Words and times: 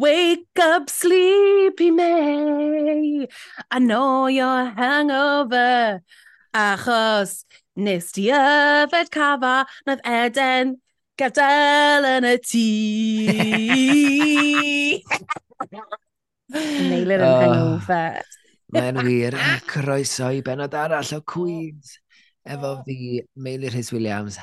Wake 0.00 0.58
up, 0.58 0.88
sleepy 0.88 1.90
May. 1.90 3.28
I 3.70 3.78
know 3.80 4.28
you're 4.28 4.72
hangover. 4.72 6.00
Achos 6.56 7.44
nes 7.76 8.08
di 8.16 8.30
yfed 8.32 9.10
cafa, 9.12 9.66
naeth 9.84 10.00
Eden 10.08 10.80
gadael 11.20 12.08
yn 12.14 12.24
y 12.32 12.36
tŷ. 12.48 12.64
Neilir 16.88 17.20
yn 17.20 17.28
ah. 17.28 17.44
hangover. 17.44 18.24
Mae'n 18.72 19.04
wir. 19.10 19.36
Croeso 19.68 20.32
i 20.32 20.40
benod 20.40 20.80
arall 20.80 21.12
o 21.12 21.20
Queens. 21.20 21.98
Efo 22.48 22.78
fi, 22.88 23.20
Meilir 23.36 23.76
Rhys 23.76 23.92
Williams 23.92 24.40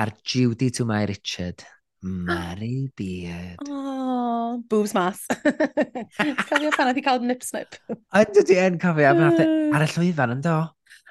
a'r 0.00 0.16
Judy 0.24 0.72
to 0.72 0.88
my 0.88 1.04
Richard. 1.12 1.60
Mary 2.02 2.90
Beard. 2.96 3.58
Oh, 3.68 4.62
boobs 4.68 4.94
mas. 4.94 5.24
cofio 6.48 6.72
pan 6.74 6.90
oedd 6.90 7.00
i 7.00 7.04
cael 7.04 7.24
nip 7.26 7.42
snip. 7.46 7.78
Ydy 7.90 8.44
di 8.46 8.58
yn 8.62 8.78
cofio, 8.82 9.14
pan 9.18 9.32
oedd 9.32 9.74
ar 9.76 9.86
y 9.86 9.88
llwyfan 9.94 10.36
yn 10.36 10.44
do. 10.44 10.58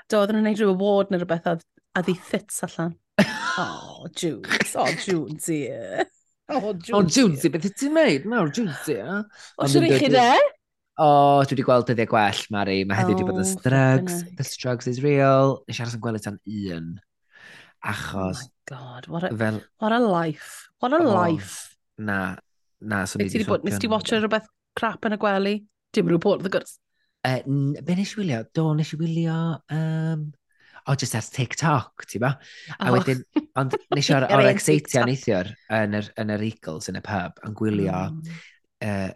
Do, 0.08 0.22
oedden 0.22 0.40
nhw'n 0.40 0.48
gwneud 0.48 0.62
rhyw 0.64 0.76
award 0.76 1.12
neu 1.12 1.20
rhywbeth 1.22 1.50
oedd 1.52 1.66
a 1.98 2.06
ddi 2.06 2.16
ffits 2.30 2.64
allan. 2.68 2.96
Oh, 3.58 4.06
Junes. 4.14 4.76
Oh, 4.78 4.92
Junes, 5.02 5.48
yeah. 5.50 6.04
Oh, 6.48 6.76
Junes. 6.76 6.92
Oh, 6.94 7.02
Junes, 7.02 7.42
beth 7.50 7.72
ti'n 7.80 7.96
meid? 7.96 8.28
Nawr, 8.30 8.52
Junes, 8.54 8.84
yeah. 8.86 9.24
O, 9.58 9.66
siwr 9.66 9.88
i 9.88 9.98
chi 9.98 10.12
de? 10.14 10.28
O, 11.02 11.08
dwi 11.42 11.56
wedi 11.56 11.66
gweld 11.66 11.88
dyddiau 11.90 12.12
gwell, 12.12 12.44
Mari. 12.54 12.78
Mae 12.86 13.00
heddi 13.00 13.16
wedi 13.16 13.26
bod 13.26 13.42
yn 13.42 13.48
oh, 13.48 13.50
strugs. 13.50 14.22
The 14.38 14.46
strugs 14.46 14.90
is 14.90 15.02
real. 15.02 15.58
Nes 15.66 15.82
i 15.82 15.84
aros 15.84 15.98
yn 15.98 16.04
gweld 16.06 16.22
tan 16.22 16.38
un. 16.46 16.94
Oh 17.02 17.90
Achos... 17.90 18.46
Oh 18.46 18.46
my 18.46 18.76
god, 18.76 19.08
what 19.08 19.24
a, 19.24 19.36
fel... 19.36 19.62
what 19.80 19.92
a 19.92 20.00
life. 20.00 20.67
What 20.80 20.94
a 20.94 20.98
oh, 20.98 21.14
life. 21.14 21.76
Na, 21.98 22.36
na. 22.82 23.06
So 23.06 23.20
ti 23.20 23.30
wedi 23.30 23.48
bod, 23.48 23.64
nes 23.66 23.80
ti 23.82 23.90
watcher 23.90 24.22
rhywbeth 24.22 24.50
crap 24.78 25.08
yn 25.08 25.18
y 25.18 25.22
gwely? 25.22 25.56
Dim 25.94 26.12
report 26.12 26.42
of 26.42 26.44
the 26.46 26.54
goods. 26.54 26.78
Uh, 27.26 27.42
be 27.46 27.96
nes 27.98 28.14
i 28.14 28.22
wylio? 28.22 28.44
Do, 28.54 28.74
nes 28.78 28.94
i 28.94 29.00
wylio... 29.00 29.38
Um, 29.74 30.28
o, 30.88 30.94
oh, 30.94 30.96
just 30.96 31.18
ar 31.20 31.26
TikTok, 31.26 32.06
ti 32.08 32.22
ba? 32.24 32.38
A 32.78 32.88
oh. 32.88 32.94
wedyn, 32.96 33.24
ond 33.60 33.74
nes 33.92 34.08
i 34.08 34.14
o'r, 34.16 34.28
or 34.32 34.46
exeitio 34.48 35.04
neithiwr 35.10 35.50
yn 35.76 35.98
yr, 36.00 36.12
yn 36.22 36.32
yr 36.38 36.46
Eagles 36.48 36.88
yn 36.88 37.02
y 37.02 37.04
pub, 37.04 37.42
yn 37.44 37.58
gwylio 37.58 37.98
mm. 38.14 38.38
uh, 38.88 39.10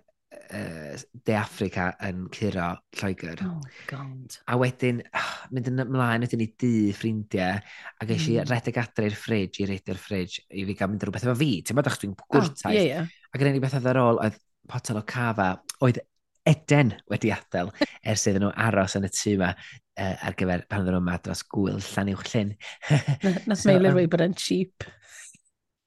uh, 0.58 1.00
De 1.28 1.36
Africa 1.38 1.88
yn 2.08 2.28
curo 2.34 2.68
Lloegr. 3.00 3.42
Oh, 3.48 3.58
god. 3.90 4.38
A 4.52 4.58
wedyn, 4.62 5.02
oh, 5.18 5.32
mynd 5.56 5.72
yn 5.72 5.84
ymlaen 5.86 6.26
wedyn 6.26 6.46
i 6.46 6.50
dy 6.62 6.74
ffrindiau, 6.98 7.60
a 7.62 8.10
geis 8.10 8.28
i 8.30 8.38
mm. 8.38 8.52
redeg 8.52 8.80
adre 8.82 9.10
i'r 9.10 9.18
ffridge, 9.18 9.64
i 9.64 9.70
reidio'r 9.70 10.00
ffridge, 10.02 10.46
i 10.52 10.66
fi 10.68 10.78
gael 10.78 10.94
mynd 10.94 11.08
rhywbeth 11.08 11.28
efo 11.28 11.38
fi. 11.42 11.52
Ti'n 11.66 11.80
meddwl, 11.80 12.00
dwi'n 12.04 12.16
gwrtaeth. 12.22 12.70
Oh, 12.70 12.78
yeah, 12.78 12.88
yeah. 12.92 13.20
Ac 13.32 13.44
yn 13.44 13.54
ei 13.56 13.64
beth 13.64 13.78
ar 13.82 14.02
ôl, 14.04 14.22
oedd 14.24 14.40
potel 14.72 15.02
o 15.02 15.06
cafa, 15.08 15.54
oedd 15.86 16.04
Eden 16.50 16.96
wedi 17.12 17.30
adael 17.34 17.70
ers 18.10 18.26
iddyn 18.26 18.48
nhw 18.48 18.54
aros 18.66 18.96
yn 18.98 19.06
y 19.06 19.12
tŷ 19.14 19.36
yma 19.36 19.52
uh, 19.54 20.16
ar 20.26 20.38
gyfer 20.40 20.64
pan 20.70 20.82
oedden 20.82 20.98
nhw'n 20.98 21.06
madros 21.06 21.44
gwyl 21.54 21.78
llan 21.92 22.10
i'w 22.10 22.24
llyn. 22.32 22.56
Nath 22.90 23.60
so, 23.62 23.70
Meilir 23.70 23.94
um, 23.94 24.10
bod 24.10 24.26
yn 24.26 24.34
cheap 24.38 24.88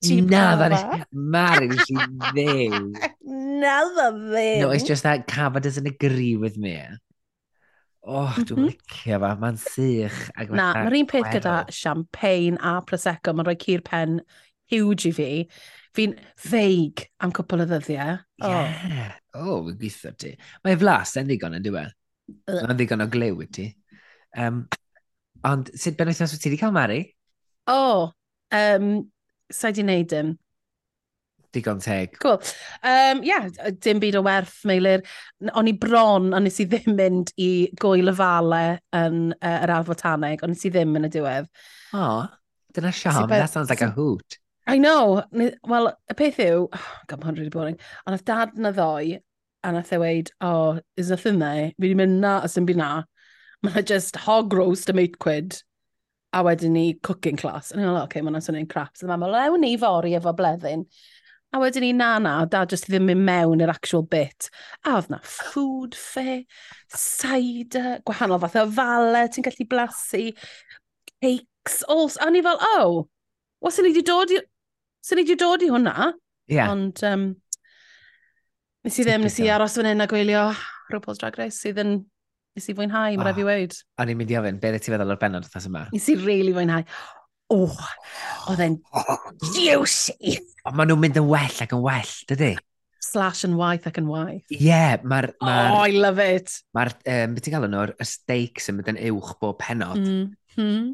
ti'n 0.05 0.29
Na, 0.31 0.45
dda 0.59 0.67
e? 0.67 0.73
nes 0.73 0.85
No, 1.13 1.49
that 1.49 1.63
is 1.65 1.89
ddew. 1.89 2.79
Na, 3.63 3.79
dda 3.89 4.09
thing. 4.33 4.61
No, 4.63 4.71
it's 4.71 4.85
just 4.85 5.03
that 5.03 5.27
Cava 5.27 5.61
doesn't 5.61 5.87
agree 5.87 6.37
with 6.37 6.57
me. 6.57 6.79
Oh, 8.05 8.29
dwi'n 8.37 8.59
mm 8.59 8.65
-hmm. 8.65 8.69
licio 8.69 9.19
fa, 9.21 9.31
mae'n 9.41 9.57
sych. 9.61 10.19
Na, 10.53 10.73
mae'r 10.77 10.99
un 10.99 11.07
peth 11.09 11.31
gyda 11.33 11.55
champagne 11.73 12.59
a 12.61 12.81
prosecco, 12.85 13.33
mae'n 13.33 13.49
rhoi 13.49 13.57
cur 13.57 13.81
pen 13.85 14.21
huge 14.69 15.09
i 15.09 15.13
fi. 15.17 15.31
Fi'n 15.95 16.17
feig 16.37 17.07
am 17.23 17.33
cwpl 17.33 17.65
o 17.65 17.67
ddyddiau. 17.71 18.19
Oh. 18.43 18.51
Yeah. 18.51 19.15
Oh, 19.39 19.63
fi'n 19.65 19.79
gweithio 19.81 20.13
ti. 20.21 20.35
Mae 20.67 20.77
flas 20.81 21.15
yn 21.21 21.31
ddigon 21.31 21.57
yn 21.57 21.65
diwedd. 21.65 21.95
Mae'n 22.51 22.77
ddigon 22.77 23.05
o 23.05 23.09
glew 23.09 23.41
i 23.45 23.49
ti. 23.57 23.69
Um, 24.37 24.65
ond 25.47 25.71
sut 25.79 25.97
ben 25.97 26.11
wythnos 26.11 26.35
wyt 26.35 26.43
ti 26.43 26.51
wedi 26.51 26.61
cael 26.61 26.75
Mari? 26.75 27.01
O, 27.71 27.79
oh, 27.79 28.13
um, 28.53 28.91
sa 29.53 29.71
i 29.71 29.77
di 29.77 29.85
wneud 29.85 30.11
dim. 30.13 30.35
Digon 31.55 31.81
teg. 31.83 32.17
Cool. 32.19 32.41
Um, 32.83 33.23
yeah, 33.23 33.49
dim 33.81 34.01
byd 34.03 34.19
o 34.19 34.23
werth, 34.27 34.57
Meilir. 34.67 35.05
O'n 35.55 35.71
i 35.71 35.75
bron, 35.79 36.33
ond 36.35 36.49
nes 36.49 36.59
i 36.63 36.67
ddim 36.71 36.97
mynd 37.01 37.35
i 37.41 37.51
gwyl 37.81 38.11
y 38.11 38.15
fale 38.19 38.65
yn 38.97 39.21
uh, 39.37 39.59
yr 39.61 39.75
Alfa 39.77 39.99
Taneg, 40.01 40.43
ond 40.43 40.57
nes 40.57 40.65
i 40.67 40.73
ddim 40.75 40.97
yn 40.99 41.07
y 41.09 41.13
diwedd. 41.15 41.51
O, 41.95 42.01
oh, 42.01 42.25
dyna 42.75 42.91
siam, 42.93 43.29
that 43.31 43.53
sounds 43.53 43.71
like 43.71 43.85
a 43.87 43.93
hoot. 43.95 44.39
I 44.67 44.79
know. 44.79 45.23
Wel, 45.31 45.93
y 46.11 46.17
peth 46.17 46.41
yw, 46.43 46.67
oh, 46.67 46.91
god, 47.07 47.21
mae 47.21 47.31
hwn 47.31 47.39
really 47.39 47.53
boring, 47.53 47.79
ond 48.07 48.17
oedd 48.17 48.27
dad 48.27 48.59
na 48.59 48.73
ddoi, 48.75 49.19
a 49.65 49.73
nath 49.73 49.93
e 49.93 49.99
weid, 50.01 50.31
oh, 50.41 50.81
is 50.97 51.11
nothing 51.11 51.39
there? 51.39 51.71
Fi 51.77 51.87
wedi 51.87 51.99
mynd 51.99 52.21
na, 52.25 52.39
a 52.43 52.51
sy'n 52.51 52.67
byd 52.69 52.81
na. 52.81 52.91
Mae'n 53.65 53.87
just 53.89 54.19
hog 54.27 54.53
roast 54.53 54.91
am 54.93 55.01
8 55.01 55.19
quid 55.23 55.61
a 56.35 56.43
wedyn 56.43 56.75
ni 56.75 56.87
cooking 57.07 57.39
class. 57.39 57.71
A 57.71 57.77
ni'n 57.77 57.87
meddwl, 57.87 58.01
oce, 58.01 58.09
okay, 58.09 58.25
mae'n 58.25 58.43
swnio'n 58.43 58.71
crap. 58.71 58.97
So 58.99 59.07
mae'n 59.07 59.23
meddwl, 59.23 59.37
lewn 59.39 59.63
ni 59.63 59.75
fori 59.81 60.17
efo 60.19 60.33
bleddyn. 60.37 60.83
A 61.55 61.61
wedyn 61.63 61.85
ni, 61.87 61.93
na, 61.95 62.17
na, 62.23 62.33
dad 62.51 62.73
jyst 62.75 62.89
ddim 62.91 63.07
mynd 63.07 63.23
mewn 63.29 63.63
i'r 63.63 63.71
actual 63.71 64.03
bit. 64.11 64.49
A 64.83 64.97
oedd 64.99 65.13
na 65.13 65.21
food 65.23 65.95
fair, 65.95 66.43
cider, 66.91 68.01
gwahanol 68.09 68.43
fath 68.43 68.59
o 68.59 68.67
fale, 68.75 69.23
ti'n 69.31 69.47
gallu 69.47 69.69
blasu, 69.71 70.25
cakes, 71.23 71.85
all... 71.87 72.11
A 72.25 72.31
ni 72.35 72.43
fel, 72.43 72.59
oh, 72.75 73.05
o, 73.63 73.71
sy'n 73.71 73.87
ni 73.87 73.95
wedi 73.95 74.03
dod 74.11 74.35
i... 74.35 74.41
Sy'n 75.05 75.21
ni 75.21 75.27
wedi 75.29 75.39
dod 75.39 75.63
i 75.63 75.71
hwnna? 75.71 76.11
Yeah. 76.51 76.73
Ond, 76.75 76.99
um, 77.07 77.29
nes 78.85 78.99
i 78.99 79.07
ddim, 79.07 79.23
nes 79.29 79.39
i 79.39 79.47
aros 79.55 79.79
fan 79.79 79.93
hyn 79.93 80.03
a 80.03 80.11
gwylio 80.11 80.49
RuPaul's 80.91 81.23
Drag 81.23 81.39
Race 81.39 81.63
sydd 81.63 81.79
yn 81.81 81.95
Nes 82.55 82.69
i 82.71 82.75
fwynhau, 82.79 83.17
mae'n 83.17 83.19
oh, 83.19 83.27
rhaid 83.27 83.39
i 83.43 83.45
weid. 83.49 83.73
O'n 83.99 84.11
i'n 84.13 84.19
mynd 84.21 84.31
i 84.31 84.37
ofyn, 84.39 84.59
beth 84.63 84.77
ti 84.85 84.93
feddwl 84.93 85.11
o'r 85.11 85.19
benod 85.19 85.43
wrthas 85.43 85.65
yma? 85.67 85.89
Nes 85.91 86.05
i 86.13 86.15
really 86.21 86.53
fwynhau. 86.55 86.85
O, 87.51 87.57
oh, 87.67 87.89
oedd 88.53 88.63
e'n 88.63 88.77
juicy. 89.57 90.37
Ond 90.63 90.79
maen 90.79 90.93
nhw'n 90.93 91.03
mynd 91.03 91.19
yn 91.19 91.27
well 91.33 91.65
ac 91.65 91.75
yn 91.75 91.83
well, 91.83 92.13
dydy? 92.31 92.53
Slash 93.03 93.43
yn 93.49 93.57
waith 93.59 93.89
ac 93.91 93.99
yn 93.99 94.07
waith. 94.07 94.45
Ie, 94.55 94.61
yeah, 94.69 94.95
mae'r... 95.03 95.33
Ma 95.43 95.57
oh, 95.65 95.81
I 95.83 95.99
love 95.99 96.23
it. 96.23 96.55
Mae'r, 96.79 96.95
um, 97.17 97.35
beth 97.35 97.49
ti'n 97.49 97.57
galw 97.57 97.73
nhw'r, 97.75 97.97
y 97.99 98.07
steaks 98.13 98.71
yn 98.71 98.79
mynd 98.79 98.95
yn 98.95 99.03
uwch 99.11 99.35
bob 99.43 99.59
penod. 99.59 99.99
Mm 99.99 100.31
-hmm. 100.55 100.89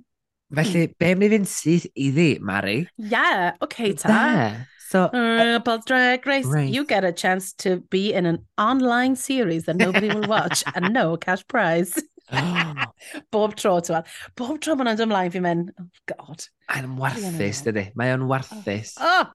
Felly, 0.57 0.89
mm. 0.89 0.97
be 1.05 1.15
mi 1.21 1.29
fynd 1.35 1.53
syth 1.53 1.91
iddi, 1.93 2.31
Mari? 2.41 2.81
Ie, 2.89 3.11
yeah, 3.13 3.51
oce 3.61 3.69
okay, 3.69 3.93
ta. 4.01 4.17
Da. 4.17 4.80
So, 4.91 5.05
uh, 5.05 5.13
RuPaul's 5.15 5.85
Drag 5.85 6.27
Race, 6.27 6.45
race. 6.47 6.69
you 6.69 6.85
get 6.85 7.05
a 7.05 7.13
chance 7.13 7.53
to 7.63 7.77
be 7.91 8.13
in 8.13 8.27
an 8.27 8.45
online 8.59 9.15
series 9.15 9.67
that 9.67 9.77
nobody 9.77 10.09
will 10.09 10.27
watch 10.27 10.65
and 10.75 10.93
no 10.93 11.17
cash 11.17 11.47
prize. 11.47 11.95
Bob 13.31 13.55
tro, 13.55 13.77
ti'n. 13.79 14.03
Bob 14.35 14.59
tro 14.59 14.75
ma'n 14.75 14.91
ymlaen 14.91 15.31
fi'n 15.31 15.45
mynd, 15.45 15.69
oh 15.79 15.87
god. 16.11 16.43
Mae'n 16.73 16.97
warthus, 16.99 17.61
dydy. 17.69 17.85
Mae 17.95 18.11
o'n 18.17 18.25
oh. 18.25 18.33
warthus. 18.33 18.97
Oh! 18.99 19.29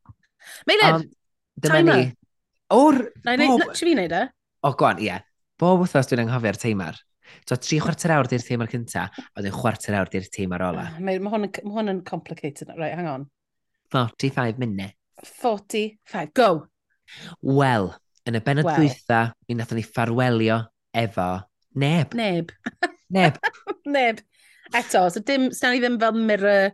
Meilir! 0.68 1.08
Dyma 1.64 1.80
ni. 1.88 2.12
O'r... 2.76 3.00
Na 3.24 3.38
i 3.38 3.40
wneud, 3.40 3.72
fi 3.80 3.94
wneud 3.94 4.18
e? 4.20 4.22
O, 4.60 4.74
gwan, 4.76 5.00
ie. 5.08 5.16
Bob 5.62 5.86
wythnos 5.86 6.12
dwi'n 6.12 6.26
anghofio'r 6.26 6.60
teimar. 6.66 7.00
So, 7.48 7.56
tri 7.56 7.80
chwarter 7.80 8.18
awr 8.18 8.28
di'r 8.28 8.44
teimar 8.44 8.74
cynta, 8.76 9.08
a 9.08 9.40
dwi'n 9.40 9.56
chwarter 9.56 9.96
awr 10.02 10.12
di'r 10.12 10.28
teimar 10.36 10.68
ola. 10.68 10.90
Ah, 10.92 11.00
mae 11.00 11.24
hwn 11.24 11.96
yn 11.96 12.04
complicated. 12.12 12.76
Right, 12.76 12.92
hang 12.92 13.08
on. 13.08 13.28
45 13.96 14.60
minutes. 14.60 15.00
45. 15.24 16.34
Go! 16.36 16.68
Wel, 17.42 17.92
yn 18.28 18.38
y 18.38 18.42
benod 18.44 18.68
well. 18.68 18.80
dwytha, 18.82 19.20
mi 19.48 19.58
nathon 19.58 19.80
ni 19.80 19.86
ffarwelio 19.86 20.62
efo 20.96 21.30
neb. 21.76 22.16
Neb. 22.18 22.52
neb. 23.14 23.38
neb. 23.98 24.22
Eto, 24.76 25.06
so 25.12 25.22
dim, 25.22 25.52
sna 25.54 25.74
ni 25.74 25.82
ddim 25.84 26.00
fel 26.02 26.18
mirror 26.18 26.72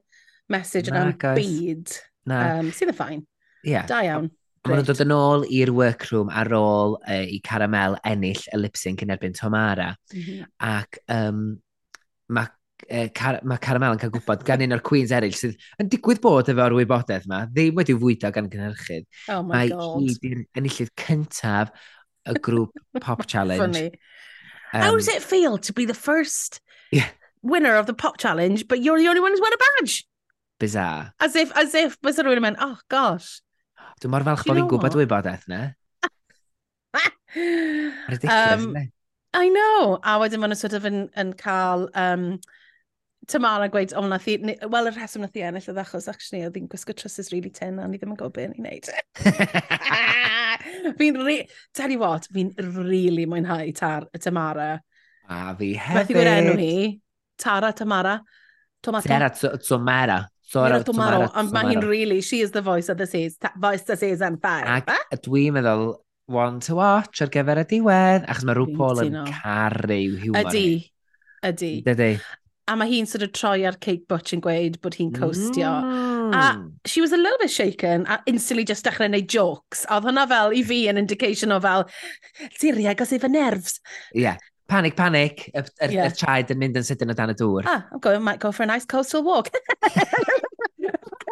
message 0.52 0.91
yna'n 0.91 1.16
byd. 1.19 1.97
Na. 2.29 2.44
Um, 2.59 2.72
sydd 2.75 2.94
yn 2.94 2.97
ffain. 2.97 3.25
Yeah. 3.68 3.88
Da 3.90 4.02
iawn. 4.06 4.31
Maen 4.62 4.78
nhw'n 4.78 4.88
dod 4.91 5.02
yn 5.02 5.13
ôl 5.16 5.44
i'r 5.50 5.72
workroom 5.73 6.29
ar 6.38 6.52
ôl 6.53 6.96
uh, 7.00 7.23
i 7.26 7.40
Caramel 7.46 7.97
ennill 8.05 8.44
y 8.53 8.59
lip 8.61 8.78
sync 8.78 9.02
yn 9.02 9.14
erbyn 9.14 9.34
Tomara. 9.37 9.90
Mm 10.14 10.22
-hmm. 10.22 10.49
Ac 10.70 10.99
um, 11.09 11.40
mae 12.29 12.52
e, 12.88 13.08
car, 13.16 13.40
mae 13.48 13.62
Caramel 13.62 13.96
yn 13.96 14.02
cael 14.02 14.14
gwybod 14.14 14.46
gan 14.48 14.64
un 14.66 14.76
o'r 14.76 14.84
Queens 14.86 15.14
eraill 15.16 15.38
sydd 15.38 15.58
yn 15.82 15.90
digwydd 15.92 16.22
bod 16.24 16.52
efo'r 16.52 16.76
wybodaeth 16.78 17.28
yma, 17.28 17.44
ddim 17.52 17.80
wedi 17.80 17.96
fwydo 17.98 18.32
gan 18.36 18.50
gynhyrchydd. 18.52 19.08
Oh 19.34 19.42
my 19.44 19.54
mae 19.54 19.74
god. 19.74 20.06
Mae 20.06 20.16
hi 20.22 20.46
enillydd 20.62 20.94
cyntaf 21.04 21.74
y 22.30 22.38
grŵp 22.48 23.02
Pop 23.02 23.26
Challenge. 23.32 23.62
Funny. 23.62 23.92
Um, 24.74 24.82
How 24.82 24.96
does 24.96 25.10
it 25.10 25.22
feel 25.22 25.58
to 25.58 25.74
be 25.74 25.86
the 25.86 25.98
first 25.98 26.62
yeah. 26.92 27.10
winner 27.42 27.76
of 27.76 27.88
the 27.88 27.94
Pop 27.94 28.18
Challenge, 28.18 28.68
but 28.68 28.82
you're 28.82 29.00
the 29.00 29.08
only 29.10 29.22
one 29.22 29.32
who's 29.32 29.42
won 29.42 29.54
a 29.54 29.58
badge? 29.58 30.06
Bizarre. 30.60 31.14
As 31.20 31.36
if, 31.36 31.52
as 31.58 31.76
if, 31.76 32.00
bys 32.02 32.22
rhywun 32.22 32.40
yn 32.40 32.46
mynd, 32.46 32.62
oh 32.62 32.78
gosh. 32.88 33.42
Dwi'n 34.02 34.14
mor 34.14 34.26
falch 34.26 34.46
bod 34.46 34.60
fi'n 34.60 34.70
gwybod 34.70 34.98
wybodaeth 35.00 35.48
na. 35.52 35.62
Ridiculous, 37.36 38.64
um, 38.64 38.76
I 39.34 39.50
know. 39.50 40.00
A 40.04 40.18
wedyn 40.22 40.42
maen 40.42 40.52
nhw 40.54 40.60
sort 40.60 40.76
of 40.78 40.86
yn, 40.88 41.06
yn 41.18 41.32
cael 41.40 41.88
um, 41.98 42.26
Tamara 43.29 43.68
gweud, 43.70 43.94
o, 43.94 44.02
nath 44.09 44.26
i, 44.32 44.38
wel, 44.41 44.90
y 44.90 44.94
rheswm 44.96 45.22
nath 45.26 45.38
i 45.38 45.44
ennill 45.46 45.68
oedd 45.70 45.82
achos, 45.84 46.08
actually, 46.09 46.41
oedd 46.47 46.58
hi'n 46.58 46.70
gwisgo 46.72 46.96
trusses 46.97 47.29
really 47.32 47.52
tin, 47.53 47.78
a 47.79 47.85
ni 47.88 48.00
ddim 48.02 48.16
yn 48.16 48.20
gwybod 48.20 48.34
beth 48.38 48.56
ni'n 48.56 48.66
neud. 48.66 48.90
fi'n 51.00 51.22
re... 51.22 51.38
Tell 51.78 51.94
you 51.94 52.02
what, 52.02 52.26
fi'n 52.34 52.52
really 52.82 53.28
mwynhau 53.29 53.70
tar, 53.78 54.09
y 54.09 54.22
Tamara. 54.23 54.73
A 55.29 55.56
fi 55.59 55.73
hefyd. 55.78 56.00
Beth 56.00 56.12
i 56.12 56.18
gwneud 56.18 56.52
enw 56.52 56.58
hi? 56.59 56.76
Tara, 57.41 57.72
Tamara, 57.78 58.20
Tomato. 58.82 59.08
Tara, 59.08 59.32
Tomara. 59.62 60.20
Sora, 60.52 60.82
Tomara. 60.84 61.29
Ond 61.40 61.53
mae 61.56 61.72
hi'n 61.72 61.85
really, 61.88 62.20
she 62.26 62.41
is 62.41 62.52
the 62.52 62.62
voice 62.62 62.90
of 62.90 62.97
the 62.97 63.08
seas, 63.08 63.38
voice 63.56 63.85
of 63.85 63.94
the 63.94 63.97
seas 64.02 64.22
and 64.26 64.41
fire. 64.41 64.82
Ac 64.82 65.22
dwi'n 65.23 65.56
meddwl, 65.56 65.94
one 66.32 66.59
to 66.66 66.76
watch 66.76 67.22
ar 67.23 67.32
gyfer 67.32 67.62
y 67.62 67.66
diwedd, 67.70 68.28
achos 68.28 68.47
mae 68.47 68.58
rhyw 68.58 68.76
Paul 68.76 69.06
yn 69.06 69.18
caru 69.29 70.00
yw. 70.02 70.35
Ydy, 70.41 70.68
ydy. 71.47 71.73
Ydy 71.88 72.12
a 72.67 72.75
mae 72.78 72.91
hi'n 72.91 73.08
sort 73.09 73.23
of 73.25 73.31
troi 73.35 73.66
ar 73.67 73.78
Kate 73.81 74.05
Butch 74.09 74.35
yn 74.35 74.43
gweud 74.43 74.78
bod 74.84 74.96
hi'n 74.99 75.11
costio. 75.16 75.72
Mm. 75.81 76.35
A 76.35 76.43
hmm. 76.53 76.67
she 76.85 77.02
was 77.02 77.11
a 77.11 77.17
little 77.17 77.37
bit 77.41 77.52
shaken 77.52 78.05
a 78.08 78.22
instantly 78.25 78.63
just 78.66 78.85
dechrau 78.85 79.09
neud 79.11 79.28
jokes. 79.28 79.84
A 79.90 79.97
oedd 79.97 80.08
hwnna 80.09 80.28
fel 80.29 80.55
i 80.55 80.63
fi 80.67 80.85
yn 80.91 81.02
indication 81.02 81.52
o 81.52 81.59
fel, 81.63 81.87
Syria, 82.59 82.96
gos 82.96 83.13
efo 83.17 83.31
nerves. 83.31 83.79
Yeah. 84.13 84.37
Panic, 84.72 84.96
panic, 84.96 85.49
y, 85.53 85.59
y, 85.59 85.87
yeah. 85.91 86.08
y 86.08 86.16
child 86.16 86.53
yn 86.53 86.61
mynd 86.61 86.78
yn 86.79 86.85
sydyn 86.87 87.11
o 87.11 87.16
dan 87.17 87.34
y 87.34 87.35
dŵr. 87.35 87.67
Ah, 87.67 87.90
I'm 87.91 87.99
going, 87.99 88.23
might 88.23 88.40
go 88.40 88.53
for 88.55 88.63
a 88.63 88.69
nice 88.69 88.85
coastal 88.85 89.25
walk. 89.25 89.49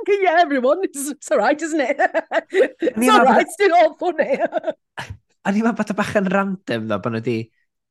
yeah, 0.21 0.35
everyone, 0.39 0.79
it's, 0.83 1.07
it's 1.09 1.31
all 1.31 1.37
right, 1.37 1.61
isn't 1.61 1.79
it? 1.79 1.97
it's 2.51 3.09
all 3.09 3.23
right, 3.23 3.47
still 3.49 3.75
all 3.75 3.95
funny. 3.95 4.35
A 5.47 5.53
ni'n 5.53 5.63
meddwl 5.63 5.77
bod 5.79 5.93
y 5.93 5.95
bach 5.95 6.11
yn 6.19 6.27
random, 6.33 6.89
ddo, 6.89 6.99
bod 6.99 7.15
nhw 7.15 7.21
wedi 7.23 7.37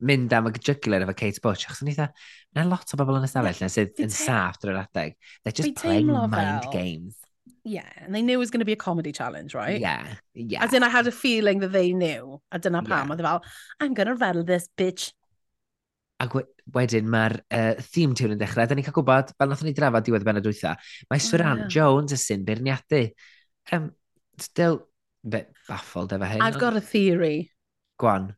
mynd 0.00 0.32
am 0.32 0.48
y 0.50 0.52
jugular 0.58 1.02
efo 1.04 1.14
Kate 1.16 1.40
Bush, 1.42 1.66
achos 1.66 1.82
o'n 1.82 1.90
eitha, 1.92 2.08
na 2.54 2.64
lot 2.68 2.92
o 2.94 2.98
bobl 3.00 3.18
yn 3.18 3.26
ystafell 3.26 3.62
yna 3.62 3.70
sydd 3.72 4.02
yn 4.04 4.12
saff 4.14 4.60
drwy'r 4.62 4.82
adeg. 4.84 5.16
They're 5.42 5.56
just 5.60 5.74
playing 5.80 6.12
mind 6.12 6.68
fel. 6.68 6.72
games. 6.72 7.16
Yeah, 7.64 7.88
and 8.00 8.14
they 8.14 8.22
knew 8.22 8.38
it 8.38 8.44
was 8.44 8.50
going 8.50 8.60
to 8.60 8.68
be 8.68 8.72
a 8.72 8.80
comedy 8.80 9.12
challenge, 9.12 9.54
right? 9.54 9.80
Yeah, 9.80 10.06
yeah. 10.32 10.64
As 10.64 10.72
in, 10.72 10.82
I 10.82 10.88
had 10.88 11.06
a 11.06 11.12
feeling 11.12 11.58
that 11.60 11.72
they 11.72 11.92
knew. 11.92 12.40
A 12.52 12.58
dyna 12.58 12.82
pam, 12.82 13.08
yeah. 13.08 13.14
oedd 13.14 13.20
e 13.20 13.26
fel, 13.26 13.42
I'm 13.80 13.94
going 13.94 14.08
to 14.08 14.14
rattle 14.14 14.44
this 14.44 14.68
bitch. 14.78 15.10
A 16.18 16.26
wedyn 16.74 17.06
mae'r 17.06 17.36
uh, 17.54 17.74
theme 17.78 18.14
tune 18.16 18.34
yn 18.34 18.40
dechrau. 18.40 18.66
Da 18.66 18.78
ni'n 18.78 18.86
cael 18.86 18.96
gwybod, 18.96 19.34
fel 19.38 19.52
nath 19.52 19.66
ni 19.66 19.74
drafod 19.76 20.06
diwedd 20.06 20.24
ben 20.26 20.40
y 20.40 20.44
dwytha, 20.46 20.74
mae 21.10 21.20
oh, 21.20 21.26
Suran 21.26 21.64
yeah. 21.64 21.70
Jones 21.76 22.16
yn 22.16 22.22
sy'n 22.22 22.48
beirniadu. 22.48 23.04
Um, 23.74 23.92
still, 24.40 24.80
bit 25.28 25.52
baffled 25.68 26.16
efo 26.16 26.30
hyn. 26.30 26.42
I've 26.42 26.58
got 26.62 26.78
a 26.78 26.80
theory. 26.80 27.50
Gwan 28.00 28.32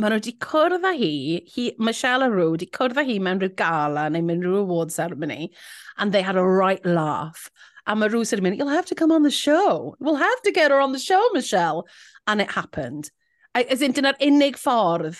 maen 0.00 0.10
nhw 0.10 0.18
wedi 0.18 0.32
cwrdd 0.42 0.86
â 0.88 0.94
hi, 0.98 1.12
hi 1.54 1.68
Michelle 1.78 2.26
Aru 2.26 2.48
wedi 2.54 2.66
cwrdd 2.74 2.98
â 2.98 3.04
hi 3.06 3.20
mewn 3.22 3.42
rhyw 3.42 3.54
gala 3.60 4.08
neu 4.10 4.24
mewn 4.26 4.42
rhyw 4.42 4.62
award 4.64 4.90
ceremony, 4.92 5.52
and 5.96 6.12
they 6.12 6.22
had 6.22 6.36
a 6.36 6.42
right 6.42 6.84
laugh. 6.84 7.50
A 7.86 7.94
mae 7.94 8.08
Rhys 8.08 8.32
wedi 8.32 8.42
mynd, 8.42 8.58
you'll 8.58 8.72
have 8.72 8.86
to 8.86 8.94
come 8.94 9.12
on 9.12 9.22
the 9.22 9.30
show. 9.30 9.94
We'll 10.00 10.16
have 10.16 10.42
to 10.42 10.52
get 10.52 10.70
her 10.70 10.80
on 10.80 10.92
the 10.92 10.98
show, 10.98 11.22
Michelle. 11.32 11.86
And 12.26 12.40
it 12.40 12.50
happened. 12.50 13.10
I, 13.54 13.62
as 13.64 13.82
in, 13.82 13.92
dyna'r 13.92 14.16
unig 14.24 14.56
ffordd 14.56 15.18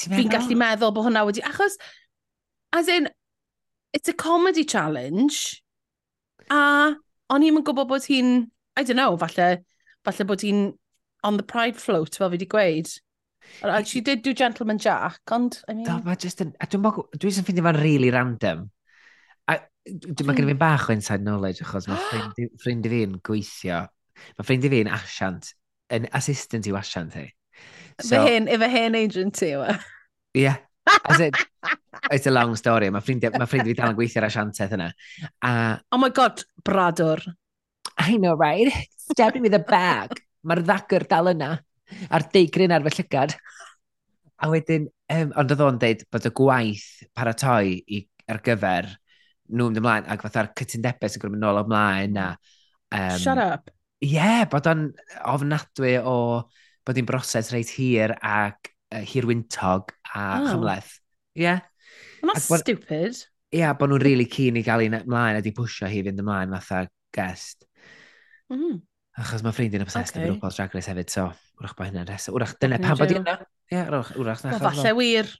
fi'n 0.00 0.30
gallu 0.32 0.56
meddwl 0.58 0.92
bod 0.96 1.06
hwnna 1.06 1.22
wedi... 1.28 1.44
Achos, 1.46 1.78
as 2.72 2.88
in, 2.88 3.08
it's 3.92 4.08
a 4.08 4.12
comedy 4.12 4.64
challenge. 4.64 5.62
A 6.50 6.96
o'n 7.30 7.46
i'n 7.46 7.62
gwybod 7.62 7.88
bod 7.88 8.08
hi'n, 8.10 8.50
I 8.76 8.82
don't 8.82 8.98
know, 8.98 9.16
falle, 9.16 9.62
falle 10.04 10.26
bod 10.26 10.42
hi'n 10.42 10.72
on 11.22 11.36
the 11.36 11.46
pride 11.46 11.78
float, 11.78 12.18
fel 12.18 12.28
fi 12.28 12.36
wedi 12.36 12.50
gweud. 12.50 12.90
And 13.62 13.86
she 13.86 14.00
did 14.00 14.22
do 14.22 14.34
Gentleman 14.34 14.78
Jack, 14.78 15.20
ond... 15.30 15.60
I 15.68 15.74
mean... 15.74 15.86
Do, 15.86 15.98
mae 16.04 16.16
just 16.16 16.40
yn... 16.44 16.52
A 16.60 16.68
Dwi'n 16.70 16.84
dwi, 16.84 17.04
dwi 17.18 17.32
ffeindio 17.34 17.64
fo'n 17.66 17.80
really 17.80 18.10
random. 18.14 18.68
A 19.50 19.58
dwi'n 19.88 20.28
ma 20.28 20.36
gen 20.36 20.46
i 20.46 20.50
fi'n 20.50 20.54
hmm. 20.54 20.62
bach 20.62 20.88
o 20.88 20.94
inside 20.94 21.24
knowledge, 21.26 21.64
achos 21.64 21.88
mae 21.90 22.00
ffrind, 22.06 22.40
ffrind 22.62 22.88
i 22.88 22.92
fi'n 22.94 23.18
gweithio. 23.26 23.82
Mae 24.38 24.46
ffrind 24.46 24.66
i 24.68 24.72
fi'n 24.72 24.92
asiant, 24.94 25.52
yn 25.96 26.08
assistant 26.16 26.68
i 26.70 26.74
asiant 26.80 27.16
hi. 27.18 27.28
So, 28.00 28.14
fy 28.14 28.22
hen, 28.26 28.48
efo 28.48 28.68
hen 28.72 28.96
agent 28.96 29.36
ti 29.40 29.52
yw 29.56 29.66
e? 29.68 29.76
Ie. 30.40 30.56
It's 32.10 32.26
a 32.26 32.32
long 32.32 32.56
story. 32.56 32.88
Mae 32.90 33.04
ffrind, 33.04 33.26
ma 33.36 33.46
ffrind 33.46 33.68
fi 33.68 33.76
dal 33.76 33.92
yn 33.92 33.98
gweithio'r 33.98 34.28
asiantaeth 34.30 34.76
yna. 34.78 34.88
A... 35.44 35.52
Oh 35.92 36.00
my 36.00 36.10
god, 36.14 36.44
bradwr. 36.66 37.22
I 38.00 38.16
know, 38.16 38.34
right? 38.34 38.72
Stabbed 39.10 39.36
me 39.36 39.48
with 39.48 39.58
a 39.58 39.64
bag. 39.64 40.22
Mae'r 40.46 40.64
ddagr 40.64 41.04
dal 41.10 41.34
yna 41.34 41.50
a'r 42.10 42.26
deigrin 42.34 42.74
ar 42.74 42.84
fy 42.86 42.94
llygad. 42.98 43.36
A 44.40 44.48
wedyn, 44.52 44.86
um, 45.12 45.34
ond 45.40 45.52
oedd 45.52 45.66
o'n 45.66 45.80
dweud 45.80 46.06
bod 46.12 46.28
y 46.28 46.32
gwaith 46.40 46.88
paratoi 47.16 47.76
i, 47.92 48.00
ar 48.30 48.40
gyfer 48.44 48.88
nhw 49.50 49.66
mynd 49.66 49.80
ymlaen, 49.80 50.08
ac 50.08 50.22
fatha'r 50.24 50.52
cytundebau 50.58 51.10
sy'n 51.10 51.22
gwrdd 51.24 51.40
nôl 51.42 51.60
ymlaen. 51.64 52.18
A, 52.22 52.28
um, 52.94 53.18
Shut 53.20 53.40
up. 53.42 53.70
Ie, 54.00 54.14
yeah, 54.14 54.44
bod 54.48 54.68
o'n 54.70 54.86
ofnadwy 55.28 55.98
o 56.00 56.16
bod 56.86 56.96
hi'n 56.96 57.08
broses 57.08 57.50
reit 57.52 57.72
hir 57.76 58.14
ac 58.16 58.70
uh, 58.94 59.02
hirwyntog 59.04 59.92
a 60.14 60.24
oh. 60.38 60.46
chymleth. 60.46 60.94
Ie. 61.36 61.44
Yeah. 61.44 61.66
Well, 62.22 62.32
that's 62.34 62.48
bod, 62.48 62.64
stupid. 62.64 63.18
Ie, 63.50 63.60
yeah, 63.60 63.74
bod 63.76 63.92
nhw'n 63.92 64.04
really 64.06 64.28
keen 64.30 64.56
i 64.60 64.64
gael 64.64 64.86
un 64.86 65.02
ymlaen 65.02 65.40
a 65.40 65.44
di 65.44 65.52
pwysio 65.56 65.90
hi 65.90 66.00
fynd 66.06 66.22
ymlaen 66.22 66.56
fatha 66.56 66.86
guest. 67.12 67.66
Mm. 68.52 68.80
Achos 69.20 69.44
mae 69.44 69.54
ffrindi'n 69.54 69.84
obsessed 69.84 70.14
okay. 70.14 70.24
efo 70.24 70.36
RuPaul's 70.36 70.56
Drag 70.56 70.74
Race 70.76 70.90
hefyd, 70.90 71.12
so 71.12 71.28
wrach 71.60 71.76
bod 71.76 71.90
hynna 71.90 72.06
nesaf. 72.08 72.34
Wrach, 72.36 72.56
dyna 72.62 72.80
pan 72.82 72.98
bod 72.98 73.14
hynna. 73.14 73.36
Ie, 73.70 73.84
wrach, 73.86 74.12
wrach. 74.16 74.44
Wel, 74.46 74.60
falle 74.64 74.94
wir. 74.98 75.30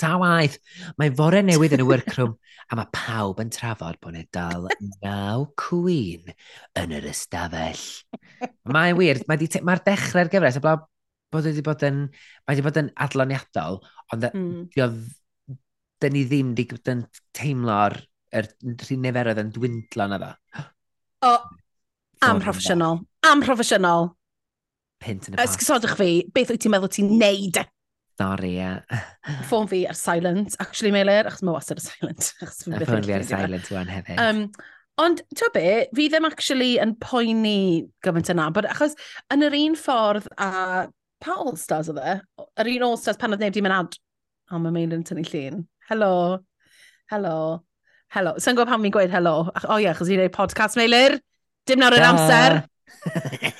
Ta 0.00 0.16
waith. 0.18 0.56
Mae 0.98 1.12
fore 1.14 1.42
newydd 1.44 1.76
yn 1.76 1.84
y 1.84 1.86
workroom 1.86 2.34
a 2.72 2.78
mae 2.78 2.88
pawb 2.94 3.42
yn 3.42 3.52
trafod 3.52 3.98
bod 4.02 4.16
ni 4.16 4.24
dal 4.34 4.66
naw 5.04 5.44
cwyn 5.60 6.32
yn 6.80 6.94
yr 6.96 7.10
ystafell. 7.10 7.84
Mae 8.72 8.96
wir, 8.96 9.20
mae'r 9.28 9.60
mae 9.66 9.82
dechrau'r 9.84 10.32
gyfres, 10.32 10.58
a 10.58 10.64
blab 10.64 10.88
bod 11.34 11.48
wedi 11.48 11.64
bod 11.66 11.84
yn, 11.86 12.00
mae 12.46 12.54
wedi 12.54 12.64
bod 12.64 12.80
yn 12.80 12.90
adloniadol, 13.04 13.80
ond 14.14 14.26
mm. 14.30 14.96
dyn 16.02 16.16
ni 16.16 16.24
ddim 16.30 16.54
wedi 16.54 16.68
bod 16.72 16.92
yn 16.94 17.04
teimlo'r 17.36 17.98
er, 18.34 18.50
niferoedd 18.64 19.42
yn 19.44 19.52
dwindlo 19.54 20.08
na 20.10 20.20
dda. 20.22 20.32
O, 21.28 21.34
amproffesiynol. 22.30 23.02
Amproffesiynol 23.30 24.12
pint 25.04 25.28
yn 25.28 25.36
y 25.36 25.38
pas. 25.38 25.48
Ysgysodwch 25.48 25.96
fi, 26.00 26.10
beth 26.34 26.52
wyt 26.54 26.64
ti'n 26.64 26.74
meddwl 26.74 26.92
ti'n 26.92 27.10
neud? 27.20 27.60
Sorry, 28.20 28.52
ie. 28.54 28.60
Yeah. 28.62 29.02
Ffôn 29.48 29.66
fi 29.70 29.82
ar 29.90 29.98
silent, 29.98 30.54
actually, 30.62 30.92
Meilir, 30.94 31.28
achos 31.30 31.42
mae 31.42 31.56
wastad 31.56 31.80
ar 31.80 31.84
silent. 31.88 32.30
A 32.44 32.50
ffôn 32.50 33.06
fi 33.06 33.16
ar 33.16 33.26
silent 33.26 33.70
yw 33.72 33.82
hefyd. 33.90 34.22
Um, 34.22 34.44
ond, 35.02 35.24
ti'n 35.34 35.54
be, 35.56 35.66
fi 35.98 36.08
ddim 36.12 36.28
actually 36.28 36.74
yn 36.82 36.94
poeni 37.02 37.58
gyfaint 38.06 38.30
yna, 38.34 38.48
bod 38.54 38.70
achos 38.70 38.94
yn 39.34 39.46
yr 39.48 39.58
un 39.58 39.78
ffordd 39.78 40.30
a 40.38 40.50
pa 41.24 41.38
All-Stars 41.42 41.90
oedd 41.90 42.02
e? 42.04 42.16
Yr 42.62 42.72
un 42.76 42.88
All-Stars 42.90 43.20
pan 43.20 43.34
oedd 43.34 43.42
neb 43.42 43.54
di 43.56 43.64
mynd 43.64 43.78
ad... 43.80 44.00
O, 44.52 44.60
mae 44.60 44.74
Meilir 44.74 45.00
yn 45.00 45.06
tynnu 45.08 45.24
llun. 45.26 45.62
Helo. 45.88 46.12
Helo. 47.10 47.38
Helo. 48.14 48.34
Sa'n 48.38 48.54
gwybod 48.54 48.70
pan 48.70 48.84
fi'n 48.84 48.94
gweud 48.94 49.14
helo? 49.14 49.34
O 49.48 49.54
oh, 49.64 49.78
ie, 49.78 49.86
yeah, 49.86 49.96
achos 49.96 50.10
fi'n 50.10 50.20
gwneud 50.20 50.36
podcast, 50.36 50.78
Meilir. 50.78 51.16
Dim 51.66 51.80
nawr 51.80 51.96
yn 51.96 52.06
amser. 52.12 52.60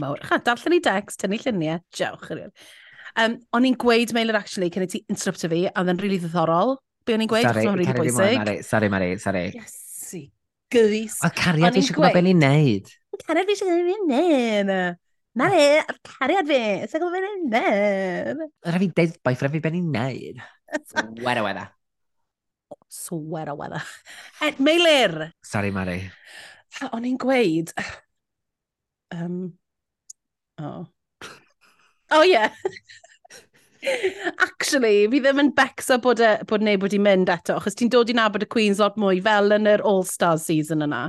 mawr. 0.00 0.22
Cha, 0.28 0.38
darllen 0.46 0.76
ni 0.76 0.80
decs, 0.84 1.18
tynnu 1.20 1.38
lluniau, 1.42 1.82
diolch. 1.96 2.32
Um, 3.20 3.34
o'n 3.52 3.66
i'n 3.68 3.76
gweud 3.80 4.14
mail 4.16 4.32
yr 4.32 4.38
actually 4.38 4.70
cyn 4.72 4.86
i 4.86 4.88
ti 4.88 5.02
interrupto 5.12 5.50
fi, 5.52 5.66
a 5.68 5.74
oedd 5.82 5.92
yn 5.92 6.00
rili 6.00 6.14
really 6.14 6.22
ddiddorol. 6.22 6.76
Be 7.04 7.16
o'n 7.16 7.24
i'n 7.24 7.30
gweud, 7.30 7.48
achos 7.50 7.66
mae'n 7.66 7.80
rili 7.82 7.96
bwysig. 7.98 8.62
Sorry, 8.64 8.88
Mari, 8.92 9.10
sorry. 9.20 9.44
Iesu, 9.58 10.22
gys. 10.72 11.18
O, 11.20 11.30
cariad 11.36 11.76
fi 11.76 11.82
eisiau 11.82 11.98
gwybod 11.98 12.16
beth 12.16 12.26
ni'n 12.28 12.40
neud. 12.46 12.90
Cariad 13.26 13.50
fi 13.50 13.56
eisiau 13.56 13.68
gwybod 13.68 13.84
beth 13.90 14.00
ni'n 14.08 14.08
neud. 14.14 14.98
Mari, 15.42 15.66
cariad 16.08 16.48
fi, 16.48 16.62
eisiau 16.86 17.02
gwybod 17.02 17.18
beth 17.18 17.28
ni'n 17.28 17.52
neud. 17.52 18.48
Rhaid 18.70 18.86
fi 18.86 18.90
deud 19.00 19.20
boyfriend 19.28 19.58
fi 19.58 19.62
beth 19.66 19.76
ni'n 19.76 19.92
neud. 19.98 20.42
Wera, 21.26 21.44
wera. 21.44 21.66
Swer 22.92 23.52
o 23.52 23.56
wedda. 23.56 23.82
E, 24.40 24.54
Meilir! 24.64 25.32
Sorry, 25.44 25.72
Mari. 25.74 25.98
O'n 26.92 27.04
i'n 27.08 27.18
gweud, 27.20 27.72
Um, 29.12 29.52
oh. 30.58 30.86
Oh, 32.10 32.22
yeah. 32.22 32.50
Actually, 34.38 35.08
fi 35.10 35.20
ddim 35.20 35.40
yn 35.42 35.50
becso 35.56 35.98
bod, 36.02 36.20
e, 36.22 36.36
bod 36.48 36.62
neb 36.62 36.84
wedi 36.84 37.00
mynd 37.02 37.30
eto, 37.32 37.56
achos 37.58 37.76
ti'n 37.78 37.90
dod 37.92 38.10
i 38.12 38.14
nabod 38.16 38.44
y 38.44 38.48
Queens 38.52 38.80
lot 38.82 38.98
mwy 39.00 39.20
fel 39.24 39.54
yn 39.56 39.68
yr 39.70 39.82
All-Stars 39.88 40.46
season 40.46 40.84
yna. 40.86 41.06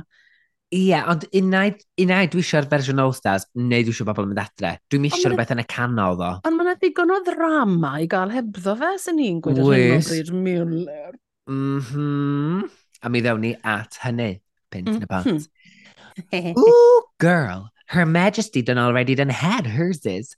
Ie, 0.74 0.96
ond 0.98 1.26
unai, 1.38 1.68
unai 2.02 2.24
dwi 2.32 2.42
eisiau'r 2.42 2.66
fersiwn 2.70 3.02
All-Stars, 3.04 3.46
neu 3.60 3.84
dwi 3.86 3.94
eisiau 3.94 4.08
bobl 4.08 4.24
yn 4.26 4.32
mynd 4.32 4.42
adre. 4.42 4.72
Dwi'n 4.90 5.06
eisiau 5.06 5.30
rhywbeth 5.30 5.52
yn 5.54 5.62
y 5.62 5.66
canol, 5.70 6.18
ddo. 6.18 6.30
Ond 6.48 6.58
mae'n 6.58 6.80
ddigon 6.80 7.14
o 7.14 7.20
ddrama 7.28 7.92
i 8.02 8.08
gael 8.10 8.32
hebddo 8.34 8.74
fe, 8.80 8.94
sy'n 9.04 9.20
ni'n 9.20 9.44
gweud 9.44 9.60
yr 9.60 9.70
hyn 9.70 10.00
o 10.00 10.00
bryd 10.08 10.32
Mueller. 10.34 11.12
Mhm. 11.52 12.64
A 13.04 13.12
mi 13.12 13.22
ddewn 13.22 13.44
ni 13.44 13.54
at 13.60 14.00
hynny, 14.02 14.32
pint 14.72 14.88
mm 14.88 14.96
-hmm. 14.96 14.98
yn 14.98 15.04
y 15.04 15.12
mm-hmm. 15.12 15.38
bont. 15.38 16.58
Ooh, 16.64 17.02
girl, 17.20 17.68
Her 17.86 18.06
Majesty 18.06 18.62
done 18.62 18.78
already 18.78 19.14
done 19.14 19.28
had 19.28 19.66
hers 19.66 20.06
is. 20.06 20.34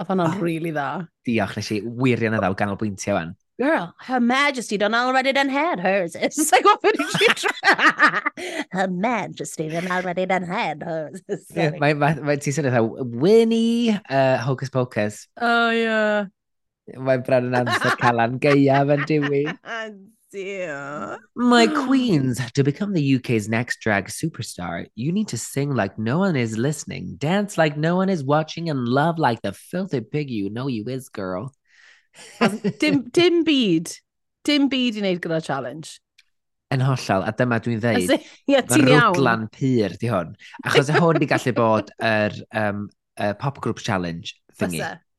Oedd 0.00 0.08
hwnna'n 0.08 0.28
ah. 0.30 0.36
oh. 0.36 0.42
really 0.42 0.72
dda. 0.72 1.06
Diolch, 1.28 1.56
nes 1.58 1.70
i 1.74 1.78
wirion 1.84 2.36
y 2.36 2.40
ddaw 2.40 2.54
ganolbwyntio 2.58 3.16
fan. 3.16 3.34
Girl, 3.60 3.92
her 4.08 4.18
majesty 4.18 4.78
done 4.80 4.94
already 4.94 5.32
done 5.32 5.50
had 5.52 5.78
hers 5.78 6.16
is. 6.16 6.38
It's 6.38 6.50
like, 6.50 6.64
what 6.64 6.80
did 6.82 7.10
she 7.18 7.26
try? 7.36 8.22
her 8.72 8.88
majesty 8.88 9.68
done 9.68 9.90
already 9.92 10.24
done 10.26 10.42
had 10.42 10.82
hers. 10.82 11.22
Yeah, 11.54 11.76
mae 11.78 11.92
ma, 11.92 12.14
ma, 12.16 12.36
ti 12.40 12.50
sy'n 12.50 12.70
eitha, 12.70 12.82
Winnie 13.22 13.92
uh, 13.92 14.38
Hocus 14.42 14.72
Pocus. 14.72 15.28
Oh, 15.36 15.70
yeah. 15.70 16.32
Mae 16.96 17.20
bron 17.22 17.52
yn 17.52 17.60
amser 17.60 17.94
calan 18.00 18.40
gaeaf 18.42 18.96
yn 18.96 19.06
diwy. 19.06 19.44
dear. 20.32 21.18
My 21.36 21.66
queens, 21.86 22.40
to 22.54 22.64
become 22.64 22.92
the 22.92 23.16
UK's 23.16 23.48
next 23.48 23.80
drag 23.80 24.06
superstar, 24.06 24.86
you 24.94 25.12
need 25.12 25.28
to 25.28 25.38
sing 25.38 25.74
like 25.74 25.98
no 25.98 26.18
one 26.18 26.34
is 26.34 26.58
listening, 26.58 27.16
dance 27.16 27.58
like 27.58 27.76
no 27.76 27.96
one 27.96 28.08
is 28.08 28.24
watching, 28.24 28.70
and 28.70 28.88
love 28.88 29.18
like 29.18 29.42
the 29.42 29.52
filthy 29.52 30.00
pig 30.00 30.30
you 30.30 30.50
know 30.50 30.66
you 30.66 30.84
is, 30.88 31.08
girl. 31.08 31.54
dim, 32.78 33.08
dim 33.10 33.44
byd. 33.44 33.92
Dim 34.44 34.68
byd 34.68 34.98
i 34.98 35.04
wneud 35.04 35.20
gyda 35.22 35.38
challenge. 35.44 36.00
Yn 36.72 36.82
hollol, 36.82 37.22
a 37.28 37.32
dyma 37.36 37.60
dwi'n 37.62 37.80
dweud, 37.84 38.10
yeah, 38.48 38.64
mae 38.64 38.96
rwglan 38.96 39.46
pyr 39.52 39.94
di 40.00 40.08
hwn. 40.10 40.32
Achos 40.64 40.90
hwn 40.96 41.20
di 41.20 41.28
gallu 41.30 41.52
bod 41.54 41.92
yr 42.00 42.32
er, 42.32 42.38
um, 42.58 42.86
uh, 43.20 43.34
pop 43.38 43.60
group 43.60 43.78
challenge 43.84 44.34
thingy. 44.56 44.80
Fyse. 44.80 45.11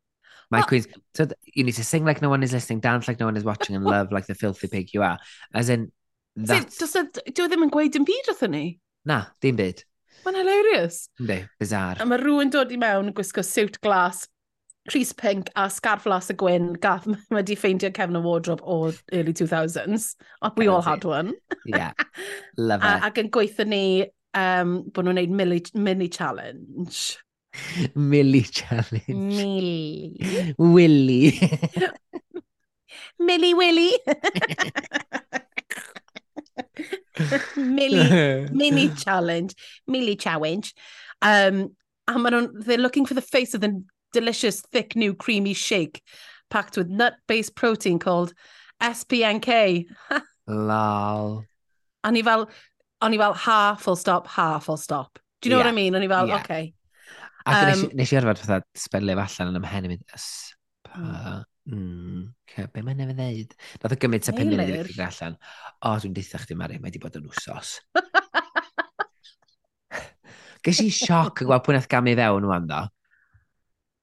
My 0.53 0.61
oh. 0.61 0.65
queens, 0.65 0.87
so 1.15 1.27
you 1.45 1.63
need 1.63 1.73
to 1.73 1.83
sing 1.83 2.05
like 2.05 2.21
no 2.21 2.29
one 2.29 2.43
is 2.43 2.53
listening, 2.53 2.79
dance 2.79 3.07
like 3.07 3.19
no 3.19 3.25
one 3.25 3.37
is 3.37 3.43
watching, 3.43 3.75
and 3.75 3.83
love 3.83 4.11
like 4.11 4.27
the 4.27 4.35
filthy 4.35 4.67
pig 4.67 4.93
you 4.93 5.01
are. 5.01 5.17
As 5.53 5.69
in, 5.69 5.91
that's... 6.35 6.77
So, 6.77 7.07
dwi 7.09 7.47
ddim 7.49 7.65
yn 7.65 7.73
gweud 7.73 7.97
yn 7.97 8.05
byd 8.05 8.29
wrthyn 8.29 8.53
ni? 8.53 8.67
Na, 9.09 9.23
dim 9.41 9.57
byd. 9.57 9.81
Mae'n 10.27 10.37
hilarious. 10.37 11.07
Ynddi, 11.17 11.39
bizar. 11.57 11.97
A 11.97 12.05
mae 12.05 12.21
rhywun 12.21 12.53
dod 12.53 12.69
i 12.69 12.77
mewn 12.77 13.09
gwisgo 13.17 13.41
siwt 13.41 13.81
glas, 13.81 14.27
Rhys 14.93 15.13
Pink 15.13 15.49
a 15.55 15.69
Scarf 15.69 16.05
Las 16.05 16.29
y 16.29 16.35
Gwyn 16.37 16.73
gath 16.83 17.07
mae 17.07 17.39
wedi 17.39 17.55
ffeindio 17.57 17.89
Kevin 17.95 18.19
y 18.19 18.21
wardrobe 18.21 18.61
o 18.67 18.91
early 19.13 19.33
2000s. 19.33 20.13
We 20.57 20.67
all 20.67 20.85
had 20.85 21.05
one. 21.05 21.33
yeah, 21.65 21.93
love 22.57 22.83
it. 22.83 23.09
Ac 23.09 23.21
yn 23.23 23.33
gweithio 23.33 23.65
ni 23.67 23.83
um, 24.37 24.81
bod 24.93 25.07
nhw'n 25.07 25.23
gwneud 25.23 25.37
mini, 25.39 25.61
mini 25.73 26.09
challenge. 26.11 27.17
Millie 27.95 28.41
challenge. 28.43 29.03
Mili. 29.07 30.55
Willy. 30.57 31.39
Millie 33.19 33.53
Willy. 33.53 33.91
Millie 37.55 38.47
Mini 38.51 38.89
challenge. 38.95 39.53
Millie 39.87 40.15
challenge. 40.15 40.73
Um, 41.21 41.75
and 42.07 42.19
maen 42.25 42.33
nhw'n- 42.33 42.65
they're 42.65 42.77
looking 42.77 43.05
for 43.05 43.13
the 43.13 43.21
face 43.21 43.53
of 43.53 43.61
the 43.61 43.83
delicious, 44.11 44.61
thick, 44.71 44.95
new 44.95 45.13
creamy 45.13 45.53
shake 45.53 46.01
packed 46.49 46.75
with 46.77 46.89
nut-based 46.89 47.55
protein 47.55 47.97
called 47.99 48.33
SPNK. 48.81 49.85
Lol. 50.47 51.45
A 52.03 52.11
ni 52.11 52.21
fel, 52.21 52.49
o'n 53.01 53.13
i 53.13 53.17
fel, 53.17 53.33
ha, 53.33 53.75
full 53.79 53.95
stop, 53.95 54.27
ha, 54.27 54.59
full 54.59 54.75
stop. 54.77 55.17
Do 55.41 55.49
you 55.49 55.51
know 55.55 55.59
what 55.59 55.67
I 55.67 55.71
mean? 55.71 55.93
O'n 55.95 56.03
i 56.03 56.07
fel, 56.07 56.27
Yeah. 56.27 56.41
okay. 56.41 56.73
Ac 57.43 57.57
um, 57.59 57.69
nes, 57.69 57.81
i, 57.83 57.95
nes 57.99 58.13
i 58.13 58.19
arfer 58.19 58.39
fatha 58.39 58.59
sbelio 58.79 59.19
allan 59.19 59.51
yn 59.51 59.59
ymhen 59.59 59.87
i 59.87 59.91
mynd, 59.91 60.03
yspa, 60.15 60.93
hmm. 60.95 61.41
mm, 61.73 62.21
okay, 62.47 62.69
be 62.71 62.83
mae'n 62.85 63.01
nefyd 63.03 63.19
ddeud? 63.19 63.55
Nath 63.83 63.95
o 63.95 63.99
gymryd 63.99 64.25
ta 64.27 64.35
pum 64.37 64.51
munud 64.51 64.71
i 64.71 64.77
ddechrau 64.77 65.07
allan. 65.09 65.35
O, 65.83 65.93
dwi'n 65.99 66.15
deitha 66.15 66.39
chdi, 66.43 66.57
Mari, 66.59 66.79
mae 66.79 66.91
wedi 66.91 67.03
bod 67.03 67.19
yn 67.19 67.27
wsos. 67.31 67.77
Ges 70.63 70.79
i 70.79 70.89
sioc 70.95 71.43
yn 71.43 71.49
gweld 71.49 71.65
pwynaeth 71.65 71.89
gamu 71.91 72.15
fewn 72.15 72.47
o'n 72.47 72.69
do. 72.69 72.83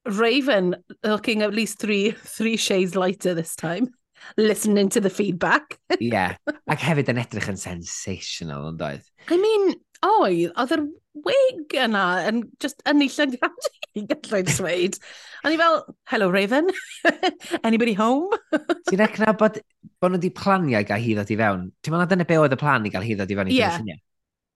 Raven 0.05 0.75
looking 1.03 1.41
at 1.41 1.53
least 1.53 1.79
three, 1.79 2.11
three 2.11 2.57
shades 2.57 2.95
lighter 2.95 3.33
this 3.33 3.55
time. 3.55 3.89
Listening 4.37 4.89
to 4.89 5.01
the 5.01 5.09
feedback. 5.09 5.79
Ie. 5.97 6.11
yeah. 6.13 6.35
Ac 6.71 6.83
hefyd 6.85 7.09
yn 7.09 7.21
edrych 7.21 7.49
yn 7.49 7.57
sensational, 7.57 8.67
yn 8.69 8.77
doedd? 8.77 9.07
I 9.33 9.37
mean, 9.41 9.73
oedd, 10.05 10.51
oedd 10.55 10.75
yr 10.75 10.83
wig 11.27 11.75
yna 11.75 12.03
yn 12.29 12.43
just 12.63 12.81
yn 12.87 13.03
ei 13.03 13.09
i 13.99 14.05
gallai'n 14.07 14.47
dweud. 14.47 14.97
O'n 15.43 15.55
i 15.55 15.59
fel, 15.59 15.81
hello 16.11 16.29
Raven, 16.31 16.69
anybody 17.67 17.95
home? 17.97 18.31
Ti'n 18.89 19.01
recna 19.01 19.33
bod, 19.37 19.59
bod 19.99 20.13
nhw 20.13 20.19
wedi 20.19 20.31
planio 20.37 20.79
i 20.79 20.87
gael 20.87 21.03
hi 21.03 21.17
ddod 21.17 21.33
i 21.33 21.37
fewn? 21.41 21.67
Ti'n 21.81 21.95
meddwl 21.95 22.13
dyna 22.13 22.29
be 22.29 22.39
oedd 22.39 22.55
y 22.55 22.61
plan 22.61 22.87
i 22.87 22.93
gael 22.93 23.07
hi 23.07 23.17
ddod 23.19 23.33
i 23.33 23.39
fewn 23.39 23.51
i 23.51 23.57
yeah. 23.57 23.75
ffynau? 23.77 24.01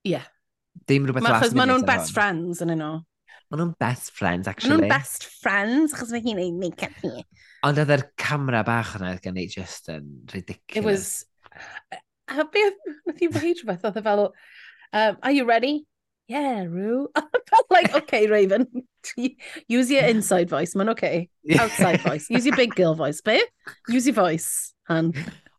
Ie. 0.06 0.24
Dim 0.88 1.08
rhywbeth 1.08 1.28
last 1.28 1.44
minute. 1.44 1.60
Mae 1.60 1.72
nhw'n 1.74 1.88
best 1.90 2.16
friends 2.16 2.64
yn 2.64 2.76
yno. 2.76 2.92
Mae 3.52 3.62
nhw'n 3.62 3.76
best 3.82 4.12
friends, 4.16 4.50
actually. 4.50 4.76
Mae 4.76 4.86
nhw'n 4.86 4.96
best 4.96 5.28
friends, 5.44 5.96
achos 5.96 6.14
mae 6.14 6.24
hi'n 6.24 6.42
ei 6.42 6.52
make-up 6.56 6.96
hi. 7.04 7.14
Ond 7.68 7.80
oedd 7.82 7.94
yr 7.96 8.08
camera 8.22 8.64
bach 8.66 8.96
yna 9.00 9.14
oedd 9.14 9.24
gen 9.26 9.40
i 9.42 9.48
just 9.52 9.90
yn 9.94 10.10
ridiculous. 10.34 10.78
It 10.80 10.88
was... 10.88 11.10
A 12.26 12.46
beth, 12.50 12.80
nath 13.06 13.22
i 13.22 13.30
weid 13.30 13.60
rhywbeth, 13.60 13.86
oedd 13.90 14.00
e 14.00 14.06
fel... 14.06 14.30
um, 14.94 15.18
are 15.24 15.32
you 15.32 15.46
ready? 15.46 15.86
Yeah, 16.28 16.64
Roo. 16.64 17.08
I 17.16 17.22
felt 17.22 17.68
like, 17.70 17.94
okay, 17.96 18.28
Raven, 18.28 18.68
use 19.68 19.92
your 19.92 20.04
inside 20.06 20.50
voice, 20.50 20.76
man, 20.76 20.90
okay. 20.90 21.30
Outside 21.60 22.02
voice. 22.02 22.30
Use 22.30 22.46
your 22.46 22.56
big 22.56 22.74
girl 22.76 22.96
voice, 22.96 23.22
be? 23.22 23.44
Use 23.88 24.08
your 24.08 24.16
voice. 24.16 24.74
And 24.90 25.16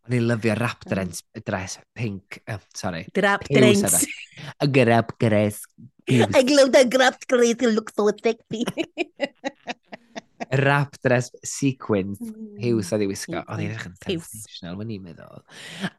O'n 0.07 0.15
i'n 0.15 0.27
lyfio 0.31 0.55
rap 0.55 0.85
dress, 0.87 1.25
dress 1.43 1.81
pink, 1.99 2.39
uh, 2.47 2.61
sorry. 2.79 3.09
drop 3.13 3.43
Piws 3.49 3.59
drinks. 3.59 4.05
yna. 4.05 4.53
Y 4.63 4.69
grab 4.71 5.09
dress. 5.19 5.63
I 6.09 6.43
love 6.47 6.71
the 6.71 6.85
grab 6.89 7.17
great, 7.27 7.61
it 7.63 7.73
looks 7.75 7.93
so 7.97 8.07
sexy. 8.23 8.63
rap 10.63 10.97
dress 11.03 11.31
sequins 11.45 12.19
hmm. 12.21 12.57
hiws 12.63 12.93
a 12.93 12.99
wisgo. 13.03 13.43
Oedd 13.43 13.63
hi'n 13.63 13.73
edrych 13.73 13.89
yn 13.89 13.97
sensational, 14.01 14.77
mae'n 14.81 14.93
i'n 14.97 15.07
meddwl. 15.07 15.47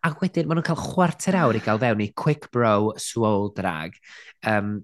Ac 0.08 0.22
wedyn, 0.24 0.48
maen 0.48 0.62
nhw'n 0.62 0.68
cael 0.70 0.82
chwarter 0.82 1.40
awr 1.40 1.60
i 1.60 1.64
gael 1.64 1.82
fewn 1.82 2.06
i 2.06 2.12
quick 2.16 2.50
bro 2.54 2.94
swole 3.02 3.52
drag. 3.58 3.98
Um, 4.48 4.80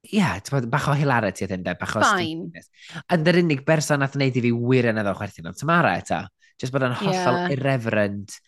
Ie, 0.00 0.16
yeah, 0.16 0.60
bach 0.72 0.86
o 0.88 0.94
hilarity 0.96 1.44
oedd 1.44 1.52
hyn, 1.52 1.64
de, 1.66 1.74
bach 1.76 1.98
o 1.98 2.00
stupidness. 2.00 2.70
Ond 3.12 3.26
yr 3.28 3.38
unig 3.42 3.66
berson 3.66 4.00
nath 4.00 4.14
wneud 4.16 4.38
i 4.40 4.42
fi 4.46 4.52
wir 4.56 4.88
yn 4.88 5.00
edrych 5.02 5.18
chwerthin 5.18 5.50
o'n 5.50 5.58
Tamara 5.58 5.90
eto. 6.00 6.22
Just 6.60 6.72
bod 6.72 6.86
yn 6.86 6.96
hollol 6.96 7.36
yeah. 7.36 7.52
irreverent. 7.52 8.38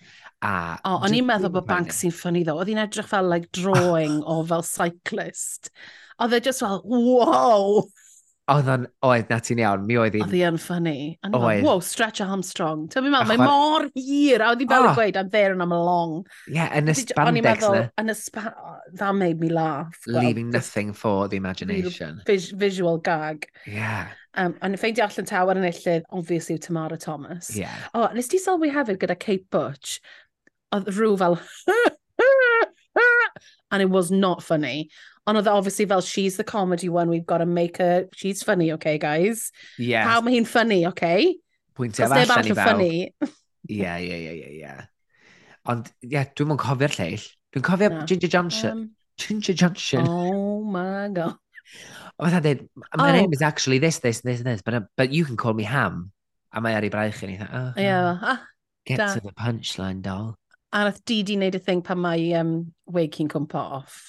A 0.42 0.52
o, 0.88 0.97
o'n 1.04 1.14
i'n 1.14 1.28
meddwl 1.28 1.52
bod 1.52 1.69
bank 1.69 1.92
sy'n 1.95 2.14
ffynnu 2.16 2.40
ddo. 2.47 2.57
Oedd 2.57 2.73
hi'n 2.73 2.81
edrych 2.87 3.11
fel 3.11 3.28
like 3.28 3.52
drawing 3.59 4.23
o 4.25 4.40
fel 4.49 4.64
cyclist. 4.64 5.69
Oedd 6.25 6.38
e 6.38 6.40
just 6.49 6.64
fel, 6.64 6.81
wow! 6.88 7.85
Oedd 8.52 8.68
o'n, 8.73 8.87
oedd, 9.06 9.28
na 9.32 9.38
ti'n 9.42 9.61
iawn, 9.62 9.85
mi 9.88 9.97
oedd 10.00 10.16
hi'n... 10.16 10.25
Oedd 10.26 10.37
hi'n 10.37 10.59
ffynnu. 10.61 10.94
Oedd. 11.28 11.62
Wow, 11.64 11.80
stretch 11.85 12.23
a 12.23 12.26
hamstrong. 12.28 12.87
Ti'n 12.92 13.06
mynd, 13.06 13.28
mae 13.30 13.40
mor 13.40 13.87
hir. 13.97 14.42
A 14.44 14.52
oedd 14.52 14.64
hi'n 14.64 14.73
fel 14.73 14.87
yn 14.87 14.90
ah! 14.90 14.97
gweud, 14.99 15.18
I'm 15.21 15.30
there 15.32 15.52
and 15.54 15.64
I'm 15.64 15.75
along. 15.76 16.26
Yeah, 16.47 16.73
yn 16.78 16.90
y 16.92 16.97
spandex 16.99 17.64
na. 17.66 17.85
Yn 18.02 18.12
y 18.12 18.16
spandex, 18.18 18.59
oh, 18.59 18.97
that 19.00 19.14
made 19.18 19.40
me 19.40 19.49
laugh. 19.52 19.97
Well, 20.06 20.23
Leaving 20.23 20.50
nothing 20.50 20.92
for 20.92 21.28
the 21.28 21.38
imagination. 21.40 22.21
Vis 22.26 22.50
visual 22.50 22.99
gag. 22.99 23.49
Yeah. 23.66 24.12
Um, 24.35 24.56
a 24.62 24.68
ffeindio 24.68 25.04
allan 25.09 25.28
tawer 25.28 25.59
yn 25.61 25.68
illydd, 25.68 26.09
obviously, 26.11 26.59
Tamara 26.59 26.97
Thomas. 26.97 27.54
Yeah. 27.56 27.88
O, 27.94 28.06
nes 28.16 28.30
ti 28.32 28.40
sylwi 28.40 28.73
hefyd 28.73 29.00
gyda 29.02 29.18
Kate 29.18 29.49
Butch, 29.50 29.99
oedd 30.73 30.92
rhyw 30.97 31.16
fel... 31.21 31.40
and 33.73 33.82
it 33.82 33.90
was 33.90 34.11
not 34.11 34.42
funny. 34.42 34.90
Ond 35.26 35.38
oedd 35.38 35.46
e 35.46 35.52
obviously 35.54 35.86
fel, 35.86 36.00
she's 36.02 36.36
the 36.36 36.44
comedy 36.44 36.88
one, 36.88 37.08
we've 37.08 37.26
got 37.26 37.38
to 37.38 37.46
make 37.46 37.78
her, 37.78 38.08
she's 38.14 38.42
funny, 38.42 38.72
okay 38.72 38.98
guys? 38.98 39.52
Yeah. 39.78 40.02
How 40.04 40.20
mae 40.20 40.34
hi'n 40.34 40.48
funny, 40.48 40.86
okay? 40.86 41.36
Pwyntio 41.78 42.08
fe 42.10 42.24
allan 42.24 42.48
i 42.48 42.56
fel. 42.58 42.82
Ie, 43.70 43.76
ie, 43.78 44.16
ie, 44.18 44.32
ie, 44.32 44.48
ie. 44.58 44.72
Ond, 45.70 45.92
ie, 46.02 46.16
yeah, 46.16 46.26
dwi'n 46.34 46.50
mwyn 46.50 46.58
cofio'r 46.58 46.96
lleill. 46.96 47.28
Dwi'n 47.54 47.66
cofio 47.68 47.90
no. 47.92 48.00
Ginger 48.10 48.32
Johnson. 48.32 48.80
Um, 48.80 48.88
Ginger 49.22 49.54
Johnson. 49.54 50.08
Oh 50.10 50.64
my 50.66 51.06
god. 51.14 51.38
Oedd 52.22 52.34
oh, 52.34 52.40
dweud, 52.42 52.64
my 52.98 53.08
oh. 53.08 53.12
name 53.14 53.32
is 53.32 53.42
actually 53.46 53.78
this, 53.78 54.00
this, 54.02 54.20
this, 54.26 54.42
this, 54.42 54.62
but, 54.62 54.74
uh, 54.74 54.80
but 54.96 55.12
you 55.14 55.24
can 55.24 55.36
call 55.36 55.54
me 55.54 55.62
Ham. 55.64 56.10
A 56.52 56.60
mae 56.60 56.74
ar 56.76 56.84
ei 56.84 56.90
braich 56.92 57.22
yn 57.24 57.30
eitha, 57.32 57.46
oh, 57.48 57.80
yeah. 57.80 58.18
ah, 58.20 58.42
get 58.84 58.98
da. 59.00 59.06
to 59.14 59.22
the 59.24 59.32
punchline, 59.32 60.02
doll. 60.04 60.34
A 60.74 60.82
nath 60.84 61.00
Didi 61.08 61.38
wneud 61.38 61.56
y 61.56 61.60
thing 61.62 61.80
pan 61.86 62.02
mae 62.02 62.26
um, 62.36 62.50
wake 62.92 63.22
hi'n 63.22 63.30
cwmpa 63.32 63.62
off 63.78 64.02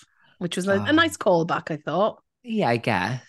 which 0.43 0.59
was 0.59 0.67
oh. 0.67 0.75
a 0.75 0.83
ah. 0.83 0.91
nice 0.91 1.15
callback, 1.15 1.71
I 1.71 1.77
thought. 1.77 2.19
Yeah, 2.43 2.69
I 2.69 2.77
guess. 2.77 3.23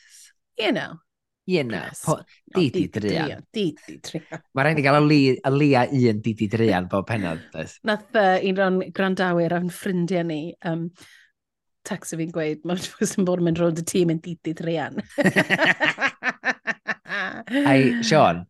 You 0.58 0.72
know. 0.72 0.98
You 1.46 1.62
know. 1.62 1.86
Yes. 1.86 2.02
Po, 2.02 2.18
di 2.54 2.70
di 2.70 2.88
drian. 2.88 3.44
Di 3.52 3.76
di 3.86 3.98
drian. 4.02 4.40
Mae 4.56 4.64
rhaid 4.66 4.80
i 4.80 4.84
gael 4.84 4.98
o 4.98 5.50
lia 5.54 5.84
un 5.86 6.22
di 6.24 6.32
di 6.34 6.48
drian 6.48 6.88
bob 6.90 7.06
penod. 7.06 7.44
Nath 7.86 8.16
uh, 8.16 8.38
un 8.42 8.62
o'n 8.66 8.80
grandawyr 8.96 9.54
a'n 9.54 9.70
ffrindiau 9.70 10.24
ni, 10.26 10.40
um, 10.66 10.88
text 11.84 12.16
fi'n 12.18 12.32
gweud, 12.34 12.64
mae'n 12.64 12.80
fawr 12.80 13.12
yn 13.20 13.28
bod 13.28 13.44
yn 13.44 13.48
mynd 13.50 13.60
rôl 13.62 13.76
y 13.76 13.86
tîm 13.86 14.14
yn 14.16 14.22
di 14.24 14.34
di 14.42 14.56
drian. 14.56 14.98
Ai, 17.54 18.00
Sean, 18.02 18.42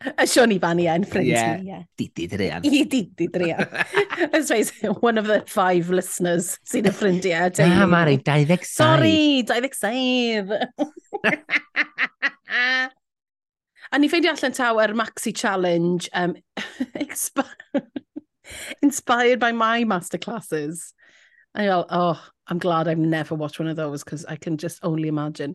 A 0.00 0.26
Sean 0.26 0.48
yn 0.96 1.04
ffrind 1.04 1.28
yeah. 1.28 1.56
me, 1.58 1.66
yeah. 1.68 1.82
Didi 1.98 2.26
Drian. 2.28 2.64
I 2.64 2.84
Didi 2.88 3.28
Drian. 3.28 3.68
That's 4.32 4.48
why 4.48 4.62
one 5.00 5.18
of 5.18 5.26
the 5.26 5.42
five 5.46 5.90
listeners 5.90 6.58
sy'n 6.64 6.88
y 6.88 6.92
ffrindiau. 6.96 7.52
Ah, 7.60 7.84
Mari, 7.84 8.16
27. 8.16 8.64
Sorry, 8.64 9.44
27. 9.44 10.56
A 13.92 13.98
ni 13.98 14.08
ffeindio 14.08 14.32
allan 14.32 14.56
taw 14.56 14.80
yr 14.80 14.94
Maxi 14.96 15.34
Challenge, 15.36 16.08
um, 16.14 16.36
inspired 18.82 19.40
by 19.40 19.52
my 19.52 19.84
masterclasses. 19.84 20.94
A 21.54 21.60
ni 21.60 21.68
fel, 21.68 21.86
oh, 21.90 22.24
I'm 22.50 22.58
glad 22.58 22.88
I've 22.88 22.98
never 22.98 23.36
watched 23.36 23.60
one 23.60 23.68
of 23.68 23.76
those 23.76 24.02
because 24.02 24.24
I 24.24 24.34
can 24.34 24.58
just 24.58 24.80
only 24.82 25.08
imagine. 25.08 25.54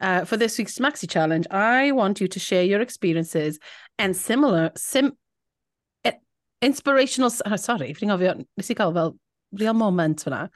Uh, 0.00 0.24
for 0.24 0.36
this 0.36 0.58
week's 0.58 0.78
Maxi 0.78 1.08
Challenge, 1.08 1.46
I 1.50 1.92
want 1.92 2.20
you 2.20 2.26
to 2.26 2.38
share 2.40 2.64
your 2.64 2.80
experiences 2.80 3.60
and 3.98 4.16
similar 4.16 4.72
sim 4.76 5.12
e, 6.04 6.10
inspirational 6.60 7.30
oh, 7.46 7.56
sorry, 7.56 7.94
fi'n 7.94 8.10
gofio, 8.10 8.34
nes 8.56 8.70
i 8.70 8.74
gael 8.74 8.92
fel 8.92 9.16
real 9.52 9.74
moment 9.74 10.24
fyna. 10.24 10.48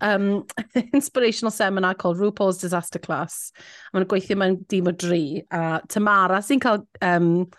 Um, 0.00 0.46
inspirational 0.94 1.50
seminar 1.50 1.94
called 1.94 2.16
RuPaul's 2.16 2.58
Disaster 2.58 2.98
Class. 2.98 3.52
I'm 3.92 3.98
going 3.98 4.08
to 4.08 4.14
gweithio 4.14 4.38
mewn 4.38 4.64
dim 4.66 4.88
o 4.88 4.92
dri. 4.92 5.42
A 5.50 5.82
Tamara 5.88 6.40
sy'n 6.40 6.60
cael 6.60 6.86
um, 7.02 7.50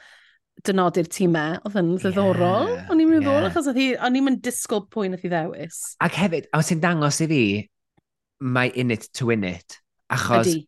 dynodi'r 0.67 1.07
tîmau, 1.11 1.59
oedd 1.67 1.77
yn 1.79 1.91
ddiddorol. 1.99 2.71
Yeah, 2.71 2.87
o'n 2.91 3.03
i'n 3.03 3.11
meddwl, 3.13 3.35
yeah. 3.35 3.49
achos 3.49 3.69
oedd 3.71 3.79
hi, 3.79 3.89
o'n 4.05 4.17
i'n 4.19 4.25
mynd 4.25 4.41
disgwyl 4.45 4.85
pwy 4.91 5.11
nath 5.11 5.25
i 5.27 5.31
ddewis. 5.31 5.77
Ac 6.03 6.17
hefyd, 6.19 6.49
a 6.55 6.61
sy'n 6.65 6.81
dangos 6.83 7.21
i 7.23 7.27
fi, 7.31 7.43
mae 8.39 8.73
in 8.75 8.91
it 8.95 9.07
to 9.15 9.29
win 9.29 9.45
it. 9.47 9.79
Achos 10.11 10.49
Ydy. 10.49 10.63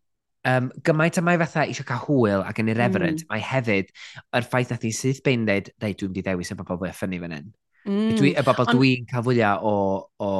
um, 0.51 0.69
gymaint 0.87 1.19
y 1.19 1.25
mae 1.25 1.39
fatha 1.41 1.65
eisiau 1.65 1.87
cael 1.87 2.03
hwyl 2.05 2.45
ac 2.47 2.61
yn 2.63 2.71
irreverent, 2.73 3.25
mm. 3.25 3.31
mae 3.31 3.43
hefyd 3.45 3.91
yr 4.37 4.47
ffaith 4.47 4.71
nath 4.73 4.87
i 4.87 4.93
syth 4.95 5.23
bein 5.25 5.47
dweud, 5.49 5.73
dweud 5.81 5.99
dwi'n 6.03 6.15
di 6.15 6.23
ddewis 6.27 6.53
y 6.53 6.59
bobl 6.59 6.79
fwy 6.83 6.93
ffynnu 6.95 7.19
fan 7.23 7.35
hyn. 7.37 7.49
Mm. 7.81 8.13
Dwi, 8.19 8.31
y 8.31 8.37
mm. 8.37 8.47
bobl 8.47 8.69
dwi'n 8.71 9.09
cael 9.09 9.25
fwyaf 9.27 9.65
o, 9.65 9.75
o 10.21 10.31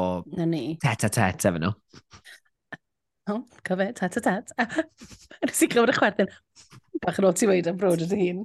tet 0.85 1.07
a 1.07 1.11
tet 1.11 1.49
efo 1.49 1.61
nhw. 1.61 1.73
O, 3.29 3.41
cyfe, 3.67 3.91
tet 3.97 4.17
a 4.17 4.23
tet. 4.25 4.55
Nes 5.45 5.61
i 5.61 5.69
glywed 5.69 5.91
y 5.93 5.97
chwerthin. 5.97 6.31
Bach 7.01 7.19
yn 7.21 7.27
o 7.29 7.31
ti 7.33 7.47
weid 7.49 7.69
am 7.69 7.77
brod 7.79 8.01
ydych 8.05 8.21
hun. 8.21 8.43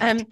Um, 0.00 0.26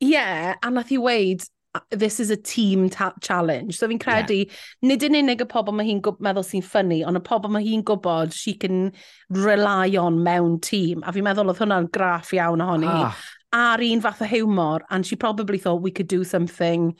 yeah, 0.00 0.54
a 0.62 0.70
nath 0.70 0.92
i 0.92 0.98
weid, 0.98 1.42
this 1.90 2.18
is 2.20 2.30
a 2.30 2.36
team 2.36 2.88
ta 2.88 3.12
challenge. 3.20 3.76
So 3.76 3.88
fi'n 3.88 3.98
credu, 3.98 4.38
yeah. 4.46 4.54
nid 4.82 5.04
yn 5.06 5.18
unig 5.20 5.42
y 5.44 5.48
pobl 5.48 5.74
mae 5.76 5.86
hi'n 5.88 6.02
meddwl 6.24 6.46
sy'n 6.46 6.64
ffynnu, 6.64 7.00
ond 7.06 7.20
y 7.20 7.22
pobl 7.26 7.52
mae 7.52 7.66
hi'n 7.66 7.84
gwybod 7.86 8.34
she 8.34 8.54
can 8.54 8.92
rely 9.30 9.96
on 10.00 10.22
mewn 10.24 10.58
tîm. 10.64 11.04
A 11.04 11.14
fi'n 11.14 11.26
meddwl 11.26 11.52
oedd 11.52 11.62
hwnna'n 11.62 11.90
graff 11.94 12.32
iawn 12.36 12.64
ohoni. 12.64 12.90
Ah. 12.90 13.16
Ar 13.54 13.80
un 13.84 14.02
fath 14.04 14.20
o 14.24 14.28
hiwmor, 14.28 14.84
and 14.90 15.06
she 15.06 15.16
probably 15.16 15.58
thought 15.58 15.82
we 15.82 15.90
could 15.90 16.08
do 16.08 16.24
something 16.24 16.94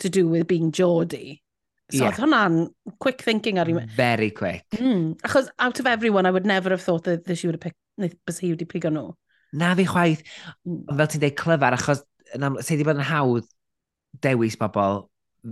to 0.00 0.10
do 0.10 0.26
with 0.28 0.48
being 0.48 0.72
Geordie. 0.72 1.42
So 1.90 2.04
yeah. 2.04 2.10
oedd 2.10 2.22
hwnna'n 2.22 2.60
quick 3.04 3.22
thinking 3.22 3.58
ar 3.58 3.68
un... 3.68 3.86
Very 3.96 4.30
quick. 4.30 4.64
Mm, 4.78 5.18
achos 5.20 5.50
out 5.58 5.78
of 5.80 5.86
everyone, 5.86 6.26
I 6.26 6.30
would 6.30 6.46
never 6.46 6.70
have 6.70 6.82
thought 6.82 7.04
that, 7.04 7.26
that 7.26 7.36
she 7.36 7.46
would 7.46 7.56
have 7.56 7.66
picked, 7.66 7.78
bys 8.26 8.40
hi 8.40 8.54
wedi 8.54 8.66
pigo 8.66 8.90
nhw. 8.90 9.12
Na 9.60 9.72
fi 9.78 9.86
chwaith, 9.88 10.22
fel 10.64 11.08
ti'n 11.12 11.24
deud, 11.24 11.38
clyfar, 11.38 11.76
achos 11.76 12.04
sydd 12.32 12.76
wedi 12.78 12.86
bod 12.88 13.00
yn 13.00 13.08
hawdd 13.10 13.48
dewis 14.24 14.56
bobl 14.60 15.02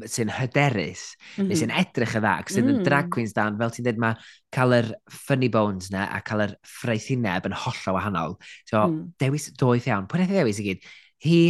sy'n 0.07 0.31
hyderus, 0.31 1.17
mm 1.19 1.33
-hmm. 1.35 1.49
neu 1.49 1.59
sy'n 1.59 1.73
mhm. 1.73 1.83
edrych 1.83 2.15
y 2.15 2.21
dda, 2.23 2.35
ac 2.39 2.53
sydd 2.53 2.65
mm. 2.65 2.77
yn 2.77 2.85
drag 2.87 3.09
queens 3.11 3.33
dan, 3.35 3.57
fel 3.59 3.73
ti'n 3.75 3.87
dweud, 3.89 3.99
mae 4.05 4.29
cael 4.55 4.77
yr 4.77 4.91
funny 5.11 5.49
bones 5.51 5.91
na 5.91 6.05
a 6.15 6.21
cael 6.27 6.45
yr 6.47 6.53
ffraethineb 6.77 7.49
yn 7.51 7.57
hollol 7.65 7.97
wahanol. 7.97 8.37
So, 8.71 8.85
mm. 8.85 9.01
dewis 9.19 9.49
doeth 9.59 9.89
iawn. 9.91 10.07
Pwy 10.07 10.21
wnaeth 10.21 10.31
i 10.31 10.39
ddewis 10.39 10.63
i 10.63 10.69
gyd? 10.69 10.87
Hi, 11.27 11.41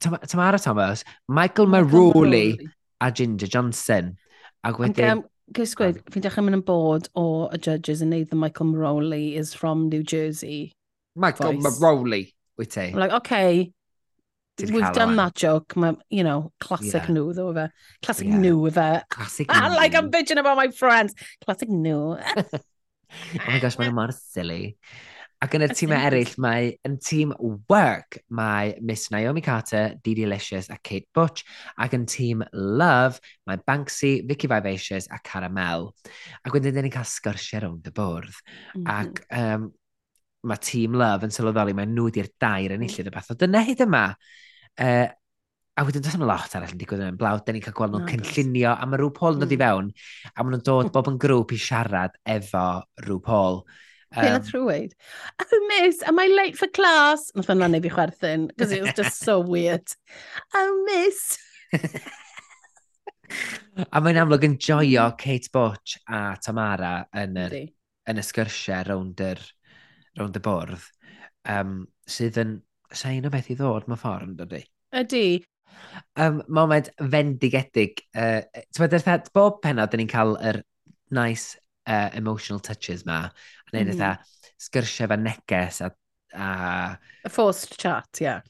Tam 0.00 0.16
Tamara 0.24 0.58
Thomas, 0.58 1.04
Michael 1.28 1.66
Maroli, 1.66 2.56
a 3.00 3.10
Ginger 3.10 3.46
Johnson. 3.46 4.16
Ac 4.64 4.78
wedyn... 4.78 5.24
Gwys 5.50 5.74
gweud, 5.74 5.96
fi'n 6.14 6.22
dechrau 6.22 6.46
mynd 6.46 6.60
yn 6.60 6.62
bod 6.62 7.08
o 7.18 7.48
y 7.50 7.58
judges 7.58 8.04
yn 8.04 8.12
neud 8.14 8.28
the 8.30 8.38
Michael 8.38 8.70
Maroli 8.70 9.34
is 9.34 9.50
from 9.50 9.88
New 9.90 10.04
Jersey. 10.06 10.70
Mae 11.20 11.36
god, 11.36 11.60
Maroli, 11.60 12.24
wyt 12.58 12.72
ti. 12.72 12.86
I'm 12.88 13.00
like, 13.02 13.12
okay, 13.20 13.72
we've 14.58 14.92
done 14.92 15.16
that 15.16 15.34
joke. 15.34 15.76
My, 15.76 15.96
you 16.08 16.24
know, 16.24 16.52
classic 16.60 17.04
yeah. 17.04 17.14
nhw 17.14 17.34
ddo 17.36 17.52
fe. 17.54 17.68
Classic 18.02 18.26
yeah. 18.26 18.40
nhw 18.40 18.72
fe. 18.72 18.88
Classic 19.10 19.48
nhw. 19.48 19.76
like 19.82 19.94
I'm 19.94 20.10
bitching 20.10 20.40
about 20.40 20.56
my 20.56 20.68
friends. 20.68 21.14
Classic 21.44 21.68
nhw. 21.68 22.18
oh 22.56 23.46
my 23.46 23.58
gosh, 23.60 23.78
mae'n 23.80 23.94
mor 23.94 24.12
silly. 24.16 24.76
Ac 25.40 25.54
yn 25.56 25.64
y 25.64 25.70
tîmau 25.72 26.02
eraill, 26.04 26.34
mae 26.44 26.66
yn 26.84 26.98
tîm 27.00 27.30
Work, 27.72 28.18
mae 28.36 28.74
Miss 28.84 29.08
Naomi 29.08 29.40
Carter, 29.40 29.94
Dee 30.04 30.12
Delicious 30.18 30.68
a 30.68 30.76
Kate 30.76 31.08
Butch. 31.16 31.46
Ac 31.80 31.96
yn 31.96 32.04
tîm 32.04 32.44
Love, 32.52 33.22
mae 33.48 33.60
Banksy, 33.64 34.18
Vicky 34.28 34.50
Vivacious 34.52 35.08
a 35.08 35.16
Caramel. 35.24 35.88
Ac 36.44 36.52
wedyn, 36.52 36.76
dyn 36.76 36.84
ni'n 36.84 36.92
cael 36.92 37.08
sgyrsiau 37.08 37.64
rownd 37.64 37.88
y 37.88 37.94
bwrdd. 37.96 38.36
Mm 38.74 38.84
-hmm. 38.84 38.90
Ac 38.98 39.24
um, 39.40 39.70
mae 40.46 40.62
Team 40.64 40.96
Love 40.98 41.26
yn 41.26 41.34
sylweddoli, 41.34 41.74
mae 41.76 41.88
nhw 41.88 42.08
wedi'r 42.08 42.30
dair 42.40 42.76
yn 42.76 42.84
illyd 42.86 43.10
y 43.10 43.14
beth. 43.14 43.32
O 43.32 43.36
dyna 43.38 43.62
hyd 43.66 43.82
yma, 43.84 44.04
uh, 44.80 45.08
a 45.76 45.84
wedyn 45.86 46.04
does 46.04 46.16
yna 46.16 46.28
lot 46.28 46.56
arall 46.56 46.72
yn 46.74 46.80
digwydd 46.80 47.04
yn 47.06 47.20
blawd, 47.20 47.44
da 47.46 47.54
ni'n 47.54 47.64
cael 47.64 47.76
gweld 47.76 47.94
nhw'n 47.94 48.06
no, 48.06 48.10
cynllunio, 48.10 48.72
a 48.72 48.88
mae 48.88 49.00
rhyw 49.00 49.12
Paul 49.16 49.36
yn 49.36 49.44
dod 49.44 49.54
i 49.54 49.58
hmm. 49.58 49.66
fewn, 49.66 49.92
a 50.32 50.42
maen 50.42 50.56
nhw'n 50.56 50.66
dod 50.66 50.90
bob 50.96 51.12
yn 51.12 51.20
grŵp 51.22 51.54
i 51.56 51.60
siarad 51.60 52.18
efo 52.36 52.64
rhyw 53.04 53.20
Paul. 53.24 53.62
Um, 54.10 54.24
Pena 54.24 54.40
trwyd. 54.42 54.96
Oh, 55.44 55.60
miss, 55.70 56.02
am 56.02 56.18
I 56.18 56.26
late 56.32 56.58
for 56.58 56.68
class? 56.68 57.30
Nath 57.36 57.52
yna 57.54 57.70
neu 57.70 57.84
fi 57.84 57.92
chwerthin, 57.96 58.48
because 58.48 58.72
it 58.72 58.82
was 58.84 58.96
just 58.98 59.22
so 59.22 59.38
weird. 59.40 59.86
Oh, 60.54 60.72
miss. 60.88 61.38
a 63.94 64.02
mae'n 64.02 64.18
amlwg 64.24 64.44
yn 64.48 64.58
joio 64.58 65.06
mm-hmm. 65.06 65.20
Kate 65.20 65.52
Butch 65.54 65.96
a 66.10 66.36
Tamara 66.42 66.94
yn, 67.22 67.38
yr, 67.38 67.56
yn 68.10 68.20
y 68.20 68.24
sgyrsiau 68.26 68.88
rownd 68.88 69.22
yr 69.24 69.42
rownd 70.18 70.38
y 70.38 70.42
bwrdd, 70.44 70.88
um, 71.54 71.78
sydd 72.10 72.40
yn 72.42 72.58
sain 72.90 73.26
o 73.26 73.30
beth 73.32 73.50
i 73.52 73.56
ddod 73.58 73.86
mewn 73.88 74.00
ffordd 74.00 74.28
yn 74.28 74.36
dydy. 74.40 74.62
Ydy. 75.00 75.24
Um, 76.18 76.42
moment 76.50 76.90
fendigedig. 76.98 78.02
Uh, 78.14 78.42
Ti'n 78.74 78.84
meddwl, 78.84 79.32
bob 79.36 79.60
penod, 79.64 79.94
ni'n 79.96 80.10
cael 80.10 80.34
yr 80.50 80.60
nice 81.14 81.58
uh, 81.86 82.10
emotional 82.18 82.60
touches 82.60 83.06
ma, 83.06 83.24
a 83.26 83.74
neud 83.74 83.86
mm-hmm. 83.86 83.98
mm. 83.98 84.02
eitha 84.02 84.40
sgyrsiau 84.60 85.10
fe 85.10 85.20
neges 85.20 85.82
a... 85.86 85.90
a... 86.34 86.48
A 87.24 87.32
forced 87.32 87.78
chat, 87.80 88.22
ie. 88.22 88.26
Yeah. 88.28 88.40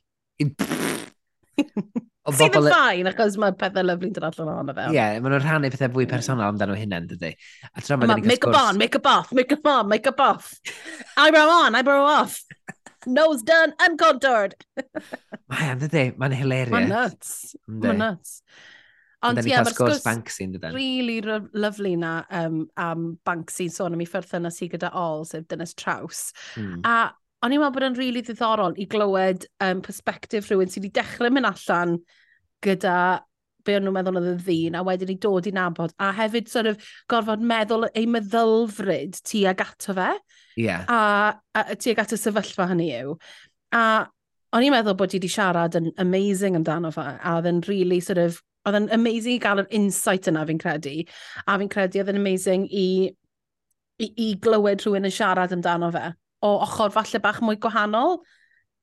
Sydd 2.28 2.50
yn 2.50 2.52
bobl... 2.52 2.68
ffain, 2.68 3.08
achos 3.08 3.36
mae 3.40 3.54
pethau 3.56 3.86
lyflu'n 3.86 4.12
dod 4.16 4.26
allan 4.28 4.50
ohono 4.52 4.74
fe. 4.76 4.88
Ie, 4.90 4.96
yeah, 4.98 5.14
maen 5.24 5.32
nhw'n 5.32 5.44
rhannu 5.46 5.70
pethau 5.72 5.92
fwy 5.94 6.06
personol 6.10 6.50
amdano 6.50 6.76
hynny, 6.76 6.98
dydy. 7.08 7.30
A 7.72 7.84
tra 7.84 7.96
mae... 7.96 8.20
Make 8.28 8.44
up 8.44 8.58
on, 8.60 8.80
make 8.80 8.98
up 8.98 9.08
off, 9.08 9.30
make 9.32 9.54
up 9.56 9.70
on, 9.72 9.88
make 9.88 10.10
up 10.10 10.20
off. 10.20 10.50
Eyebrow 11.16 11.48
on, 11.62 11.78
eyebrow 11.78 12.04
off. 12.04 12.42
Nose 13.06 13.40
done, 13.42 13.72
uncontoured. 13.80 14.52
Mae'n 15.54 15.80
dydy, 15.80 16.10
mae'n 16.20 16.36
hilarious. 16.36 16.74
Mae'n 16.76 16.92
nuts, 16.92 17.32
mae'n 17.64 18.04
nuts. 18.04 18.36
Ond 19.24 19.40
ie, 19.40 19.52
mae'r 19.52 19.72
sgwrs 19.72 20.04
Banksy 20.04 20.46
yn 20.46 20.52
dydyn. 20.54 20.76
Really 20.76 21.18
lovely 21.52 21.92
na 22.00 22.22
um, 22.36 22.62
am 22.80 23.14
Banksy 23.28 23.68
sôn 23.72 23.96
am 23.96 24.04
ei 24.04 24.08
ffyrthynas 24.08 24.60
i 24.64 24.68
gyda 24.72 24.92
All, 24.96 25.26
sef 25.28 25.48
dynes 25.48 25.74
traws. 25.76 26.30
Mm. 26.56 26.84
A 26.88 27.10
O'n 27.40 27.54
i'n 27.54 27.62
meddwl 27.62 27.74
bod 27.76 27.86
yn 27.86 27.96
rili 27.96 28.10
really 28.10 28.22
ddiddorol 28.26 28.76
i 28.76 28.86
glywed 28.90 29.46
um, 29.64 29.80
perspektif 29.84 30.50
rhywun 30.50 30.68
sydd 30.68 30.84
wedi 30.84 31.00
dechrau 31.00 31.32
mynd 31.32 31.48
allan 31.48 31.94
gyda 32.64 32.96
be 33.64 33.76
o'n 33.76 33.84
nhw'n 33.84 33.96
meddwl 33.96 34.18
oedd 34.20 34.28
y 34.30 34.36
ddyn, 34.40 34.76
a 34.76 34.84
wedyn 34.84 35.12
i 35.12 35.16
dod 35.20 35.48
i 35.48 35.52
nabod, 35.54 35.92
a 36.00 36.10
hefyd 36.16 36.48
sort 36.52 36.68
of 36.70 36.90
gorfod 37.10 37.42
meddwl 37.44 37.88
ei 37.90 38.06
meddylfryd 38.08 39.18
tu 39.26 39.42
ag 39.48 39.64
ato 39.64 39.96
fe, 39.96 40.10
yeah. 40.60 40.84
a, 40.88 41.34
a 41.56 41.76
tu 41.76 41.92
ag 41.92 42.02
ato 42.04 42.18
sefyllfa 42.20 42.68
hynny 42.70 42.90
yw. 43.00 43.16
A 43.76 43.82
o'n 44.56 44.66
i'n 44.66 44.74
meddwl 44.74 44.96
bod 44.98 45.14
i 45.14 45.20
wedi 45.20 45.30
siarad 45.30 45.76
yn 45.78 45.90
amazing 46.02 46.58
amdano 46.58 46.92
fe, 46.94 47.06
a 47.16 47.36
oedd 47.38 47.50
yn 47.50 47.62
really 47.68 48.00
sort 48.04 48.22
of, 48.22 48.40
oedd 48.68 48.80
yn 48.82 48.90
amazing 48.96 49.38
i 49.38 49.42
gael 49.42 49.62
yr 49.62 49.70
insight 49.76 50.28
yna 50.30 50.44
fi'n 50.48 50.60
credu, 50.60 50.96
a 51.46 51.58
fi'n 51.60 51.72
credu 51.72 52.02
oedd 52.02 52.12
yn 52.12 52.20
amazing 52.20 52.66
i, 52.68 52.88
i, 54.00 54.10
i 54.10 54.32
glywed 54.42 54.84
rhywun 54.84 55.08
yn 55.08 55.16
siarad 55.20 55.56
amdano 55.56 55.92
fe 55.94 56.10
o 56.46 56.54
ochr 56.64 56.92
falle 56.94 57.20
bach 57.22 57.40
mwy 57.44 57.58
gwahanol. 57.60 58.20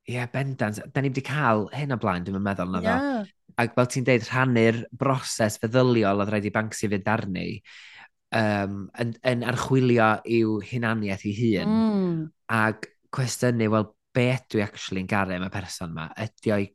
Ie, 0.08 0.14
yeah, 0.16 0.30
bendant. 0.32 0.80
Da 0.94 1.02
ni 1.02 1.10
wedi 1.12 1.24
cael 1.26 1.66
hyn 1.74 1.92
o 1.92 1.98
blaen, 2.00 2.24
dwi'n 2.24 2.42
meddwl 2.44 2.72
na 2.72 2.82
yeah. 2.84 3.34
Ac 3.58 3.74
fel 3.74 3.88
ti'n 3.90 4.06
deud, 4.06 4.24
rhannu'r 4.28 4.84
broses 4.94 5.58
feddyliol 5.60 6.22
oedd 6.22 6.30
rhaid 6.32 6.46
i 6.46 6.52
Banksy 6.54 6.88
fynd 6.92 7.08
arni 7.10 7.48
um, 8.38 8.84
yn, 9.02 9.12
yn 9.26 9.44
archwilio 9.48 10.10
i'w 10.38 10.58
hunaniaeth 10.70 11.26
ei 11.26 11.34
hun. 11.38 11.74
Mm. 11.74 12.18
Ac 12.54 12.88
cwestiynu, 13.14 13.70
wel, 13.72 13.88
be 14.14 14.28
ydw 14.34 14.60
i 14.60 14.64
actually 14.64 15.04
yn 15.04 15.10
garu 15.10 15.36
am 15.36 15.46
y 15.46 15.52
person 15.52 15.92
yma? 15.92 16.08
Ydy 16.24 16.54
o'i 16.54 16.70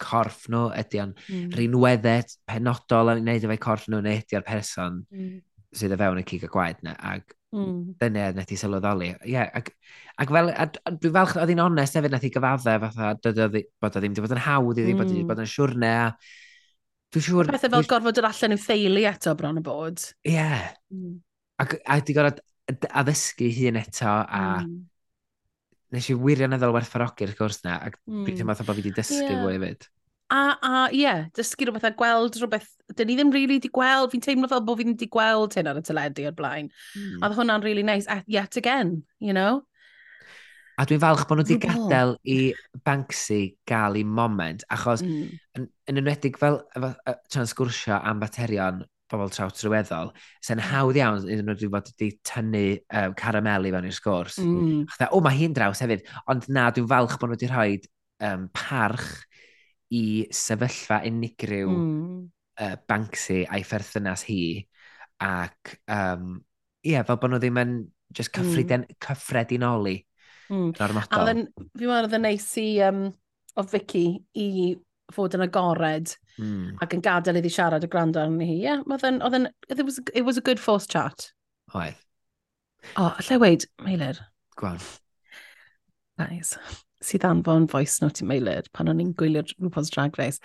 corff 0.00 0.46
nhw? 0.52 0.68
Ydy 0.80 1.02
o'n 1.02 1.14
mm. 1.18 1.50
rinweddau 1.58 2.24
penodol 2.48 3.14
yn 3.14 3.24
gwneud 3.24 3.46
efo'i 3.48 3.62
corff 3.66 3.90
nhw? 3.90 4.02
Neu 4.04 4.22
ydy 4.22 4.38
o'r 4.38 4.46
person 4.46 5.02
mm. 5.10 5.36
sydd 5.76 5.96
o 5.96 6.00
fewn 6.00 6.22
y 6.22 6.26
cig 6.30 6.46
y 6.46 6.52
gwaed 6.52 6.82
yna? 6.84 6.96
Ac 7.12 7.36
Mm. 7.50 7.96
Dyna 7.98 8.28
nath 8.36 8.52
i 8.54 8.58
sylweddoli. 8.58 9.08
Ie, 9.24 9.32
yeah, 9.32 9.48
ac, 9.58 9.72
ac 10.22 10.30
fel, 10.36 10.52
a, 10.52 10.66
a 10.86 10.92
dwi'n 10.94 11.14
falch 11.16 11.34
oedd 11.40 11.50
hi'n 11.50 11.62
onest 11.64 11.96
hefyd 11.98 12.14
nath 12.14 12.26
i 12.28 12.30
gyfadde 12.34 12.76
fatha 12.84 13.08
dyd, 13.18 13.56
bod 13.82 13.98
o 13.98 14.02
ddim 14.02 14.14
wedi 14.14 14.24
bod 14.26 14.34
yn 14.36 14.44
hawdd 14.44 14.78
iddi, 14.78 14.94
mm. 14.94 15.00
bod 15.00 15.10
wedi 15.10 15.22
hmm. 15.24 15.30
bod 15.32 15.42
yn 15.42 15.50
siwrne. 15.50 15.94
Dwi'n 17.10 17.26
siŵr... 17.26 17.50
Pethau 17.50 17.74
fel 17.74 17.88
gorfod 17.90 18.22
yr 18.22 18.28
allan 18.30 18.54
i'w 18.54 18.62
theulu 18.62 19.04
eto 19.10 19.34
bron 19.38 19.58
y 19.58 19.64
bod. 19.66 20.06
Ie. 20.22 20.36
Yeah. 20.36 20.68
Mm. 20.94 21.16
Ac 21.64 21.74
a 21.82 21.98
di 22.06 22.16
gorfod 22.16 22.86
addysgu 23.02 23.50
hun 23.58 23.80
eto 23.82 24.14
a... 24.14 24.44
Mm. 24.62 24.78
Nes 25.90 26.06
i 26.06 26.14
wirioneddol 26.14 26.76
werthfarogi'r 26.76 27.34
gwrs 27.34 27.64
na, 27.64 27.80
ac 27.82 27.96
mm. 27.98 28.20
dwi'n 28.22 28.28
hmm. 28.28 28.36
teimlo 28.38 28.54
bod 28.54 28.68
fi 28.68 28.84
wedi 28.84 28.94
dysgu 28.94 29.24
yeah. 29.24 29.40
fwy 29.42 29.56
hefyd. 29.56 29.90
A, 30.30 30.40
a 30.62 30.72
ie, 30.92 31.00
yeah, 31.02 31.24
dysgu 31.34 31.66
rhywbeth 31.66 31.88
a 31.88 31.90
gweld 31.98 32.36
rhywbeth, 32.38 32.68
dyn 32.94 33.08
ni 33.10 33.16
ddim 33.18 33.32
rili 33.34 33.48
really 33.48 33.62
di 33.64 33.70
gweld, 33.74 34.12
fi'n 34.12 34.22
teimlo 34.22 34.50
fel 34.50 34.62
bod 34.66 34.78
fi 34.78 34.86
ddim 34.86 34.98
di 35.00 35.08
gweld 35.10 35.56
hyn 35.58 35.70
ar 35.70 35.80
y 35.80 35.82
teledu 35.86 36.28
o'r 36.30 36.36
blaen. 36.38 36.68
Mm. 36.94 37.24
A 37.26 37.32
hwnna'n 37.34 37.66
really 37.66 37.82
nice, 37.86 38.06
a 38.06 38.22
yet 38.30 38.60
again, 38.60 39.00
you 39.18 39.34
know? 39.34 39.64
A 40.78 40.86
dwi'n 40.86 41.02
falch 41.02 41.26
bod 41.28 41.40
nhw 41.40 41.48
wedi 41.48 41.58
gadael 41.64 42.14
i 42.30 42.38
Banksy 42.86 43.40
gael 43.68 43.98
ei 43.98 44.06
moment, 44.06 44.62
achos 44.72 45.02
mm. 45.02 45.26
yn, 45.58 45.66
yn 45.90 46.00
enwedig 46.00 46.38
fel 46.40 46.62
tra'n 46.78 47.50
sgwrsio 47.50 47.98
am 47.98 48.22
baterion 48.22 48.84
bobl 49.10 49.32
traw 49.34 49.50
trwyweddol, 49.50 50.12
sy'n 50.46 50.60
hmm. 50.60 50.70
hawdd 50.70 50.98
iawn 51.00 51.24
iddyn 51.26 51.48
nhw 51.48 51.56
wedi 51.56 51.70
bod 51.72 51.88
wedi 51.90 52.10
tynnu 52.26 52.62
um, 52.94 53.16
caramel 53.18 53.66
i 53.66 53.72
fewn 53.74 53.88
i'r 53.88 53.96
sgwrs. 53.96 54.36
Mm. 54.38 54.84
Chda, 54.92 55.08
o, 55.10 55.18
mae 55.24 55.34
hi'n 55.40 55.56
draws 55.56 55.82
hefyd, 55.82 56.06
ond 56.30 56.46
na, 56.52 56.68
dwi'n 56.70 56.86
falch 56.90 57.16
bod 57.18 57.32
nhw 57.32 57.38
wedi 57.38 57.50
rhoi 57.50 57.80
um, 58.28 58.46
parch 58.54 59.08
i 59.96 60.02
sefyllfa 60.34 61.00
unigryw 61.08 61.70
mm. 61.70 62.20
uh, 62.62 62.76
Banksy 62.88 63.42
a'i 63.46 63.64
pherthynas 63.66 64.24
hi 64.28 64.42
ac 65.20 65.74
um, 65.90 66.36
ie, 66.84 66.94
yeah, 66.94 67.04
fel 67.06 67.18
bod 67.20 67.34
nhw 67.34 67.40
ddim 67.42 67.58
yn 67.60 67.74
just 68.16 68.32
cyffreden, 68.34 68.86
mm. 68.86 69.00
cyffredinoli 69.04 69.96
mm. 70.50 70.70
normatol. 70.78 71.32
A 71.32 71.34
fi 71.34 71.88
meddwl 71.88 72.06
oedd 72.06 72.16
yn 72.18 72.24
neis 72.26 72.46
i 72.60 72.68
um, 72.86 73.02
o 73.58 73.66
Vicky 73.70 74.06
i 74.38 74.48
fod 75.10 75.34
yn 75.36 75.44
agored 75.44 76.14
mm. 76.38 76.78
ac 76.82 76.94
yn 76.96 77.04
gadael 77.04 77.40
iddi 77.40 77.50
siarad 77.52 77.84
y 77.86 77.90
gwrando 77.90 78.22
arni 78.22 78.46
hi. 78.46 78.56
Ie, 78.60 78.68
yeah, 78.68 78.84
oedd 78.86 79.36
yn, 79.36 79.50
it 79.68 79.82
was, 79.84 80.00
it 80.14 80.24
was 80.26 80.38
a 80.38 80.44
good 80.46 80.62
force 80.62 80.88
chat. 80.90 81.30
Oedd. 81.74 81.98
O, 82.96 83.10
oh, 83.10 83.16
lle 83.26 83.40
weid, 83.42 83.66
Meilir. 83.84 84.22
Gwan. 84.56 84.80
Nice 86.20 86.56
sydd 87.04 87.26
anfon 87.28 87.68
voice 87.70 88.02
note 88.04 88.24
i 88.24 88.28
meilir 88.28 88.68
pan 88.76 88.90
o'n 88.92 89.00
i'n 89.02 89.14
gwylio 89.18 89.44
rhywbeth 89.46 89.92
drag 89.94 90.18
race. 90.20 90.40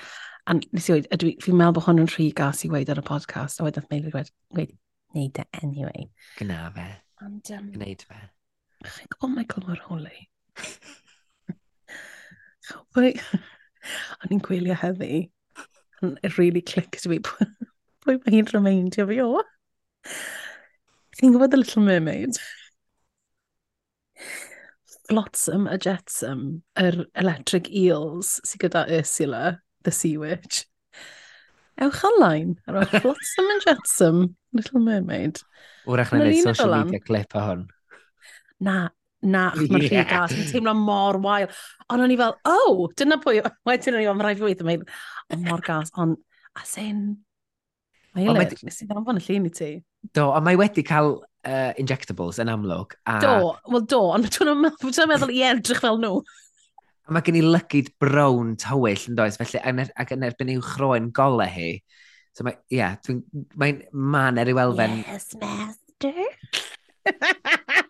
A 0.46 0.56
nes 0.58 0.90
i 0.90 0.96
oed, 0.96 1.10
ydw 1.16 1.32
i, 1.32 1.36
fi'n 1.44 1.58
meddwl 1.60 1.80
bod 1.80 1.88
hwn 1.88 2.04
yn 2.04 2.12
rhy 2.14 2.30
gas 2.38 2.64
i 2.68 2.72
weid 2.72 2.92
ar 2.94 3.02
y 3.02 3.06
podcast, 3.06 3.60
a 3.60 3.66
wedyn 3.66 3.88
meilir 3.92 4.14
gwed, 4.14 4.32
gwed, 4.56 4.76
neud 5.18 5.42
e 5.42 5.48
anyway. 5.62 6.08
Gna 6.40 6.62
fe. 6.76 6.88
And, 7.26 7.52
um, 7.58 7.72
Gneud 7.74 8.06
fe. 8.06 8.22
Chi'n 8.86 9.10
gwybod 9.10 9.30
oh, 9.30 9.34
Michael 9.34 9.66
Morholi? 9.66 10.28
Chawbwy, 12.70 13.16
o'n 14.22 14.34
i'n 14.36 14.44
gwylio 14.46 14.78
heddi, 14.80 15.30
and 16.02 16.20
it 16.24 16.38
really 16.38 16.62
clicked 16.62 17.06
fi 17.06 17.20
pwy 17.26 18.18
mae 18.22 18.36
hi'n 18.36 18.50
remeindio 18.52 19.08
fi 19.10 19.22
o. 19.24 19.42
Chi'n 21.18 21.34
gwybod 21.34 21.54
The 21.54 21.62
Little 21.62 21.86
Mermaid? 21.86 22.38
flotsam 25.10 25.68
a 25.68 25.78
jetsam, 25.78 26.62
yr 26.80 27.06
electric 27.20 27.70
eels 27.70 28.40
sy'n 28.48 28.64
gyda 28.66 28.86
Ursula, 28.98 29.60
the 29.86 29.94
sea 29.94 30.18
witch. 30.22 30.66
Ewch 31.82 32.04
online 32.08 32.56
ar 32.68 32.82
ôl 32.82 32.92
flotsam 33.04 33.52
and 33.54 33.66
jetsam, 33.68 34.22
Little 34.56 34.84
Mermaid. 34.84 35.42
Wrach 35.86 36.14
na 36.14 36.24
wneud 36.24 36.44
social 36.44 36.76
media 36.78 37.04
clip 37.04 37.36
o 37.36 37.44
hwn. 37.44 37.66
Na, 38.66 38.78
na, 39.22 39.50
mae'n 39.58 39.84
yeah. 39.84 39.84
rhywbeth 39.84 40.10
gas, 40.14 40.34
mae'n 40.38 40.50
teimlo 40.54 40.76
mor 40.80 41.20
wael. 41.26 41.52
Ond 41.92 42.06
o'n 42.06 42.16
i 42.16 42.20
fel, 42.20 42.38
oh, 42.50 42.88
dyna 42.98 43.20
pwy, 43.22 43.44
wedyn 43.70 44.00
o'n 44.00 44.06
i 44.06 44.10
fel, 44.10 44.18
mae'n 44.18 44.30
rhaid 44.30 44.42
fi 44.42 44.50
weithio, 44.50 44.70
mae'n 44.72 44.88
oh, 44.88 45.44
mor 45.46 45.64
gas, 45.66 45.94
ond 46.02 46.18
as 46.56 46.78
in, 46.82 47.06
Mae 48.16 48.30
Eilish, 48.32 48.62
nes 48.64 48.78
i 48.80 48.86
ddamfon 48.88 49.18
y 49.20 49.24
llun 49.26 49.48
i 49.50 49.52
ti. 49.52 49.70
Do, 50.16 50.30
ond 50.30 50.46
mae 50.46 50.56
wedi 50.56 50.86
cael 50.88 51.18
uh, 51.46 51.72
injectables 51.82 52.40
yn 52.42 52.52
amlwg. 52.52 52.96
A... 53.10 53.20
Do, 53.24 53.54
wel 53.72 53.86
do, 53.90 54.02
ond 54.16 54.30
dwi'n 54.34 54.62
meddwl, 54.64 55.08
meddwl 55.12 55.34
i 55.36 55.44
edrych 55.52 55.82
fel 55.84 56.02
nhw. 56.02 56.20
A 57.06 57.14
mae 57.14 57.26
gen 57.26 57.38
i 57.38 57.44
lygyd 57.46 57.92
brown 58.02 58.56
tywyll 58.62 59.08
yn 59.12 59.18
does, 59.20 59.38
felly 59.38 59.62
ac 59.62 59.70
yn, 59.72 59.82
ac 60.02 60.14
yn 60.16 60.26
erbyn 60.26 60.54
i'w 60.56 60.64
chroen 60.66 61.12
gole 61.16 61.48
hi. 61.54 61.72
So 62.36 62.44
mae, 62.48 62.58
ie, 62.68 62.80
yeah, 62.82 62.98
dwi'n, 63.06 63.22
mae'n 63.56 63.84
man 63.94 64.42
er 64.42 64.50
i'w 64.52 64.60
elfen. 64.66 64.94
Yes, 65.06 65.28
master. 65.40 66.18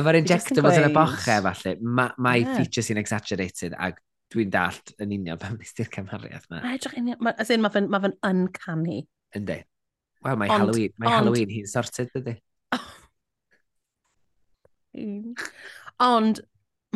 Efo'r 0.00 0.18
injectables 0.18 0.78
yn 0.80 0.88
y 0.88 0.92
boche, 0.94 1.36
falle, 1.44 1.74
mae 1.80 2.14
ma 2.16 2.32
yeah. 2.36 2.56
features 2.58 2.88
sy'n 2.90 3.00
exaggerated 3.00 3.76
ac 3.78 4.00
dwi'n 4.30 4.50
dallt 4.52 4.92
yn 5.02 5.14
union 5.16 5.38
pan 5.40 5.56
nes 5.58 5.72
ti'r 5.76 5.90
cymhariaeth 5.92 6.46
yma. 6.48 6.62
Mae 6.64 6.78
edrych 6.78 6.96
union, 7.00 7.18
mae 7.20 7.60
ma 7.62 7.70
fe'n 7.72 7.88
ma 7.90 8.00
uncanny. 8.30 9.02
Yndi. 9.38 9.58
Wel, 10.26 10.36
mae 10.36 10.50
ond, 10.52 10.66
Halloween, 10.66 10.92
mae 11.00 11.08
ond... 11.08 11.16
Halloween 11.16 11.52
hi'n 11.54 11.68
sorted, 11.70 12.10
dydy. 12.12 12.36
ond 16.02 16.42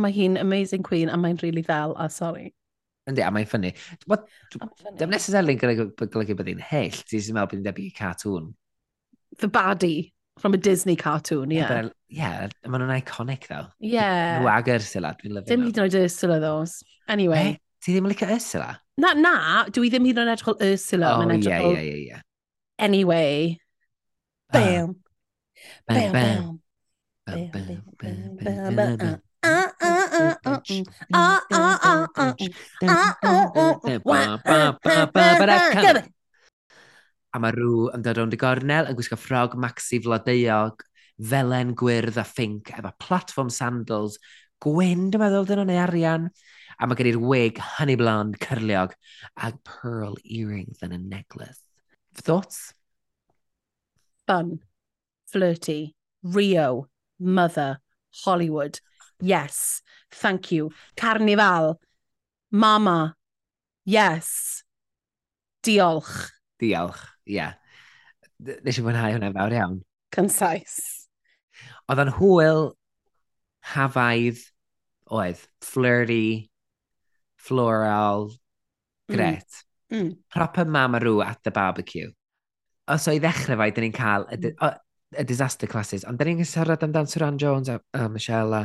mae 0.00 0.12
hi'n 0.12 0.37
amazing 0.40 0.84
queen 0.84 1.12
a 1.12 1.16
mae'n 1.20 1.40
really 1.42 1.62
ddel, 1.64 1.94
a 1.96 2.08
sorry. 2.10 2.52
Yndi, 3.08 3.22
a 3.24 3.30
mae'n 3.32 3.48
ffynnu. 3.48 3.70
Dim 4.98 5.12
necessarily 5.12 5.56
yn 5.56 5.62
golygu 5.62 6.37
bod 6.37 6.50
hi'n 6.50 6.62
hell, 6.72 7.00
ti'n 7.08 7.37
meddwl 7.37 7.48
bod 7.48 7.56
hi'n 7.56 7.64
debyg 7.68 7.88
i 7.92 7.96
cartoon. 7.96 8.52
The 9.40 9.48
baddie 9.48 10.12
from 10.38 10.54
a 10.54 10.60
Disney 10.60 10.96
cartoon, 10.96 11.52
ie. 11.52 11.56
Yeah. 11.62 11.88
Yeah, 12.08 12.48
yeah 12.48 12.68
maen 12.68 12.84
nhw'n 12.84 12.96
iconic, 12.98 13.48
though. 13.48 13.68
Yeah. 13.80 14.40
Nhw 14.40 14.52
ag 14.52 14.70
Ursula, 14.76 15.14
dwi'n 15.20 15.38
lyfio. 15.38 15.48
Dim 15.52 15.66
hyd 15.68 15.80
yn 15.80 15.87
oed 15.87 15.98
Ursula, 16.02 16.40
those. 16.42 16.84
Anyway. 17.08 17.40
Hey, 17.40 17.58
ti 17.80 17.94
ddim 17.94 18.08
yn 18.08 18.14
licio 18.14 18.30
Ursula? 18.37 18.70
Na, 19.00 19.14
na, 19.18 19.34
dwi 19.72 19.90
ddim 19.92 20.08
hyd 20.10 20.20
yn 20.20 20.28
oed 20.28 20.37
edrych 20.37 20.64
Ursula. 20.68 21.16
Oh, 21.18 21.34
ie, 21.34 21.58
ie, 21.72 21.98
ie 22.10 22.22
anyway. 22.78 23.58
Bam. 24.52 24.96
Bam, 25.87 26.12
bam. 26.12 26.60
Bam, 27.26 27.50
bam, 27.50 27.82
bam, 27.98 28.38
bam, 28.38 28.74
bam, 28.74 28.96
bam. 28.96 29.20
A 37.34 37.40
mae 37.42 37.50
rhyw 37.50 37.88
yn 37.96 38.02
dod 38.04 38.18
rownd 38.20 38.37
y 38.37 38.38
gornel 38.38 38.87
yn 38.87 38.94
gwisgo 38.94 39.16
ffrog 39.18 39.56
maxi 39.58 39.98
flodeuog, 40.04 40.84
felen 41.18 41.72
gwyrdd 41.78 42.20
a 42.22 42.24
ffink 42.28 42.70
efo 42.76 42.92
platform 43.02 43.50
sandals, 43.50 44.20
gwyn 44.62 45.08
dwi'n 45.10 45.24
meddwl 45.24 45.48
dyn 45.48 45.58
nhw'n 45.64 45.72
ei 45.74 45.80
arian, 45.82 46.28
a 46.78 46.87
mae 46.87 46.98
gen 47.00 47.10
i'r 47.10 47.18
wig 47.22 47.58
honey 47.74 47.98
blonde 47.98 48.38
cyrliog 48.44 48.94
a 49.34 49.50
pearl 49.66 50.14
earrings 50.22 50.84
yn 50.87 50.94
y 50.94 51.00
necklace. 51.02 51.60
Thoughts? 52.14 52.74
Fun, 54.27 54.61
flirty, 55.27 55.94
Rio, 56.22 56.88
mother, 57.18 57.81
Hollywood. 58.24 58.81
Yes, 59.20 59.83
thank 60.11 60.50
you. 60.53 60.70
Carnival, 60.96 61.81
mama. 62.50 63.14
Yes. 63.85 64.62
Diolch. 65.62 66.31
Diolch, 66.61 67.03
ie. 67.27 67.35
Yeah. 67.35 67.55
Nes 68.44 68.79
i 68.79 68.83
mwynhau 68.85 69.12
hwnna 69.14 69.31
fawr 69.33 69.55
iawn. 69.57 69.79
Concise. 70.12 71.07
Oedd 71.88 72.00
o'n 72.03 72.11
hwyl, 72.18 72.64
hafaidd, 73.74 74.40
oedd, 75.12 75.40
flirty, 75.64 76.50
floral, 77.37 78.31
gret. 79.09 79.44
Mm. 79.44 79.62
Mm. 79.94 80.16
Proper 80.30 80.64
Mamaru 80.64 81.24
at 81.24 81.38
the 81.44 81.52
barbecue. 81.54 82.11
Os 82.88 83.07
o'i 83.09 83.20
ddechrau 83.22 83.57
fai, 83.61 83.70
dyn 83.72 83.87
ni'n 83.87 83.94
cael 83.96 84.26
y, 84.35 84.50
y, 84.50 84.70
y 85.20 85.24
disaster 85.28 85.70
classes, 85.70 86.04
ond 86.09 86.18
dyn 86.20 86.35
ni'n 86.35 86.48
siarad 86.48 86.83
amdan 86.85 87.07
Suran 87.09 87.38
Jones 87.40 87.70
a, 87.70 87.78
a 87.94 88.09
Michelle 88.12 88.59
a 88.59 88.64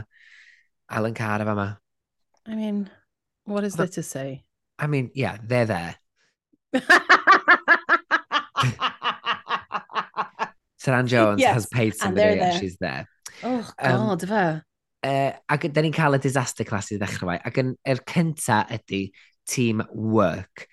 Alan 0.90 1.14
Carr 1.14 1.46
a 1.46 1.46
fa 1.46 1.70
I 2.48 2.56
mean, 2.56 2.90
what 3.46 3.64
is 3.64 3.76
there 3.76 3.88
to 3.88 4.02
say? 4.02 4.44
I 4.80 4.88
mean, 4.88 5.12
yeah, 5.14 5.38
they're 5.44 5.66
there. 5.66 5.96
Saran 10.82 11.08
Jones 11.08 11.42
yes, 11.42 11.54
has 11.54 11.66
paid 11.68 11.96
somebody 11.96 12.40
and, 12.40 12.42
and 12.42 12.60
she's 12.60 12.78
there. 12.80 13.08
Oh, 13.44 13.70
um, 13.80 14.08
god, 14.08 14.24
um, 14.24 14.30
fe. 14.30 14.62
Uh, 15.02 15.08
eh, 15.08 15.34
ac 15.50 15.68
da 15.72 15.82
ni'n 15.84 15.94
cael 15.96 16.18
y 16.18 16.20
disaster 16.24 16.66
class 16.68 16.90
i 16.92 16.98
ddechrau 17.00 17.30
fai. 17.30 17.38
Ac 17.46 17.60
yn, 17.62 17.76
er 17.86 18.02
cynta 18.08 18.64
ydy 18.74 19.12
team 19.48 19.84
work. 19.92 20.66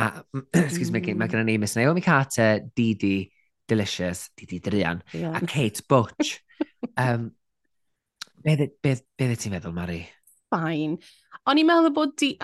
A, 0.00 0.24
excuse 0.54 0.90
me, 0.90 1.00
mae 1.12 1.28
gen 1.28 1.44
mm. 1.44 1.52
i 1.52 1.58
Miss 1.60 1.76
Naomi 1.76 2.00
Carter, 2.00 2.64
Didi 2.74 3.30
Delicious, 3.68 4.30
Didi 4.36 4.60
Drian, 4.60 5.02
yeah. 5.12 5.36
a 5.36 5.46
Kate 5.46 5.82
Butch. 5.88 6.40
um, 6.96 7.32
beth 8.42 8.64
be, 8.82 8.96
be 9.18 9.28
ti'n 9.36 9.52
meddwl, 9.54 9.76
Mari? 9.76 10.00
Fine. 10.50 10.98
O'n 11.46 11.60
i'n 11.60 11.68
meddwl 11.68 11.94
bod 11.94 12.16
di... 12.20 12.34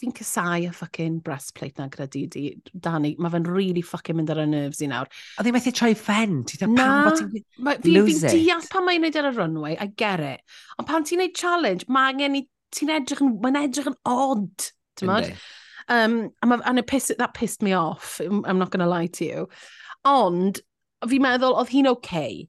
Fi'n 0.00 0.14
cysau 0.16 0.62
y 0.64 0.70
ffucking 0.72 1.18
breastplate 1.20 1.76
na 1.76 1.90
gyda 1.92 2.06
Didi. 2.08 2.46
Dani, 2.72 3.10
mae 3.20 3.34
fe'n 3.34 3.44
really 3.44 3.82
ffucking 3.84 4.16
mynd 4.16 4.30
ar 4.32 4.40
y 4.40 4.46
nerves 4.48 4.80
i 4.80 4.88
nawr. 4.88 5.10
Oedd 5.36 5.50
i'n 5.50 5.56
methu 5.58 5.72
troi 5.76 5.92
fen? 5.98 6.38
Na, 6.72 7.10
fi'n 7.18 7.34
fi, 7.34 7.42
fi 7.82 8.30
deall 8.30 8.64
pan 8.72 8.86
mae'n 8.86 9.04
neud 9.04 9.18
e 9.18 9.20
ar 9.20 9.28
y 9.28 9.34
runway, 9.36 9.74
I 9.76 9.90
get 9.90 10.22
it. 10.24 10.46
Ond 10.78 10.88
pan 10.88 11.04
ti'n 11.04 11.20
neud 11.20 11.36
challenge, 11.36 11.90
mae 11.92 12.14
angen 12.14 12.40
i... 12.40 12.46
Ti'n 12.72 12.94
edrych 12.94 13.20
yn... 13.20 13.34
Mae'n 13.42 13.66
edrych 13.66 13.90
yn 13.90 13.98
odd, 14.08 14.70
ti'n 14.96 15.12
Um, 15.88 16.30
and 16.42 16.78
it 16.78 16.86
pissed, 16.86 17.16
that 17.18 17.34
pissed 17.34 17.62
me 17.62 17.72
off, 17.72 18.20
I'm 18.20 18.58
not 18.58 18.70
going 18.70 18.84
to 18.84 18.86
lie 18.86 19.06
to 19.06 19.24
you. 19.24 19.48
Ond, 20.04 20.60
fi'n 21.06 21.22
meddwl, 21.22 21.56
oedd 21.58 21.72
hi'n 21.74 21.90
oce. 21.90 22.00
Okay. 22.02 22.48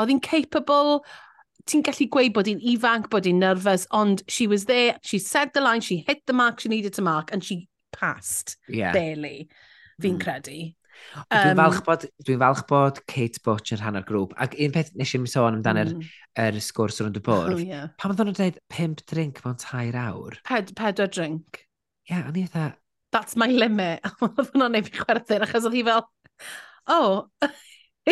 Oedd 0.00 0.10
hi'n 0.12 0.22
capable, 0.24 1.04
ti'n 1.68 1.82
gallu 1.86 2.08
gweud 2.10 2.34
bod 2.36 2.50
hi'n 2.50 2.62
ifanc, 2.74 3.10
bod 3.12 3.26
hi'n 3.28 3.42
nervous, 3.42 3.86
ond 3.90 4.22
she 4.28 4.46
was 4.46 4.66
there, 4.66 4.98
she 5.02 5.18
said 5.18 5.52
the 5.54 5.60
line, 5.60 5.80
she 5.80 6.04
hit 6.06 6.22
the 6.26 6.32
mark 6.32 6.60
she 6.60 6.70
needed 6.72 6.94
to 6.94 7.02
mark, 7.02 7.32
and 7.32 7.44
she 7.44 7.68
passed, 7.92 8.56
yeah. 8.68 8.92
barely, 8.92 9.48
fi'n 10.00 10.16
mm. 10.16 10.22
credu. 10.22 10.60
Dwi'n 11.32 11.58
falch 11.58 11.82
bod, 11.86 12.06
dwi 12.24 12.36
falch 12.40 12.62
bod 12.68 13.00
Kate 13.10 13.40
Butch 13.44 13.72
yn 13.74 13.80
rhan 13.80 13.98
o'r 14.00 14.06
grŵp. 14.06 14.34
Ac 14.44 14.54
un 14.60 14.74
peth 14.74 14.92
nes 14.98 15.14
i'n 15.16 15.26
sôn 15.30 15.58
amdano'r 15.58 15.92
mm. 15.96 16.08
er, 16.44 16.58
sgwrs 16.62 17.00
rwy'n 17.00 17.14
dy 17.16 17.22
bwrdd. 17.24 17.56
Oh, 17.56 17.62
yeah. 17.62 17.88
Pam 17.98 18.12
oedden 18.12 18.28
nhw'n 18.28 18.38
dweud 18.38 18.58
pimp 18.72 19.04
drink 19.10 19.40
mewn 19.44 19.58
tair 19.60 19.96
awr? 19.98 20.36
Ped, 20.48 20.74
pedwar 20.78 21.10
drink. 21.12 21.64
Ie, 22.08 22.14
yeah, 22.14 22.28
o'n 22.28 22.38
i 22.38 22.46
fatha... 22.46 22.76
That's 23.12 23.36
my 23.36 23.46
limit. 23.46 24.00
Oedd 24.24 24.52
hwnna'n 24.54 24.72
neud 24.78 24.88
fi 24.88 25.02
chwerthin, 25.02 25.44
achos 25.44 25.66
oedd 25.68 25.76
hi 25.76 25.82
fel, 25.84 26.06
oh, 26.90 27.26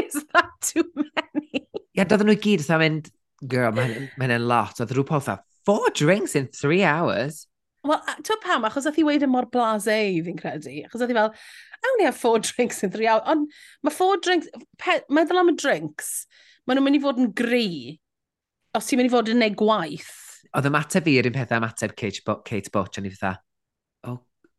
is 0.00 0.18
that 0.34 0.50
too 0.60 0.84
many? 0.94 1.64
Ie, 1.96 2.04
doedden 2.04 2.28
nhw 2.28 2.36
gyd, 2.42 2.64
so 2.66 2.76
mynd, 2.80 3.08
girl, 3.48 3.72
mae'n 3.76 4.10
hynna'n 4.20 4.44
lot. 4.50 4.82
Oedd 4.84 4.92
rhyw 4.94 5.06
fatha, 5.08 5.38
four 5.66 5.88
drinks 5.96 6.36
in 6.36 6.50
three 6.52 6.84
hours. 6.84 7.46
Wel, 7.88 7.96
ti'n 8.26 8.42
pam, 8.44 8.68
achos 8.68 8.86
oedd 8.90 9.00
hi 9.00 9.06
wedi 9.08 9.28
mor 9.30 9.48
blase 9.48 9.96
i 10.12 10.20
fi'n 10.26 10.38
credu. 10.38 10.76
Achos 10.84 11.00
oedd 11.00 11.14
hi 11.14 11.18
fel, 11.22 11.32
I 11.80 11.90
only 11.94 12.04
have 12.04 12.16
four 12.16 12.38
drinks 12.50 12.84
in 12.84 12.92
three 12.92 13.08
hours. 13.08 13.24
Ond 13.26 13.48
mae 13.82 13.94
four 13.94 14.20
drinks, 14.20 14.52
pe, 14.78 15.00
meddwl 15.08 15.40
am 15.40 15.52
y 15.54 15.56
drinks, 15.56 16.26
maen 16.68 16.78
nhw'n 16.78 16.90
mynd 16.90 17.00
i 17.00 17.04
fod 17.08 17.20
yn 17.24 17.32
gri 17.36 17.70
os 18.76 18.86
ti'n 18.86 19.00
mynd 19.00 19.10
i 19.10 19.12
fod 19.12 19.30
yn 19.32 19.40
neud 19.42 19.56
gwaith. 19.58 20.10
Oedd 20.56 20.68
ymateb 20.70 21.06
fi 21.06 21.16
yr 21.20 21.28
un 21.30 21.34
pethau 21.36 21.60
ymateb 21.62 21.94
Kate, 21.98 22.22
Bo 22.26 22.40
Kate 22.46 22.72
Butch, 22.74 23.00
o'n 23.00 23.08
i 23.08 23.12
fatha, 23.14 23.40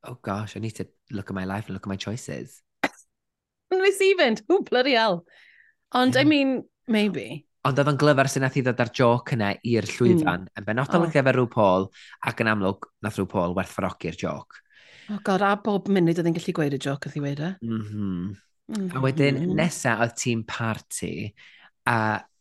oh 0.08 0.18
gosh, 0.22 0.56
I 0.56 0.60
need 0.60 0.76
to 0.76 0.88
look 1.12 1.30
at 1.30 1.36
my 1.36 1.46
life 1.46 1.68
and 1.68 1.76
look 1.76 1.86
at 1.86 1.90
my 1.90 1.98
choices. 1.98 2.62
Nes 3.72 4.02
i 4.04 4.12
fynd, 4.20 4.44
ww, 4.50 4.66
bloody 4.68 4.98
hell. 5.00 5.24
Ond, 5.96 6.16
yeah. 6.16 6.22
I 6.22 6.24
mean, 6.26 6.64
maybe. 6.88 7.46
Ond 7.68 7.78
oedd 7.78 7.92
yn 7.92 8.00
glyfar 8.02 8.28
sy'n 8.32 8.44
nath 8.44 8.58
i 8.58 8.64
ddod 8.66 8.80
ar 8.82 8.90
joc 8.98 9.32
yna 9.36 9.52
i'r 9.62 9.86
mm. 9.86 9.94
llwyfan, 9.96 10.48
mm. 10.48 10.54
yn 10.58 10.68
benodol 10.68 11.04
oh. 11.04 11.08
yn 11.08 11.14
gyfer 11.14 11.38
rhyw 11.38 11.50
Paul, 11.52 11.88
ac 12.28 12.42
yn 12.42 12.50
amlwg, 12.52 12.88
nath 13.06 13.20
rhyw 13.20 13.30
Paul 13.32 13.56
werthfarogi'r 13.58 14.18
joc. 14.20 14.58
O 15.12 15.16
oh 15.16 15.22
god, 15.28 15.46
a 15.46 15.52
bob 15.62 15.92
munud 15.92 16.18
oedd 16.18 16.32
yn 16.32 16.36
gallu 16.38 16.56
gweud 16.58 16.76
y 16.76 16.82
joc 16.82 17.06
oedd 17.08 17.20
i 17.20 17.24
weid 17.24 17.44
e. 17.44 17.52
Mm 17.62 17.78
-hmm. 17.78 17.92
Mm 17.92 18.32
-hmm. 18.32 18.42
A 18.72 18.80
mm-hmm. 18.82 19.06
wedyn, 19.06 19.40
nesa 19.56 19.98
oedd 20.02 20.18
tîm 20.18 20.44
party, 20.48 21.14
a 21.92 21.98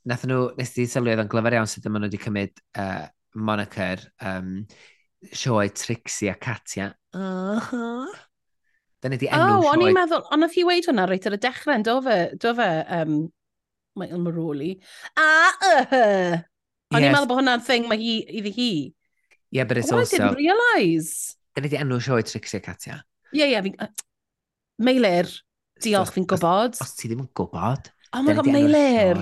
nath 0.09 0.25
nhw, 0.31 0.41
nes 0.57 0.75
di 0.77 0.87
sylwi 0.89 1.13
oedd 1.13 1.25
yn 1.27 1.31
glyfar 1.33 1.59
iawn 1.59 1.69
sydd 1.71 1.85
ddim 1.85 1.99
nhw 1.99 2.09
wedi 2.09 2.23
cymryd 2.25 2.65
uh, 2.81 3.05
moniker, 3.51 4.07
um, 4.25 4.55
sioe 5.29 5.69
Trixie 5.77 6.31
a 6.31 6.35
Katia. 6.35 6.91
Uh 7.15 7.61
-huh. 7.61 8.09
Dyna 9.01 9.17
di 9.17 9.29
enw 9.33 9.61
oh, 9.63 9.71
o'n 9.73 9.83
i'n 9.85 9.97
meddwl, 9.97 10.25
ond 10.29 10.45
oedd 10.45 10.55
hi 10.55 10.65
weid 10.69 10.87
hwnna 10.89 11.07
reit 11.09 11.27
ar 11.27 11.37
y 11.37 11.41
dechrau, 11.41 11.83
do 11.83 11.97
fe, 12.05 12.17
do 12.37 12.53
fe, 12.59 12.69
um, 12.99 13.15
Michael 13.97 14.21
Maroli. 14.21 14.75
A, 15.17 15.29
uh, 15.65 15.85
yes. 15.91 16.45
O'n 16.93 17.07
i'n 17.07 17.15
meddwl 17.15 17.31
bod 17.31 17.41
hwnna'n 17.41 17.65
thing 17.65 17.89
mae 17.89 18.01
hi, 18.01 18.19
iddi 18.29 18.53
hi. 18.53 18.73
Yeah, 19.51 19.65
but 19.65 19.79
it's 19.79 19.93
oh, 19.93 19.99
also... 19.99 20.17
I 20.17 20.19
didn't 20.19 20.37
realise. 20.37 21.37
Dyna 21.57 21.73
di 21.73 21.81
enw 21.81 22.01
sioe 22.05 22.23
Trixie 22.23 22.61
a 22.61 22.65
Katia. 22.67 23.01
Ie, 23.33 23.41
yeah, 23.41 23.49
ie, 23.49 23.53
yeah, 23.57 23.65
fi'n... 23.65 23.77
Uh, 23.81 23.89
Meilir, 24.85 25.33
diolch, 25.81 26.13
fi'n 26.13 26.29
gwybod. 26.29 26.77
Os, 26.77 26.85
os 26.85 26.97
ti 27.01 27.09
ddim 27.09 27.25
yn 27.25 27.33
gwybod... 27.37 27.93
Oh 28.13 28.25
my 28.27 28.35
god, 28.35 28.53
Meilir! 28.53 29.17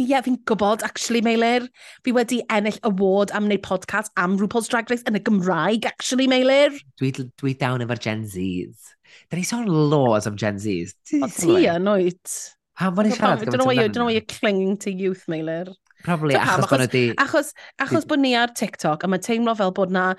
Ie, 0.00 0.06
yeah, 0.08 0.22
fi'n 0.24 0.38
gwybod, 0.48 0.80
actually, 0.86 1.20
Meilir. 1.20 1.66
Fi 2.06 2.12
wedi 2.16 2.38
ennill 2.48 2.78
award 2.88 3.34
am 3.36 3.44
wneud 3.44 3.60
podcast 3.66 4.08
am 4.16 4.38
RuPaul's 4.40 4.70
Drag 4.72 4.88
Race 4.88 5.04
yn 5.04 5.18
y 5.18 5.20
Gymraeg, 5.26 5.84
actually, 5.90 6.24
Meilir. 6.30 6.78
Dwi, 6.96 7.10
dwi 7.42 7.52
down 7.60 7.84
efo'r 7.84 8.00
Gen 8.00 8.22
Zs. 8.24 8.94
Da 9.28 9.36
ni 9.36 9.44
sôn 9.44 9.68
laws 9.68 10.30
am 10.30 10.38
Gen 10.40 10.56
Zs. 10.62 10.94
O, 11.20 11.28
ti 11.34 11.66
yn 11.68 11.90
oed. 11.92 12.38
Pam 12.80 12.96
bod 12.96 13.10
ni'n 13.10 13.18
siarad? 13.18 13.44
Don't 13.44 13.60
know 13.60 13.68
why 13.68 14.16
you're 14.16 14.24
clinging 14.24 14.78
to 14.86 14.94
youth, 14.94 15.26
Meilir. 15.28 15.68
Probably, 16.06 16.32
so 16.32 16.40
achos, 16.40 16.64
achos 16.64 16.70
bod 16.72 16.90
di... 16.96 17.04
Achos, 17.20 17.52
achos 17.84 18.08
bod 18.08 18.24
ni 18.24 18.32
ar 18.40 18.56
TikTok, 18.56 19.04
a 19.04 19.12
mae 19.12 19.20
teimlo 19.20 19.52
fel 19.58 19.76
bod 19.76 19.92
na 19.92 20.14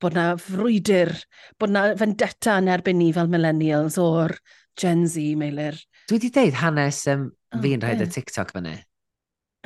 bod 0.00 0.16
na 0.16 0.30
frwydr, 0.40 1.12
bod 1.60 1.76
na 1.76 1.90
vendetta 2.00 2.56
yn 2.62 2.72
erbyn 2.72 2.96
ni 3.02 3.12
fel 3.12 3.28
millennials 3.28 4.00
o'r 4.00 4.32
Gen 4.80 5.04
Z, 5.04 5.28
Meilir. 5.36 5.76
Dwi 6.08 6.22
wedi 6.22 6.32
deud 6.32 6.56
hanes 6.64 7.04
um, 7.12 7.28
fi'n 7.60 7.84
rhaid 7.84 8.04
y 8.04 8.08
TikTok 8.16 8.56
fyny. 8.56 8.78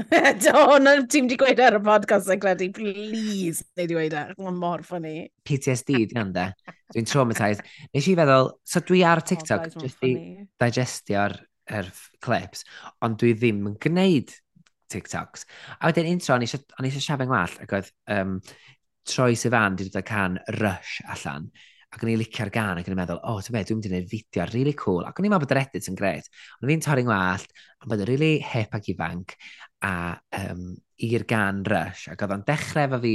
Do, 0.43 0.53
hwnna 0.55 0.95
ti'n 1.11 1.29
di 1.31 1.37
gweud 1.41 1.61
e 1.61 1.67
ar 1.67 1.77
y 1.77 1.81
podcast 1.85 2.31
yn 2.33 2.41
credu, 2.43 2.69
please, 2.77 3.65
neu 3.77 3.89
di 3.89 3.97
gweud 3.97 4.15
e. 4.15 4.21
ar, 4.23 4.35
mae'n 4.41 4.59
mor 4.61 4.85
ffynnu. 4.87 5.15
PTSD, 5.47 6.03
di 6.11 6.17
hwnna, 6.17 6.47
dwi'n 6.95 7.09
traumatised. 7.09 7.65
Nes 7.95 8.09
i 8.11 8.17
feddwl, 8.19 8.53
so 8.65 8.83
dwi 8.87 9.03
ar 9.07 9.23
oh, 9.23 9.27
TikTok, 9.31 9.67
oh, 9.71 9.85
jyst 9.85 10.07
i 10.07 10.13
digestio'r 10.63 11.37
er 11.71 11.91
clips, 12.25 12.65
ond 13.05 13.19
dwi 13.21 13.35
ddim 13.37 13.67
yn 13.71 13.77
gwneud 13.83 14.33
TikToks. 14.91 15.47
A 15.79 15.91
wedyn 15.91 16.09
intro, 16.11 16.37
o'n 16.37 16.47
eisiau 16.47 17.05
siafau 17.05 17.29
ngwall, 17.31 17.59
ac 17.63 17.75
oedd 17.79 17.91
um, 18.17 18.39
Troy 19.11 19.37
Sivan 19.39 19.77
wedi 19.77 19.91
dod 19.91 20.01
â 20.03 20.07
can 20.07 20.39
Rush 20.59 20.99
allan, 21.15 21.51
ac 21.91 22.05
o'n 22.05 22.13
i'n 22.13 22.21
licio'r 22.21 22.53
gan 22.55 22.79
ac 22.79 22.87
o'n 22.87 22.95
i'n 22.95 23.01
meddwl, 23.01 23.23
o, 23.23 23.37
oh, 23.37 23.43
ti'n 23.43 23.57
meddwl, 23.57 23.81
dwi'n 23.81 23.81
mynd 23.81 23.89
i 23.89 23.93
wneud 23.95 24.11
fideo 24.11 24.47
really 24.53 24.75
cool, 24.79 25.03
ac 25.07 25.19
o'n 25.19 25.27
i'n 25.27 25.33
meddwl 25.35 25.47
bod 25.47 25.55
yr 25.57 25.63
edit 25.65 25.89
yn 25.91 25.99
gret. 25.99 26.31
Ond 26.59 26.71
fi'n 26.71 26.85
torri'n 26.87 27.11
wallt, 27.11 27.55
ond 27.81 27.93
bod 27.93 28.05
yn 28.05 28.11
really 28.11 28.37
hip 28.47 28.77
ac 28.79 28.91
ifanc, 28.93 29.35
a 29.87 29.95
um, 30.37 30.75
i'r 31.01 31.25
gan 31.29 31.63
rush, 31.69 32.09
ac 32.13 32.23
oedd 32.25 32.37
o'n 32.37 32.45
dechrau 32.49 32.87
efo 32.87 33.01
fi, 33.03 33.15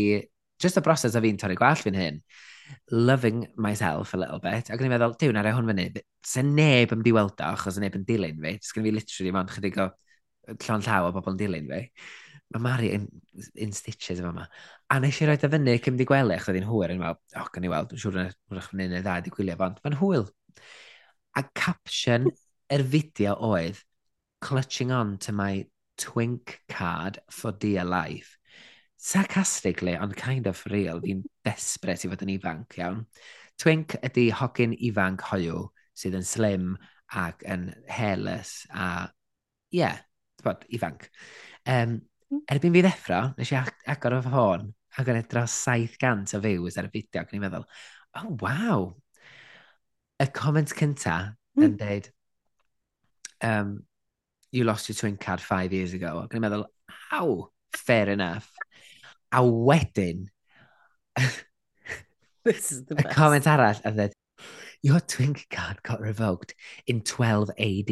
just 0.62 0.80
y 0.80 0.84
broses 0.86 1.16
o 1.18 1.22
fi'n 1.24 1.40
torri 1.42 1.58
gwallt 1.60 1.84
fi'n 1.86 1.98
hyn, 2.00 2.20
loving 2.92 3.46
myself 3.62 4.14
a 4.14 4.18
little 4.18 4.40
bit, 4.42 4.72
ac 4.72 4.80
o'n 4.80 4.88
i'n 4.88 4.96
meddwl, 4.96 5.16
diw, 5.22 5.34
na 5.36 5.44
rai 5.46 5.54
hwn 5.56 5.70
fyny, 5.70 5.88
se 6.26 6.44
neb 6.46 6.94
yn 6.96 7.04
diweld 7.06 7.38
o, 7.38 7.52
achos 7.52 7.78
neb 7.82 7.98
yn 8.00 8.06
dilyn 8.08 8.40
fi, 8.42 8.56
jyst 8.58 8.76
gen 8.78 8.88
fi 8.88 8.94
literally 8.96 9.34
mond 9.36 9.54
chydig 9.54 9.78
o 9.84 9.90
llon 10.66 10.86
llaw 10.86 11.10
o 11.10 11.12
bobl 11.16 11.36
yn 11.36 11.42
dilyn 11.42 11.70
fi. 11.70 11.84
Mae 12.54 12.62
Mari 12.62 12.92
in, 12.94 13.06
in 13.58 13.72
stitches 13.74 14.22
yma. 14.22 14.46
A 14.94 15.00
nes 15.02 15.18
i 15.22 15.28
roed 15.28 15.46
o 15.46 15.50
fyny 15.52 15.78
cym 15.84 15.98
di 16.00 16.06
gwely, 16.08 16.38
achos 16.38 16.52
oedd 16.54 16.60
hi'n 16.62 16.70
hwyr, 16.70 16.94
yn 16.94 17.02
meddwl, 17.02 17.18
o, 17.18 17.42
oh, 17.42 17.52
gan 17.54 17.66
i 17.66 17.72
weld, 17.74 17.92
dwi'n 17.92 18.02
siŵr 18.04 18.20
yn 18.22 18.34
ymwrach 18.34 18.72
fyny 18.72 18.90
neu 18.92 19.06
dda, 19.06 19.20
di 19.26 19.34
gwylio 19.34 19.58
ond 19.66 19.82
mae'n 19.86 20.00
hwyl. 20.02 20.28
A 21.36 21.44
caption 21.58 22.30
yr 22.30 22.82
er 22.82 22.86
fideo 22.94 23.34
oedd, 23.50 23.82
clutching 24.46 24.94
on 24.94 25.18
to 25.26 25.34
my 25.34 25.66
twink 25.98 26.60
card 26.70 27.20
for 27.30 27.52
dear 27.52 27.84
life. 27.84 28.38
Sarcastically, 28.98 29.96
ond 29.96 30.16
kind 30.16 30.48
of 30.48 30.64
real, 30.72 31.00
fi'n 31.02 31.24
desbryd 31.46 32.06
i 32.06 32.12
fod 32.12 32.26
yn 32.26 32.34
ifanc 32.36 32.78
iawn. 32.80 33.04
Twink 33.62 33.96
ydy 34.04 34.30
hogyn 34.36 34.76
ifanc 34.90 35.24
hoiw 35.30 35.68
sydd 35.96 36.18
yn 36.20 36.28
slim 36.28 36.74
ac 37.16 37.46
yn 37.48 37.70
hairless 37.88 38.66
a, 38.74 39.06
ie, 39.72 39.84
yeah, 39.84 40.02
bod, 40.44 40.66
ifanc. 40.74 41.08
Um, 41.70 42.00
erbyn 42.52 42.74
fi 42.76 42.84
ddeffro, 42.86 43.22
nes 43.38 43.54
i 43.54 43.60
agor 43.94 44.18
o 44.18 44.24
ffôn 44.26 44.68
ac 44.96 45.12
yn 45.12 45.20
edros 45.20 45.56
700 45.66 46.38
o 46.38 46.42
views 46.44 46.78
ar 46.80 46.90
y 46.90 46.94
fideo 46.94 47.24
ac 47.24 47.32
yn 47.32 47.40
i'n 47.40 47.46
meddwl, 47.46 47.66
oh, 48.20 48.30
waw. 48.42 48.86
Y 50.24 50.28
comment 50.36 50.72
cynta 50.72 51.18
mm. 51.28 51.64
yn 51.64 51.70
hmm. 51.70 51.80
dweud, 51.82 52.10
um, 53.44 53.76
you 54.56 54.64
lost 54.64 54.90
your 54.90 54.96
twin 54.96 55.18
card 55.18 55.42
five 55.42 55.74
years 55.74 55.94
ago. 55.94 56.22
Ac 56.24 56.38
yn 56.38 56.46
meddwl, 56.46 56.66
how? 57.12 57.52
Fair 57.76 58.10
enough. 58.10 58.50
A 59.36 59.44
wedyn, 59.44 60.30
This 62.46 62.72
is 62.72 62.86
the 62.86 62.96
best. 62.96 63.08
Y 63.08 63.14
comment 63.14 63.46
arall 63.46 63.82
a 63.84 63.92
dweud, 63.92 64.14
your 64.84 65.00
twin 65.00 65.36
card 65.50 65.82
got 65.82 66.00
revoked 66.00 66.54
in 66.86 67.02
12 67.02 67.50
AD. 67.58 67.92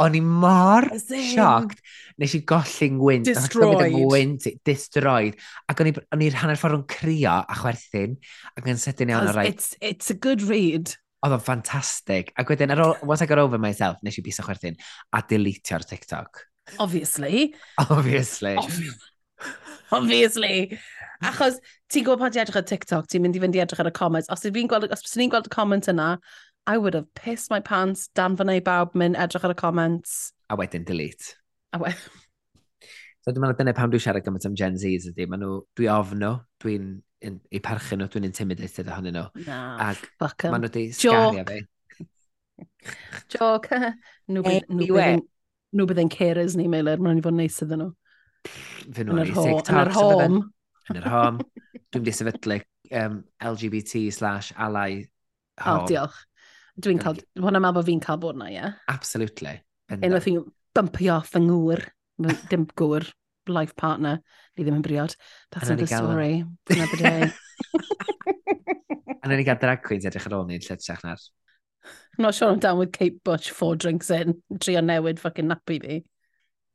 O'n 0.00 0.16
i 0.16 0.22
mor 0.24 0.88
shocked. 0.96 1.82
Nes 2.16 2.32
i 2.34 2.40
golli'n 2.48 2.96
wynt. 2.96 3.28
Destroyed. 3.28 3.92
Wynt, 4.08 4.48
destroyed. 4.64 5.36
Ac 5.68 5.84
o'n 5.84 5.92
i, 5.92 5.94
i 6.00 6.32
hanner 6.32 6.56
ffordd 6.56 6.78
o'n 6.80 6.88
crio 6.88 7.36
a 7.44 7.60
chwerthin 7.60 8.16
ac 8.56 8.72
yn 8.72 8.80
sydyn 8.80 9.12
iawn 9.12 9.28
o'r 9.28 9.36
rhaid. 9.36 9.52
It's, 9.52 9.76
it's 9.84 10.08
a 10.14 10.16
good 10.16 10.40
read. 10.48 10.96
Oedd 11.22 11.36
o'n 11.36 11.42
ffantastig. 11.42 12.32
Ac 12.38 12.48
wedyn, 12.50 12.72
ar 12.74 12.82
ôl, 12.82 12.96
once 13.06 13.22
I 13.22 13.28
got 13.30 13.38
over 13.38 13.60
myself, 13.62 14.00
nes 14.02 14.18
i 14.18 14.24
bus 14.26 14.40
o 14.42 14.46
chwerthin, 14.46 14.78
a 15.14 15.22
deletio'r 15.22 15.84
TikTok. 15.86 16.46
Obviously. 16.82 17.54
Obviously. 17.90 18.56
Obviously. 19.92 20.78
Achos 21.22 21.60
ti'n 21.92 22.06
gwybod 22.06 22.24
pan 22.24 22.34
ti 22.34 22.40
edrych 22.42 22.58
ar 22.58 22.66
TikTok, 22.66 23.06
ti'n 23.06 23.22
mynd 23.22 23.38
i 23.38 23.42
fynd 23.44 23.58
i 23.58 23.62
edrych 23.62 23.82
ar 23.84 23.90
y 23.90 23.94
comments. 23.94 24.30
Os 24.34 24.42
ti'n 24.42 24.70
gweld, 24.70 24.88
os 24.90 25.06
ti'n 25.06 25.30
gweld 25.30 25.46
y 25.46 25.54
comment 25.54 25.86
yna, 25.92 26.16
I 26.66 26.78
would 26.78 26.94
have 26.94 27.06
pissed 27.14 27.50
my 27.50 27.60
pants 27.60 28.08
dan 28.14 28.36
fyna 28.38 28.58
i 28.58 28.64
bawb 28.64 28.96
mynd 28.98 29.18
edrych 29.18 29.46
ar 29.46 29.54
y 29.54 29.58
comments. 29.58 30.32
A 30.50 30.58
wedyn 30.58 30.86
delete. 30.88 31.36
A 31.70 31.78
wedyn. 31.82 32.20
So 33.22 33.30
dwi'n 33.30 33.44
meddwl 33.44 33.60
dyna 33.60 33.74
pam 33.78 33.90
dwi'n 33.94 34.02
siarad 34.02 34.26
gymaint 34.26 34.48
am 34.48 34.58
Gen 34.58 34.74
Zs 34.74 35.06
ydy. 35.12 35.28
Maen 35.30 35.44
nhw, 35.44 35.60
dwi 35.78 35.86
ofn 35.94 36.18
nhw, 36.18 36.34
dwi'n 36.64 36.88
eu 37.22 37.60
parchu 37.62 37.96
nhw, 37.98 38.08
dwi'n 38.12 38.26
intimidated 38.28 38.88
ohonyn 38.90 39.14
nhw. 39.16 39.26
Na, 39.46 39.58
Ac 39.90 40.02
fuck 40.20 40.44
em. 40.48 40.54
maen 40.54 40.64
nhw 40.64 40.70
wedi 40.72 40.84
sgario 40.96 41.44
fi. 41.48 41.60
Joc. 43.32 43.68
Nhw 44.28 44.42
bydd- 44.46 44.68
nhw 44.68 44.82
Anyway. 44.82 45.12
bydd 45.12 45.20
yn- 45.20 45.26
nhw 45.78 45.86
bydd 45.90 46.00
ein 46.02 46.10
carers 46.12 46.56
ni, 46.58 46.66
Meilir. 46.68 47.00
Mae'n 47.02 47.20
i 47.20 47.24
fod 47.24 47.34
yn 47.36 47.40
neis 47.42 47.60
iddyn 47.64 47.82
nhw. 47.84 47.90
Fy 48.92 49.04
nhw 49.06 49.14
Yn 49.14 49.22
yr, 49.22 49.22
ar 49.22 49.30
eu 49.30 49.38
ho 49.38 49.46
yn 49.62 49.80
yr 49.82 49.92
a 49.92 49.96
hom. 49.96 50.38
Yn 50.90 51.00
yr 51.00 51.08
hom. 51.12 51.40
Dwi'n 51.92 52.04
di 52.08 52.14
sefydlu 52.16 52.58
um, 53.02 53.20
LGBT 53.52 54.02
slash 54.12 54.52
ally 54.56 55.02
O, 55.60 55.64
home. 55.66 55.86
diolch. 55.90 56.18
Dwi'n 56.82 57.00
cael, 57.02 57.18
hwnna 57.38 57.60
ma 57.60 57.70
bod 57.76 57.86
fi'n 57.86 58.00
cael 58.02 58.18
bod 58.20 58.38
na, 58.40 58.48
ie. 58.50 58.56
Yeah? 58.56 58.74
Absolutely. 58.88 59.58
Bendant. 59.88 60.08
Unwaith 60.08 60.26
fi'n 60.28 60.38
bumpio 60.74 61.18
off 61.20 61.34
yng 61.38 61.46
ngŵr. 61.50 61.82
Ma- 62.24 62.36
Dim 62.50 62.64
gŵr, 62.78 63.06
life 63.48 63.74
partner. 63.76 64.20
Ni 64.56 64.64
ddim 64.64 64.78
yn 64.80 64.84
briod. 64.84 65.16
That's 65.50 65.68
another 65.70 65.86
story. 65.86 66.44
Another 66.70 66.96
day. 66.96 67.32
A 69.22 69.28
ni 69.28 69.44
gael 69.46 69.60
drag 69.62 69.82
queens 69.82 70.06
edrych 70.08 70.26
ar 70.28 70.38
ôl 70.40 70.48
ni'n 70.48 70.62
lletach 70.62 71.04
na'r... 71.06 71.20
I'm 72.18 72.22
not 72.22 72.34
sure 72.34 72.50
I'm 72.50 72.58
down 72.58 72.78
with 72.78 72.92
Kate 72.92 73.22
Butch 73.24 73.50
four 73.50 73.76
drinks 73.76 74.10
in. 74.10 74.42
Trio 74.60 74.80
newid 74.80 75.18
fucking 75.18 75.48
nappy 75.50 75.78
fi. 75.82 76.00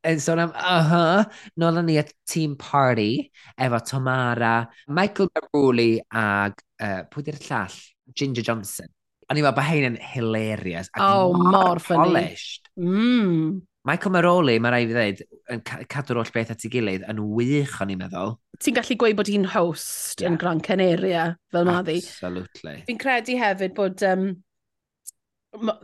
Yn 0.07 0.19
sôn 0.23 0.39
am, 0.39 0.51
aha, 0.55 1.25
nôl 1.59 1.79
ni 1.83 1.97
at 1.99 2.13
Team 2.27 2.55
Party 2.55 3.31
efo 3.59 3.79
Tomara, 3.83 4.67
Michael 4.87 5.31
Baruli 5.35 5.97
ag, 6.13 6.61
uh, 6.79 7.01
pwy 7.11 7.25
di'r 7.27 7.39
llall? 7.47 7.75
Ginger 8.15 8.45
Johnson. 8.45 8.87
A 9.27 9.35
ni'n 9.35 9.43
meddwl 9.43 9.57
bod 9.57 9.67
hyn 9.67 9.87
yn 9.89 9.97
hilarious. 9.99 10.87
Ac 10.95 11.03
oh, 11.03 11.33
mor 11.35 11.81
funny. 11.83 12.13
Polished. 12.13 12.69
Mm. 12.79 13.65
Michael 13.87 14.11
Maroli, 14.11 14.57
mae 14.59 14.73
rai 14.73 14.81
fi 14.83 14.95
ddweud, 14.95 15.21
yn 15.53 15.61
cadw'r 15.93 16.19
oll 16.19 16.31
beth 16.35 16.51
at 16.51 16.65
ei 16.67 16.71
gilydd 16.73 17.05
yn 17.07 17.21
wych 17.37 17.77
o'n 17.83 17.93
i'n 17.93 18.01
meddwl. 18.01 18.33
Ti'n 18.59 18.75
gallu 18.75 18.97
gweud 18.99 19.15
bod 19.19 19.29
hi'n 19.31 19.47
host 19.53 20.19
yeah. 20.19 20.31
yn 20.31 20.39
Gran 20.41 20.59
Canaria, 20.63 21.29
fel 21.53 21.67
ma 21.69 21.79
ddi. 21.85 22.01
Absolutely. 22.01 22.75
Fi'n 22.89 22.99
credu 22.99 23.37
hefyd 23.39 23.75
bod 23.77 24.03
um, 24.03 24.27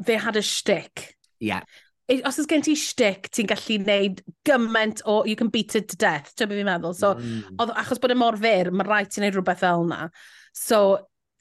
they 0.03 0.17
had 0.19 0.35
a 0.35 0.43
shtick. 0.43 1.13
Yeah. 1.39 1.63
Os 2.27 2.41
oes 2.41 2.49
gen 2.51 2.65
ti 2.65 2.75
shtick, 2.75 3.29
ti'n 3.31 3.47
gallu 3.47 3.77
neud 3.85 4.19
gymaint 4.49 4.99
o 5.07 5.21
you 5.23 5.37
can 5.39 5.47
beat 5.53 5.75
it 5.79 5.87
to 5.93 5.99
death, 5.99 6.33
ti'n 6.35 6.51
byd 6.51 6.59
fi'n 6.59 6.69
meddwl. 6.73 6.97
So, 6.97 7.13
mm. 7.15 7.55
oedd, 7.55 7.71
achos 7.79 8.03
bod 8.03 8.11
y 8.11 8.17
mor 8.19 8.35
fyr, 8.41 8.73
mae 8.75 8.89
rhaid 8.89 9.13
ti'n 9.13 9.23
neud 9.23 9.37
rhywbeth 9.37 9.63
fel 9.63 9.87
yna. 9.87 10.09
So, 10.51 10.81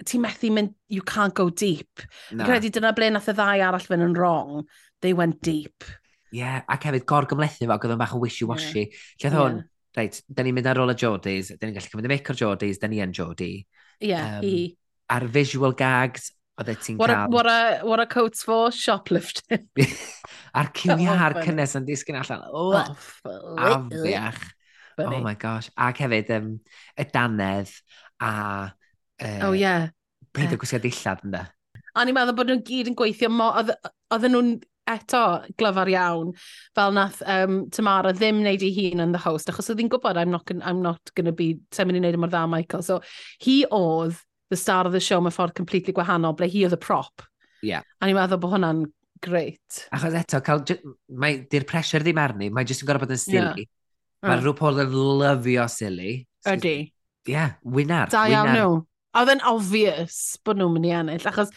ti'n 0.06 0.22
methu 0.22 0.52
mynd, 0.54 0.76
you 0.86 1.02
can't 1.02 1.34
go 1.34 1.48
deep. 1.50 2.06
Na. 2.30 2.46
Credu 2.46 2.70
dyna 2.70 2.94
ble 2.94 3.10
nath 3.10 3.32
y 3.32 3.34
ddau 3.34 3.66
arall 3.66 3.88
fynd 3.90 4.06
yn 4.06 4.14
wrong. 4.14 4.62
They 5.02 5.18
went 5.18 5.42
deep. 5.42 5.82
Ie, 6.32 6.40
yeah, 6.40 6.62
ac 6.72 6.86
hefyd 6.88 7.04
gorgymlethu 7.08 7.66
fo, 7.66 7.74
ac 7.74 7.82
oedd 7.84 7.92
yn 7.92 8.00
bach 8.00 8.14
o 8.16 8.20
wishy-washy. 8.22 8.86
Yeah. 8.86 9.00
Lle 9.20 9.28
yeah. 9.28 9.34
hwn, 9.36 9.58
reit, 9.98 10.20
da 10.32 10.44
ni'n 10.46 10.56
mynd 10.56 10.68
ar 10.70 10.80
ôl 10.80 10.92
y 10.94 10.96
Jodies, 10.96 11.50
da 11.58 11.68
ni'n 11.68 11.76
gallu 11.76 11.92
cymryd 11.92 12.08
y 12.08 12.12
mic 12.14 12.30
o'r 12.32 12.38
Jodies, 12.40 12.80
da 12.80 12.88
ni 12.88 13.02
yn 13.04 13.12
Jodie. 13.16 13.66
Ie, 14.00 14.08
yeah, 14.14 14.38
um, 14.38 14.46
i. 14.48 14.70
A'r 15.12 15.26
visual 15.34 15.76
gags, 15.76 16.30
oedd 16.56 16.72
e 16.72 16.76
ti'n 16.80 16.96
cael... 17.02 17.28
What 17.34 17.50
a, 17.52 17.58
what 17.84 18.00
a 18.00 18.08
coats 18.08 18.46
for 18.48 18.72
shoplifting. 18.72 19.68
a'r 20.56 20.72
cywiar 20.80 21.36
cynnes 21.42 21.76
yn 21.76 21.88
disgyn 21.88 22.20
allan. 22.22 22.48
Oh, 22.48 22.80
oh, 23.28 23.60
afiach. 23.68 24.40
Oh 25.02 25.20
my 25.20 25.36
gosh. 25.36 25.68
Ac 25.76 26.00
hefyd, 26.06 26.32
um, 26.38 26.52
y 26.96 27.08
danedd 27.12 27.76
a... 28.24 28.32
Uh, 29.20 29.38
oh, 29.50 29.52
yeah. 29.52 29.90
Pryd 30.32 30.56
o 30.56 30.60
gwisgo 30.60 30.80
dillad, 30.80 31.20
ynda? 31.28 31.46
A 31.92 32.08
ni'n 32.08 32.16
meddwl 32.16 32.40
bod 32.40 32.48
nhw'n 32.48 32.64
gyd 32.64 32.92
yn 32.92 32.96
gweithio... 32.96 33.28
Oedd 33.28 34.28
nhw'n 34.32 34.54
eto 34.90 35.22
glyfar 35.58 35.90
iawn 35.92 36.32
fel 36.74 36.94
nath 36.96 37.20
um, 37.22 37.58
Tamara 37.70 38.12
ddim 38.16 38.40
wneud 38.42 38.64
ei 38.66 38.72
hun 38.76 39.04
yn 39.04 39.14
the 39.14 39.20
host 39.22 39.50
achos 39.50 39.70
oedd 39.70 39.82
hi'n 39.82 39.90
gwybod 39.92 40.18
I'm 40.18 40.32
not, 40.34 40.44
gonna, 40.48 40.64
I'm 40.66 40.82
not 40.82 41.12
gonna 41.16 41.34
be 41.34 41.54
sy'n 41.74 41.88
mynd 41.88 42.00
i 42.00 42.02
wneud 42.02 42.16
e 42.16 42.20
yma'r 42.20 42.32
dda 42.32 42.46
Michael. 42.50 42.82
So 42.86 43.00
hi 43.44 43.62
oedd 43.70 44.18
the 44.50 44.58
star 44.58 44.86
of 44.86 44.92
the 44.92 45.00
show 45.00 45.20
mewn 45.20 45.34
ffordd 45.34 45.54
completely 45.58 45.94
gwahanol 45.96 46.34
ble 46.38 46.50
hi 46.50 46.66
oedd 46.66 46.76
y 46.76 46.80
prop. 46.82 47.22
Yeah. 47.62 47.86
a 48.02 48.08
ni'n 48.08 48.18
meddwl 48.18 48.40
bod 48.42 48.56
hwnna'n 48.56 48.86
great 49.22 49.84
achos 49.94 50.16
eto 50.18 50.40
cael, 50.42 50.64
mae 51.14 51.44
di'r 51.46 51.66
pressure 51.68 52.02
ddim 52.02 52.18
arni 52.18 52.50
mae 52.50 52.66
jyst 52.66 52.82
yn 52.82 52.90
gorfod 52.90 53.06
bod 53.06 53.14
yn 53.14 53.22
silly. 53.22 53.66
Yeah. 53.68 54.26
mae 54.26 54.38
mm. 54.38 54.42
rhywbeth 54.42 54.82
yn 54.82 54.96
lyfio 55.22 55.68
silly. 55.70 56.14
So, 56.42 56.56
ydy 56.56 56.76
yeah, 57.30 57.54
wynar 57.62 58.10
da 58.10 58.26
iawn 58.30 58.50
nhw. 58.56 58.80
A 59.12 59.22
oedd 59.22 59.34
yn 59.34 59.44
obvious 59.46 60.18
bod 60.42 60.58
nhw'n 60.58 60.74
mynd 60.74 60.88
i 60.88 60.92
ennill 60.96 61.28
achos 61.28 61.52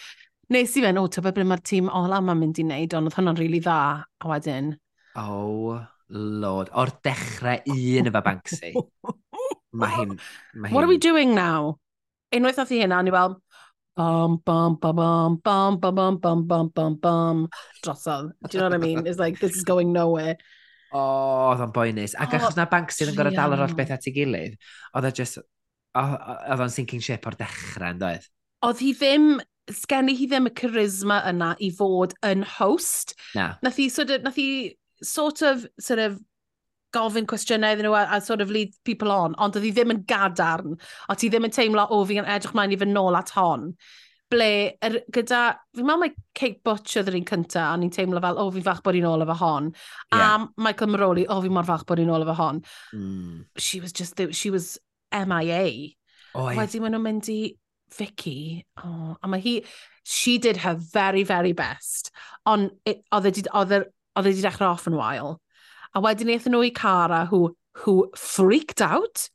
Nes 0.54 0.76
i 0.78 0.82
fe'n, 0.84 1.00
o, 1.02 1.08
tybed 1.10 1.34
ble 1.34 1.46
mae'r 1.50 1.62
tîm 1.66 1.88
ola 1.90 2.20
ma'n 2.22 2.38
mynd 2.38 2.60
i 2.62 2.66
wneud, 2.66 2.94
ond 2.98 3.10
oedd 3.10 3.16
hwnna'n 3.18 3.38
rili 3.40 3.56
really 3.56 3.62
dda, 3.66 3.78
a 4.06 4.30
wedyn. 4.30 4.74
Oh, 5.18 5.80
lord. 6.14 6.70
O'r 6.78 6.92
dechrau 7.06 7.64
un 7.74 8.12
efo 8.12 8.22
Banksy. 8.28 8.74
mae 9.82 9.96
hyn, 9.96 10.14
ma 10.54 10.68
hyn. 10.68 10.76
What 10.76 10.84
are 10.84 10.92
we 10.92 11.00
doing 11.02 11.34
now? 11.34 11.80
Unwaith 12.36 12.62
oedd 12.62 12.76
hi 12.76 12.84
hynna, 12.84 13.00
ni 13.02 13.14
fel, 13.16 13.40
bum, 13.98 14.38
bum, 14.46 14.76
bum, 14.82 15.00
bum, 15.00 15.40
bum, 15.42 15.80
bum, 15.80 15.96
bum, 15.96 16.20
bum, 16.20 16.46
bum, 16.46 16.70
bum, 16.76 17.00
bum, 17.02 17.42
drosodd. 17.82 18.30
Do 18.46 18.52
you 18.52 18.62
know 18.62 18.70
what 18.70 18.78
I 18.78 18.84
mean? 18.84 19.08
It's 19.08 19.18
like, 19.20 19.40
this 19.40 19.56
is 19.56 19.64
going 19.64 19.94
nowhere. 19.94 20.38
O, 20.92 21.00
oh, 21.00 21.50
oedd 21.56 21.66
o'n 21.66 21.74
boenus. 21.74 22.14
Ac 22.20 22.36
oh, 22.36 22.38
achos 22.38 22.60
na 22.60 22.68
Banksy 22.70 23.10
yn 23.10 23.18
gorau 23.18 23.34
dal 23.34 23.58
yr 23.58 23.66
holl 23.66 23.76
beth 23.82 23.98
at 23.98 24.06
ei 24.06 24.14
gilydd, 24.20 24.62
oedd 24.94 25.10
e 25.10 25.12
o'n 25.12 25.20
just, 25.24 25.42
oedd 25.98 26.66
o'n 26.68 26.78
sinking 26.78 27.02
ship 27.02 27.26
o'r 27.26 27.42
dechrau, 27.42 27.90
yn 27.96 28.06
doedd? 28.06 28.30
Oedd 28.70 28.86
hi 28.86 28.94
ddim 28.94 29.30
sgen 29.74 30.12
i 30.12 30.16
hi 30.18 30.30
ddim 30.30 30.50
y 30.50 30.54
charisma 30.58 31.22
yna 31.30 31.56
i 31.64 31.72
fod 31.74 32.16
yn 32.26 32.46
host. 32.58 33.16
Na. 33.38 33.54
Nath 33.66 33.80
hi 33.82 33.90
sort 33.94 34.14
of, 34.14 34.24
nath 34.26 34.40
hi 34.40 34.76
sort 35.04 35.42
of, 35.46 35.68
sort 35.82 36.04
of, 36.04 36.20
gofyn 36.96 37.28
cwestiynau 37.28 37.76
iddyn 37.76 37.90
nhw 37.90 37.98
a, 37.98 38.06
a 38.16 38.22
sort 38.24 38.40
of 38.44 38.52
lead 38.54 38.74
people 38.88 39.12
on, 39.12 39.36
ond 39.42 39.58
oedd 39.58 39.68
hi 39.68 39.74
ddim 39.76 39.94
yn 39.96 40.02
gadarn, 40.08 40.78
a 41.10 41.16
ti 41.20 41.30
ddim 41.32 41.48
yn 41.48 41.54
teimlo, 41.56 41.86
o, 41.92 42.02
fi 42.08 42.22
yn 42.22 42.30
edrych 42.38 42.56
mlaen 42.56 42.76
i 42.76 42.80
fy 42.80 42.88
nôl 42.88 43.18
at 43.20 43.34
hon. 43.36 43.74
Ble, 44.32 44.48
er, 44.82 45.02
gyda, 45.14 45.42
fi'n 45.76 45.86
meddwl 45.86 46.02
mae 46.02 46.14
Kate 46.38 46.64
Butch 46.66 46.96
oedd 46.98 47.12
yr 47.12 47.20
un 47.20 47.28
cynta, 47.30 47.68
a 47.68 47.76
ni'n 47.78 47.92
teimlo 47.94 48.24
fel, 48.24 48.40
o, 48.42 48.48
fi'n 48.56 48.66
fach 48.66 48.82
bod 48.86 48.98
i'n 48.98 49.10
ôl 49.10 49.26
efo 49.26 49.36
hon. 49.42 49.70
Yeah. 50.16 50.24
A 50.48 50.64
Michael 50.70 50.94
Maroli, 50.94 51.28
o, 51.28 51.36
oh, 51.36 51.44
fi 51.44 51.52
mor 51.54 51.68
fach 51.68 51.86
bod 51.90 52.02
i'n 52.02 52.14
ôl 52.16 52.26
efo 52.26 52.38
hon. 52.40 52.64
Mm. 52.96 53.44
She 53.62 53.84
was 53.84 53.94
just, 53.94 54.22
she 54.32 54.54
was 54.54 54.76
MIA. 55.12 55.68
Oedd 56.36 56.58
Wedyn 56.58 56.84
maen 56.84 56.98
nhw'n 56.98 57.06
mynd 57.06 57.30
i 57.32 57.40
Vicky, 57.94 58.66
oh, 58.84 59.16
a 59.22 59.28
mae 59.28 59.42
hi, 59.42 59.62
she 60.04 60.38
did 60.38 60.58
her 60.58 60.76
very, 60.76 61.24
very 61.24 61.54
best. 61.54 62.12
Ond 62.46 62.72
oedd 62.86 63.32
e 63.32 63.82
wedi 64.16 64.34
e, 64.34 64.42
e 64.42 64.46
dechrau 64.46 64.74
off 64.74 64.88
yn 64.90 64.98
wael. 65.00 65.38
A 65.96 66.02
wedyn 66.04 66.32
eithon 66.34 66.56
nhw 66.56 66.66
i 66.68 66.74
Cara, 66.76 67.26
who, 67.30 67.56
who 67.84 68.12
freaked 68.16 68.82
out, 68.82 69.30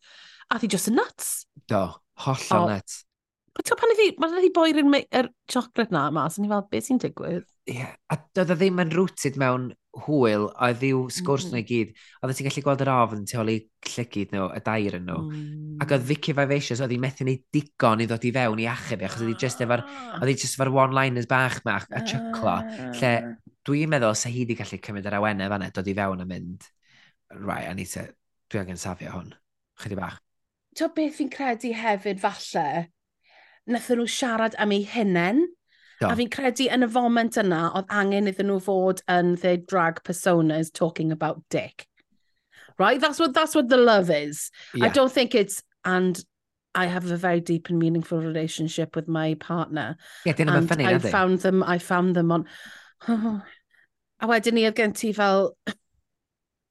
a 0.50 0.58
thi 0.58 0.68
just 0.68 0.90
yn 0.90 0.98
nuts. 1.00 1.46
Do, 1.68 1.86
hollol 2.26 2.66
oh, 2.66 2.68
nuts. 2.74 3.04
Ti'n 3.58 3.76
pan 3.76 3.92
ydi, 3.92 4.12
mae'n 4.22 4.36
ydi 4.38 4.48
boi'r 4.54 4.78
er 5.10 5.28
chocolate 5.50 5.92
na 5.92 6.04
mas, 6.14 6.36
so, 6.36 6.42
ni 6.42 6.48
fel, 6.48 6.62
beth 6.70 6.86
sy'n 6.86 7.00
digwydd? 7.02 7.48
Ie, 7.66 7.74
yeah. 7.80 7.96
a 8.08 8.16
doedd 8.36 8.52
o 8.54 8.56
ddim 8.56 8.78
yn 8.82 8.92
rooted 8.94 9.36
mewn 9.40 9.66
hwyl, 10.06 10.46
a 10.54 10.70
ddiw 10.70 11.00
sgwrs 11.10 11.48
mm. 11.48 11.56
nhw 11.56 11.60
i 11.60 11.66
gyd, 11.66 11.90
oedd 12.22 12.32
ti'n 12.38 12.46
gallu 12.46 12.62
gweld 12.66 12.84
yr 12.84 12.90
ofn 12.94 13.24
tu 13.26 13.40
ôl 13.42 13.50
i 13.50 13.56
llygyd 13.90 14.36
nhw, 14.36 14.46
y 14.54 14.62
dair 14.68 14.96
yn 15.00 15.10
nhw. 15.10 15.18
Mm. 15.26 15.80
Ac 15.82 15.96
oedd 15.96 16.04
mm. 16.04 16.08
Vicky 16.12 16.34
Vivacious, 16.38 16.82
oedd 16.84 16.94
hi 16.94 17.00
methu 17.02 17.26
ni 17.26 17.36
digon 17.52 18.04
i 18.04 18.06
ddod 18.08 18.28
i 18.30 18.32
fewn 18.38 18.62
i 18.62 18.68
achub, 18.70 19.02
achos 19.08 19.24
oedd 19.26 19.32
hi 19.34 19.36
just 19.42 19.64
efo'r, 19.66 19.82
ah. 19.82 20.14
oedd 20.20 20.30
hi 20.30 20.36
just 20.38 20.56
efo'r 20.56 20.72
one-liners 20.76 21.28
bach 21.30 21.58
ma, 21.66 21.80
a 21.82 21.98
ah. 21.98 22.06
chyclo, 22.06 22.56
lle 23.00 23.12
dwi'n 23.66 23.90
meddwl 23.90 24.16
se 24.18 24.30
hi 24.30 24.44
wedi 24.44 24.56
gallu 24.62 24.78
cymryd 24.86 25.10
yr 25.10 25.18
awenau 25.18 25.50
fanna, 25.52 25.72
dod 25.74 25.90
i 25.90 25.96
fewn 25.98 26.22
a 26.22 26.28
mynd, 26.30 26.70
rai, 27.42 27.64
a 27.66 27.74
ni 27.74 27.88
te, 27.90 28.06
dwi 28.50 28.62
angen 28.62 28.80
safio 28.80 29.10
hwn, 29.18 29.34
chydig 29.82 29.98
bach. 29.98 30.22
Ti'n 30.78 30.94
beth 30.94 31.18
fi'n 31.18 31.34
credu 31.34 31.74
hefyd 31.74 32.22
falle, 32.22 32.66
Nethon 33.70 34.00
nhw 34.02 34.10
siarad 34.10 34.56
am 34.58 34.72
eu 34.74 34.84
hunain. 34.84 35.44
Do. 36.00 36.08
A 36.08 36.16
fi'n 36.16 36.30
credu 36.32 36.66
yn 36.72 36.86
y 36.86 36.88
foment 36.88 37.36
yna, 37.42 37.60
oedd 37.76 37.90
angen 37.92 38.30
iddyn 38.30 38.48
nhw 38.48 38.60
fod 38.64 39.02
yn 39.12 39.34
their 39.42 39.58
drag 39.60 40.00
personas 40.06 40.72
talking 40.72 41.12
about 41.12 41.42
dick. 41.50 41.86
Right? 42.78 43.00
That's 43.00 43.20
what, 43.20 43.34
that's 43.34 43.54
what 43.54 43.68
the 43.68 43.76
love 43.76 44.08
is. 44.08 44.50
Yeah. 44.74 44.86
I 44.86 44.88
don't 44.88 45.12
think 45.12 45.34
it's, 45.34 45.62
and 45.84 46.22
I 46.74 46.86
have 46.86 47.10
a 47.10 47.16
very 47.16 47.40
deep 47.40 47.68
and 47.68 47.78
meaningful 47.78 48.18
relationship 48.18 48.96
with 48.96 49.08
my 49.08 49.34
partner. 49.34 49.96
Yeah, 50.24 50.38
dyn 50.38 50.48
nhw'n 50.48 50.68
ffynnu, 50.70 50.86
I 50.86 50.98
found 50.98 51.40
them, 51.44 51.62
I 51.62 51.78
found 51.78 52.16
them 52.16 52.32
on... 52.32 52.46
Oh. 53.08 53.40
A 54.20 54.26
wedyn 54.28 54.52
ni 54.52 54.66
oedd 54.68 54.76
gen 54.76 54.92
ti 54.92 55.14
fel 55.16 55.54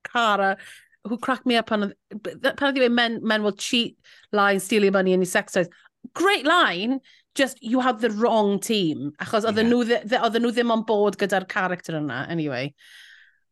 Cara, 0.09 0.57
who 1.03 1.17
cracked 1.17 1.47
me 1.49 1.55
up 1.57 1.71
on... 1.71 1.93
pan 2.23 2.67
oedd 2.69 2.91
men, 2.91 3.19
men 3.21 3.43
will 3.43 3.57
cheat, 3.57 3.97
lie 4.31 4.51
and 4.53 4.61
steal 4.61 4.83
your 4.83 4.93
money 4.93 5.13
and 5.13 5.21
your 5.21 5.29
sex 5.29 5.53
toys 5.53 5.69
great 6.13 6.45
line, 6.45 6.99
just 7.35 7.61
you 7.61 7.79
had 7.79 7.99
the 7.99 8.11
wrong 8.11 8.59
team. 8.59 9.11
Achos 9.21 9.45
oedden 9.47 9.69
yeah. 9.69 10.03
nhw, 10.03 10.21
oedden 10.23 10.45
nhw 10.45 10.53
ddim 10.55 10.73
on 10.75 10.85
board 10.87 11.17
gyda'r 11.21 11.47
character 11.49 11.97
yna, 11.99 12.23
anyway. 12.29 12.73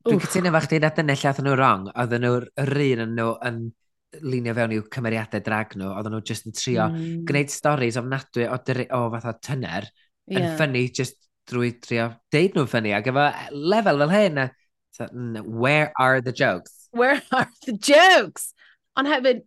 Dwi'n 0.08 0.22
cytuno 0.24 0.54
fach 0.56 0.70
di 0.72 0.80
na 0.80 0.92
dyna 0.96 1.18
lle 1.18 1.32
oedden 1.32 1.48
nhw 1.50 1.58
wrong. 1.58 1.88
Oedden 1.94 2.26
nhw'r 2.26 2.50
un 2.64 3.06
yn 3.06 3.16
nhw 3.18 3.30
yn 3.50 3.62
linio 4.24 4.54
fewn 4.58 4.76
i'w 4.78 4.86
cymeriadau 4.94 5.44
drag 5.44 5.76
nhw. 5.78 5.94
Oedden 5.94 6.18
nhw 6.18 6.24
just 6.26 6.48
yn 6.50 6.56
trio 6.58 6.90
mm. 6.94 7.24
gwneud 7.28 7.52
storys 7.54 8.00
ofnadwy 8.00 8.48
o, 8.48 8.60
o 8.60 9.02
fatha 9.16 9.36
tyner 9.40 9.90
yeah. 9.90 10.40
yn 10.40 10.54
ffynnu 10.56 10.86
just 11.02 11.20
drwy 11.48 11.74
trio 11.84 12.10
deud 12.34 12.56
nhw'n 12.56 12.72
ffynnu. 12.72 12.96
Ac 12.98 13.12
efo 13.12 13.28
lefel 13.74 14.04
fel 14.04 14.16
hyn, 14.16 14.42
where 15.46 15.92
are 16.00 16.22
the 16.22 16.32
jokes? 16.32 16.88
Where 16.92 17.22
are 17.32 17.50
the 17.66 17.76
jokes? 17.78 18.54
Ond 18.98 19.12
hefyd, 19.12 19.44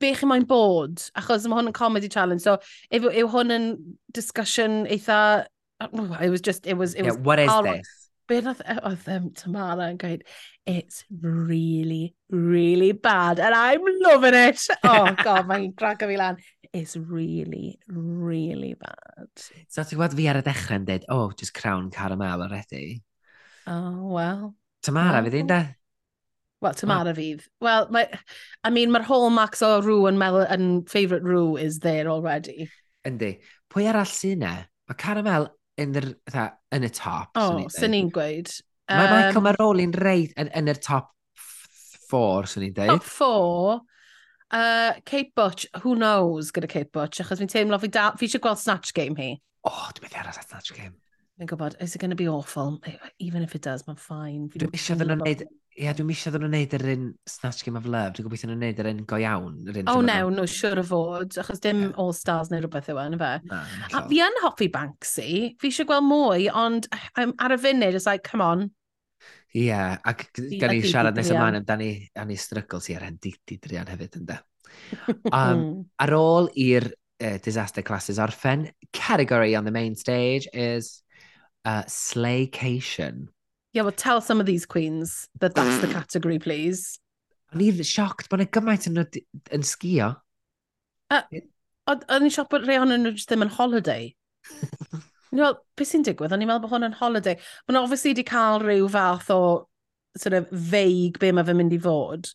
be 0.00 0.14
chi 0.14 0.26
moyn 0.28 0.46
bod, 0.48 1.02
achos 1.18 1.46
mae 1.48 1.58
hwn 1.58 1.70
yn 1.70 1.76
comedy 1.76 2.08
challenge, 2.08 2.44
so 2.44 2.56
yw, 2.90 3.10
yw 3.10 3.28
hwn 3.32 3.54
yn 3.54 3.68
discussion 4.14 4.84
eitha, 4.86 5.46
it 5.80 6.30
was 6.30 6.40
just, 6.40 6.66
it 6.66 6.74
was... 6.74 6.94
It 6.94 7.04
yeah, 7.04 7.12
was 7.12 7.20
what 7.20 7.38
is 7.38 7.50
all, 7.50 7.62
this? 7.62 7.88
Be 8.26 8.40
nath 8.40 8.62
e, 8.64 8.74
oedd 8.88 9.08
um, 9.12 9.30
Tamara 9.36 9.90
yn 9.92 9.98
gweud, 10.00 10.24
it's 10.64 11.04
really, 11.20 12.14
really 12.30 12.92
bad, 12.92 13.38
and 13.38 13.54
I'm 13.54 13.84
loving 14.00 14.34
it. 14.34 14.60
Oh, 14.84 15.12
god, 15.22 15.48
mae'n 15.50 15.74
drago 15.76 16.08
fi 16.08 16.16
lan. 16.16 16.40
It's 16.72 16.96
really, 16.96 17.78
really 17.86 18.74
bad. 18.80 19.28
So 19.68 19.84
ti'n 19.84 19.98
gwybod 19.98 20.16
fi 20.18 20.28
ar 20.32 20.40
y 20.40 20.44
dechrau 20.46 20.80
yn 20.80 20.88
dweud, 20.88 21.08
oh, 21.12 21.30
just 21.36 21.54
crown 21.54 21.90
caramel 21.94 22.48
already. 22.48 23.02
Oh, 23.66 24.08
well. 24.16 24.54
Tamara, 24.84 25.22
fydd 25.24 25.42
un 25.42 25.52
da? 25.52 25.60
Wel, 26.64 26.76
Tamara 26.78 27.12
oh. 27.12 27.16
fydd. 27.18 27.44
Wel, 27.60 27.88
I 28.64 28.70
mean, 28.72 28.92
mae'r 28.94 29.04
hallmarks 29.08 29.62
o 29.66 29.74
rŵ 29.84 30.08
yn 30.08 30.20
meddwl 30.20 30.46
yn 30.54 30.68
favourite 30.88 31.26
rŵ 31.28 31.58
is 31.60 31.80
there 31.84 32.08
already. 32.08 32.70
Yndi. 33.04 33.34
Pwy 33.72 33.88
arall 33.90 34.08
sy'n 34.08 34.38
e? 34.38 34.44
na? 34.46 34.52
Mae 34.88 35.00
Caramel 35.00 35.50
yn, 35.80 35.96
yr, 36.00 36.06
tha, 36.30 36.46
yn 36.74 36.86
y 36.86 36.90
top. 36.94 37.34
O, 37.36 37.44
oh, 37.44 37.66
sy'n 37.72 37.92
ni'n 37.92 38.08
gweud. 38.14 38.52
Mae 38.88 39.08
um, 39.08 39.14
Michael 39.16 39.44
Maroli'n 39.44 39.94
reid 40.00 40.32
yn, 40.40 40.48
yn, 40.56 40.70
yr 40.72 40.80
top 40.80 41.10
four, 42.08 42.48
sy'n 42.48 42.68
i'n 42.68 42.76
dweud. 42.76 42.94
Top 42.94 43.10
4? 43.12 43.78
Uh, 44.54 44.92
Kate 45.04 45.32
Butch, 45.34 45.66
who 45.82 45.96
knows 45.96 46.52
gyda 46.54 46.68
Kate 46.70 46.92
Butch, 46.92 47.20
achos 47.20 47.40
fi'n 47.42 47.50
teimlo 47.50 47.80
fi, 47.82 47.90
da, 47.92 48.10
fi 48.16 48.28
eisiau 48.28 48.44
gweld 48.44 48.60
Snatch 48.60 48.94
Game 48.96 49.16
hi. 49.20 49.34
O, 49.64 49.72
oh, 49.72 49.88
dwi'n 49.96 50.08
meddwl 50.08 50.32
ar 50.32 50.40
Snatch 50.40 50.72
Game. 50.76 50.96
Fi'n 51.40 51.50
gwybod, 51.50 51.76
is 51.82 51.96
it 51.96 52.00
going 52.00 52.14
to 52.14 52.16
be 52.16 52.28
awful? 52.30 52.78
Even 53.18 53.42
if 53.42 53.56
it 53.56 53.64
does, 53.66 53.84
mae'n 53.88 54.00
ffain. 54.00 54.48
Dwi'n 54.54 54.76
eisiau 54.76 55.00
ddyn 55.00 55.12
nhw'n 55.12 55.24
gwneud 55.24 55.46
Ie, 55.74 55.88
yeah, 55.88 55.94
dwi'n 55.98 56.06
misio 56.06 56.30
ddyn 56.30 56.44
nhw'n 56.44 56.52
neud 56.54 56.74
yr 56.76 56.84
un 56.92 57.06
Snatch 57.26 57.64
Game 57.66 57.80
of 57.80 57.86
Love. 57.90 58.12
Dwi'n 58.14 58.28
gobeithio 58.28 58.46
nhw'n 58.46 58.60
neud 58.62 58.78
yr 58.78 58.88
un 58.92 59.00
go 59.10 59.18
iawn. 59.18 59.56
Yr 59.66 59.80
un 59.80 59.88
o, 59.90 59.96
oh, 59.96 60.04
newn, 60.06 60.36
no, 60.36 60.44
no, 60.44 60.50
siwr 60.50 60.78
o 60.78 60.84
fod, 60.86 61.34
achos 61.42 61.58
dim 61.64 61.80
yeah. 61.88 61.96
All 61.98 62.14
Stars 62.14 62.52
neu 62.52 62.62
rhywbeth 62.62 62.92
yw 62.92 63.00
e, 63.02 63.06
yn 63.10 63.16
y 63.16 63.18
fe. 63.18 63.30
Na, 63.50 63.58
a 63.90 64.02
fi 64.06 64.20
yn 64.22 64.38
hoffi 64.44 64.68
Banksy, 64.70 65.32
fi 65.58 65.72
eisiau 65.72 65.88
gweld 65.90 66.06
mwy, 66.06 66.46
ond 66.62 66.86
I'm 67.18 67.34
ar 67.42 67.56
y 67.56 67.58
funud, 67.64 67.98
it's 67.98 68.06
like, 68.06 68.22
come 68.22 68.46
on. 68.46 68.68
Ie, 69.50 69.66
yeah, 69.66 69.98
ac 70.06 70.28
gan 70.38 70.70
ni 70.70 70.86
siarad 70.86 71.18
nes 71.18 71.34
ymlaen 71.34 71.58
amdani 71.58 71.90
am 72.22 72.30
strygl 72.38 72.82
ti 72.86 72.94
ar 72.94 73.08
hyn 73.08 73.18
didi 73.18 73.58
drian 73.58 73.90
hefyd 73.90 74.22
ynda. 74.22 74.38
Um, 75.30 75.34
hmm. 75.34 75.74
ar 76.02 76.10
ôl 76.14 76.48
i'r 76.58 76.88
uh, 76.90 77.36
disaster 77.42 77.82
classes 77.82 78.18
orffen, 78.22 78.68
category 78.92 79.54
on 79.54 79.64
the 79.64 79.74
main 79.74 79.94
stage 79.94 80.48
is 80.52 81.02
uh, 81.64 81.82
Slaycation. 81.90 83.28
Yeah, 83.74 83.82
well, 83.82 83.92
tell 83.92 84.20
some 84.20 84.38
of 84.38 84.46
these 84.46 84.66
queens 84.66 85.28
that 85.40 85.54
that's 85.54 85.80
the 85.82 85.92
category, 85.98 86.38
please. 86.38 87.00
O'n 87.54 87.62
i'n 87.62 87.86
sioct 87.86 88.30
bod 88.30 88.42
yna 88.42 88.50
gymaint 88.54 88.86
yn, 88.90 89.00
yn 89.54 89.66
sgio. 89.66 90.12
Uh, 91.10 91.22
o'n 91.90 92.26
i'n 92.26 92.32
sioct 92.34 92.52
bod 92.54 92.64
rhai 92.66 92.78
ohonyn 92.78 93.02
nhw 93.02 93.12
jyst 93.16 93.30
ddim 93.30 93.44
yn 93.46 93.52
holiday. 93.58 94.08
Wel, 95.34 95.58
beth 95.74 95.90
sy'n 95.90 96.06
digwydd? 96.06 96.34
O'n 96.34 96.42
i'n 96.42 96.50
meddwl 96.50 96.64
bod 96.68 96.74
hwn 96.76 96.88
yn 96.88 96.98
holiday. 97.00 97.34
Mae'n 97.66 97.80
obviously 97.82 98.14
wedi 98.14 98.26
cael 98.26 98.62
rhyw 98.62 98.86
fath 98.94 99.30
o 99.34 99.40
sort 100.18 100.38
of 100.38 100.50
vague 100.50 101.18
be 101.18 101.32
mae 101.34 101.46
fe'n 101.46 101.58
mynd 101.58 101.74
i 101.74 101.80
fod 101.82 102.30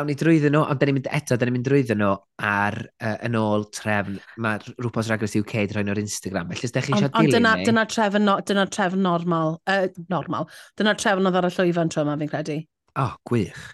awn 0.00 0.08
ni 0.10 0.16
drwyddo 0.18 0.50
nhw, 0.50 0.62
ond 0.72 0.80
da 0.80 0.86
ni'n 0.88 0.96
mynd 0.96 1.08
eto, 1.16 1.36
da 1.38 1.46
ni'n 1.46 1.54
mynd 1.54 1.66
drwyddo 1.68 1.96
nhw 2.00 2.10
ar 2.50 2.76
uh, 2.82 3.16
yn 3.26 3.36
ôl 3.38 3.66
trefn. 3.76 4.16
Mae 4.42 4.60
rhywbeth 4.66 5.10
Drag 5.10 5.24
Race 5.24 5.40
UK 5.40 5.66
drwy 5.70 5.84
nhw'r 5.86 6.00
Instagram. 6.02 6.50
Felly, 6.50 6.70
os 6.70 6.74
da 6.74 6.82
chi 6.84 6.94
eisiau 6.96 7.12
dilyn 7.14 7.36
dyna, 7.36 7.52
ni... 7.60 7.66
Dyna 7.68 7.84
trefn, 7.90 8.26
no, 8.26 8.38
dyna 8.46 8.64
trefn 8.72 9.04
normal. 9.04 9.58
Uh, 9.70 9.86
normal. 10.12 10.48
Dyna 10.80 10.96
trefn 10.98 11.28
oedd 11.30 11.38
ar 11.40 11.48
y 11.48 11.52
llwyfan 11.54 11.92
tro 11.92 12.06
yma, 12.06 12.16
fi'n 12.20 12.32
credu. 12.32 12.58
O, 12.96 13.06
oh, 13.06 13.14
gwych. 13.30 13.66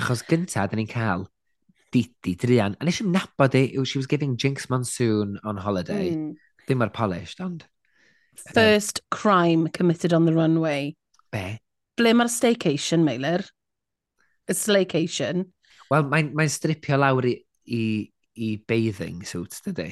Achos 0.00 0.24
gynta, 0.28 0.66
da 0.66 0.78
ni'n 0.78 0.90
cael 0.90 1.28
Didi 1.92 2.34
Drian. 2.40 2.76
A 2.80 2.88
nes 2.88 3.02
i'n 3.04 3.12
nabod 3.12 3.54
e 3.58 3.66
i, 3.68 3.84
she 3.84 4.00
was 4.00 4.08
giving 4.10 4.36
Jinx 4.36 4.70
Monsoon 4.72 5.38
on 5.44 5.60
holiday. 5.60 6.10
Mm. 6.16 6.32
Ddim 6.66 6.86
ar 6.86 6.90
polished, 6.94 7.40
ond... 7.44 7.66
First 8.54 9.02
crime 9.10 9.68
committed 9.68 10.12
on 10.12 10.24
the 10.24 10.32
runway. 10.32 10.96
Be? 11.30 11.60
Ble 12.00 12.14
mae'r 12.16 12.30
staycation, 12.32 13.04
Meilir? 13.04 13.44
y 14.52 14.58
slaycation. 14.58 15.48
Wel, 15.92 16.06
mae'n 16.08 16.32
mae 16.38 16.50
stripio 16.52 17.00
lawr 17.00 17.26
i, 17.28 17.34
i, 17.66 17.82
i 18.36 18.54
bathing 18.68 19.24
suit, 19.28 19.58
dydy? 19.66 19.90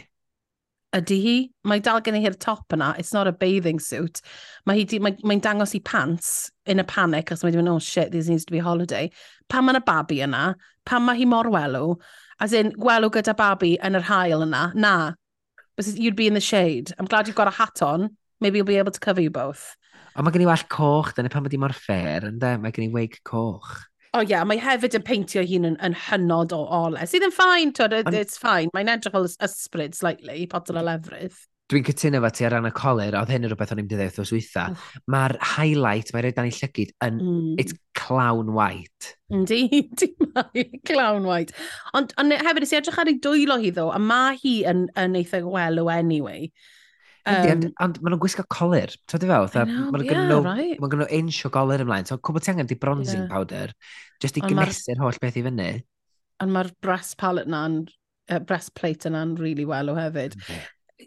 Ydy 0.96 1.16
hi? 1.22 1.34
Mae 1.70 1.82
dal 1.86 2.00
gen 2.02 2.16
i 2.18 2.22
hi'r 2.24 2.34
top 2.42 2.74
yna. 2.74 2.94
It's 2.98 3.12
not 3.14 3.28
a 3.30 3.32
bathing 3.32 3.78
suit. 3.78 4.20
Mae 4.66 4.80
hi'n 4.80 5.04
mae, 5.04 5.14
mae 5.22 5.38
dangos 5.42 5.74
i 5.78 5.80
pants 5.86 6.50
in 6.66 6.82
a 6.82 6.84
panic 6.84 7.30
os 7.30 7.44
mae'n 7.44 7.54
dweud, 7.54 7.70
oh 7.70 7.78
shit, 7.78 8.10
this 8.10 8.28
needs 8.28 8.44
to 8.48 8.54
be 8.54 8.58
a 8.58 8.66
holiday. 8.66 9.10
Pan 9.48 9.68
mae'n 9.68 9.78
y 9.78 9.84
babi 9.86 10.18
yna? 10.26 10.54
Pan 10.88 11.04
mae 11.06 11.20
hi 11.20 11.28
mor 11.30 11.50
welw? 11.52 11.94
As 12.42 12.56
in, 12.56 12.72
gwelw 12.80 13.12
gyda 13.14 13.36
babi 13.38 13.76
yn 13.86 13.98
yr 14.00 14.08
hael 14.08 14.42
yna? 14.48 14.64
Na. 14.74 14.94
Because 15.76 15.94
you'd 15.98 16.18
be 16.18 16.26
in 16.26 16.34
the 16.34 16.40
shade. 16.40 16.92
I'm 16.98 17.06
glad 17.06 17.28
you've 17.28 17.38
got 17.38 17.48
a 17.48 17.54
hat 17.54 17.82
on. 17.86 18.16
Maybe 18.40 18.58
you'll 18.58 18.66
be 18.66 18.78
able 18.78 18.92
to 18.92 19.00
cover 19.00 19.20
you 19.20 19.30
both. 19.30 19.76
Ond 20.16 20.26
mae 20.26 20.34
gen 20.34 20.42
i 20.42 20.48
well 20.48 20.66
coch, 20.72 21.14
dyna 21.14 21.30
pan 21.30 21.44
mae 21.46 21.52
di 21.52 21.60
mor 21.60 21.76
ffer, 21.76 22.26
ynddo? 22.32 22.56
Mae 22.58 22.74
gen 22.74 22.88
i 22.88 22.92
wake 22.96 23.22
coch. 23.22 23.76
Oh, 24.12 24.24
yeah, 24.26 24.42
mae 24.42 24.58
hefyd 24.58 24.96
yn 24.98 25.04
peintio 25.06 25.44
hun 25.46 25.68
yn, 25.68 25.76
yn 25.86 25.94
hynod 26.08 26.50
o 26.56 26.64
ole, 26.80 27.04
sydd 27.06 27.28
yn 27.28 27.34
ffain, 27.34 27.70
twyd, 27.76 27.94
it, 28.00 28.08
it's 28.18 28.40
fine. 28.40 28.72
Mae'n 28.74 28.90
edrych 28.90 29.14
fel 29.14 29.28
ysbryd 29.46 29.94
slightly, 29.94 30.48
potel 30.50 30.80
o 30.80 30.82
lefrydd. 30.88 31.36
Dwi'n 31.70 31.84
cytuno 31.86 32.18
fe 32.24 32.30
ti 32.34 32.46
ar 32.48 32.56
ran 32.56 32.66
y 32.66 32.72
colir, 32.74 33.14
oedd 33.14 33.30
hyn 33.30 33.46
yn 33.46 33.52
rhywbeth 33.52 33.70
o'n 33.70 33.82
i'n 33.84 33.90
dyddeud 33.92 34.18
wrth 34.18 34.32
wytha. 34.34 34.64
Oh. 34.72 34.88
Mae'r 35.14 35.36
highlight, 35.52 36.10
mae'r 36.10 36.26
rhaid 36.26 36.40
dan 36.40 36.50
i 36.50 36.56
llygyd, 36.56 36.90
yn, 37.06 37.20
mm. 37.22 37.52
it's 37.62 37.76
clown 37.94 38.50
white. 38.56 39.12
Indeed, 39.30 40.02
mae 40.34 40.66
clown 40.90 41.30
white. 41.30 41.54
Ond, 41.94 42.10
ond 42.18 42.34
hefyd, 42.34 42.66
ys 42.66 42.74
i 42.74 42.80
edrych 42.80 42.98
ar 42.98 43.12
ei 43.12 43.20
dwylo 43.22 43.60
hi 43.62 43.70
ddo, 43.76 43.86
a 43.94 44.02
mae 44.02 44.34
hi 44.42 44.56
yn, 44.66 44.88
yn 44.98 45.14
eitha 45.22 45.44
gwelw 45.46 45.92
anyway. 45.94 46.50
Um, 47.28 47.66
ond 47.84 47.98
maen 48.00 48.14
nhw'n 48.14 48.20
gwisgo 48.22 48.44
colir. 48.48 48.94
Ti'n 49.10 49.26
fel? 49.28 49.46
I 49.52 49.64
know, 49.68 49.90
Maen 49.92 50.06
yeah, 50.06 50.76
nhw 50.80 51.08
insio 51.18 51.50
golir 51.52 51.84
ymlaen. 51.84 52.08
So, 52.08 52.16
cwbl 52.16 52.44
ti 52.44 52.52
angen 52.54 52.70
di 52.70 52.78
bronzing 52.80 53.26
yeah. 53.26 53.30
powder, 53.32 53.74
just 54.22 54.38
i 54.40 54.44
gymesu'r 54.44 55.00
holl 55.02 55.20
beth 55.20 55.36
i 55.36 55.44
fyny. 55.44 55.70
Ond 56.40 56.54
mae'r 56.54 56.70
breast 56.80 57.18
palette 57.20 57.50
na'n, 57.52 57.82
uh, 58.30 58.38
brass 58.40 58.70
plate 58.72 59.10
yna'n 59.10 59.36
really 59.40 59.66
wel 59.68 59.92
o 59.92 59.96
hefyd. 59.98 60.38
Okay. 60.40 60.62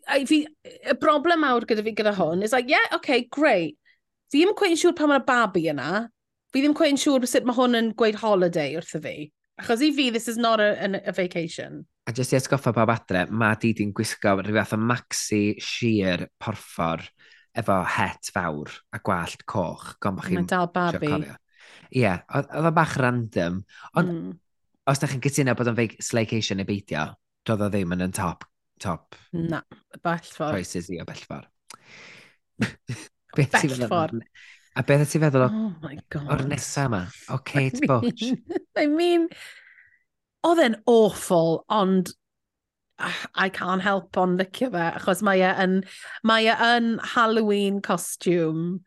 I, 0.09 0.23
fi, 0.29 0.43
y 0.65 0.97
broblem 1.01 1.41
mawr 1.45 1.65
gyda 1.69 1.85
fi 1.85 1.93
gyda 1.97 2.13
hwn 2.17 2.43
is 2.45 2.53
like, 2.53 2.69
yeah, 2.69 2.85
okay, 2.97 3.27
great. 3.33 3.77
Fi 4.31 4.41
ddim 4.41 4.53
yn 4.53 4.57
cwein 4.57 4.77
siŵr 4.79 4.95
pa 4.97 5.09
mae'r 5.09 5.25
babi 5.25 5.67
yna. 5.69 6.05
Fi 6.53 6.61
ddim 6.61 6.73
yn 6.73 6.77
cwein 6.77 6.99
siŵr 6.99 7.25
sut 7.29 7.45
mae 7.49 7.57
hwn 7.57 7.79
yn 7.79 7.89
gweud 7.97 8.17
holiday 8.21 8.77
wrtho 8.77 9.01
fi. 9.01 9.17
Achos 9.61 9.83
i 9.85 9.91
fi, 9.93 10.09
this 10.09 10.27
is 10.27 10.37
not 10.37 10.61
a, 10.61 10.73
a, 10.81 11.01
a 11.09 11.13
vacation. 11.13 11.83
A 12.03 12.11
jyst 12.11 12.33
i 12.33 12.35
atgoffa 12.35 12.73
bob 12.75 12.91
adre, 12.91 13.23
mae 13.31 13.55
di 13.61 13.71
di'n 13.77 13.93
gwisgo 13.95 14.35
rhyw 14.41 14.57
fath 14.57 14.75
o 14.75 14.79
maxi 14.81 15.43
sheer 15.63 16.25
porffor 16.41 17.05
efo 17.55 17.77
het 17.95 18.31
fawr 18.33 18.71
a 18.91 18.99
gwallt 18.99 19.45
coch. 19.47 19.93
Mae'n 20.03 20.49
dal 20.49 20.67
babi. 20.73 21.13
Ie, 21.13 22.01
yeah, 22.01 22.19
oedd 22.35 22.67
o 22.67 22.73
bach 22.75 22.97
random. 22.99 23.61
Ond 23.99 24.11
mm. 24.11 24.35
os 24.91 24.99
da 24.99 25.07
chi'n 25.07 25.23
gytuno 25.23 25.55
bod 25.55 25.71
o'n 25.71 25.79
feig 25.79 25.95
slaycation 26.03 26.59
neu 26.59 26.67
beidio, 26.67 27.05
doedd 27.47 27.67
o 27.69 27.71
ddim 27.71 27.95
yn 27.95 28.07
yn 28.09 28.15
top, 28.19 28.43
top. 28.83 29.15
Na, 29.37 29.61
bellfor. 30.03 30.57
Choices 30.57 30.91
i 30.91 30.99
o 30.99 31.07
bellfor. 31.07 31.47
bellfor. 33.37 34.17
A 34.73 34.81
beth 34.81 35.05
ti 35.07 35.21
feddwl 35.21 35.45
o, 35.45 35.49
oh 35.53 36.29
o'r 36.33 36.47
nesaf 36.49 36.89
yma? 36.89 37.05
O 37.31 37.39
Kate 37.45 37.85
Butch? 37.85 38.33
Mean, 38.33 38.63
I 38.75 38.87
mean 38.89 39.29
Oedd 40.43 40.59
e'n 40.59 40.75
awful, 40.91 41.63
ond 41.71 42.11
ah, 42.99 43.21
I 43.35 43.49
can't 43.49 43.81
help 43.81 44.17
on 44.17 44.37
licio 44.37 44.69
fe, 44.73 44.89
achos 44.99 45.23
mae 45.23 45.43
e 45.43 45.51
yn, 45.63 45.79
mae 46.27 46.49
e 46.51 46.57
yn 46.75 46.97
Halloween 47.13 47.81
costume, 47.81 48.81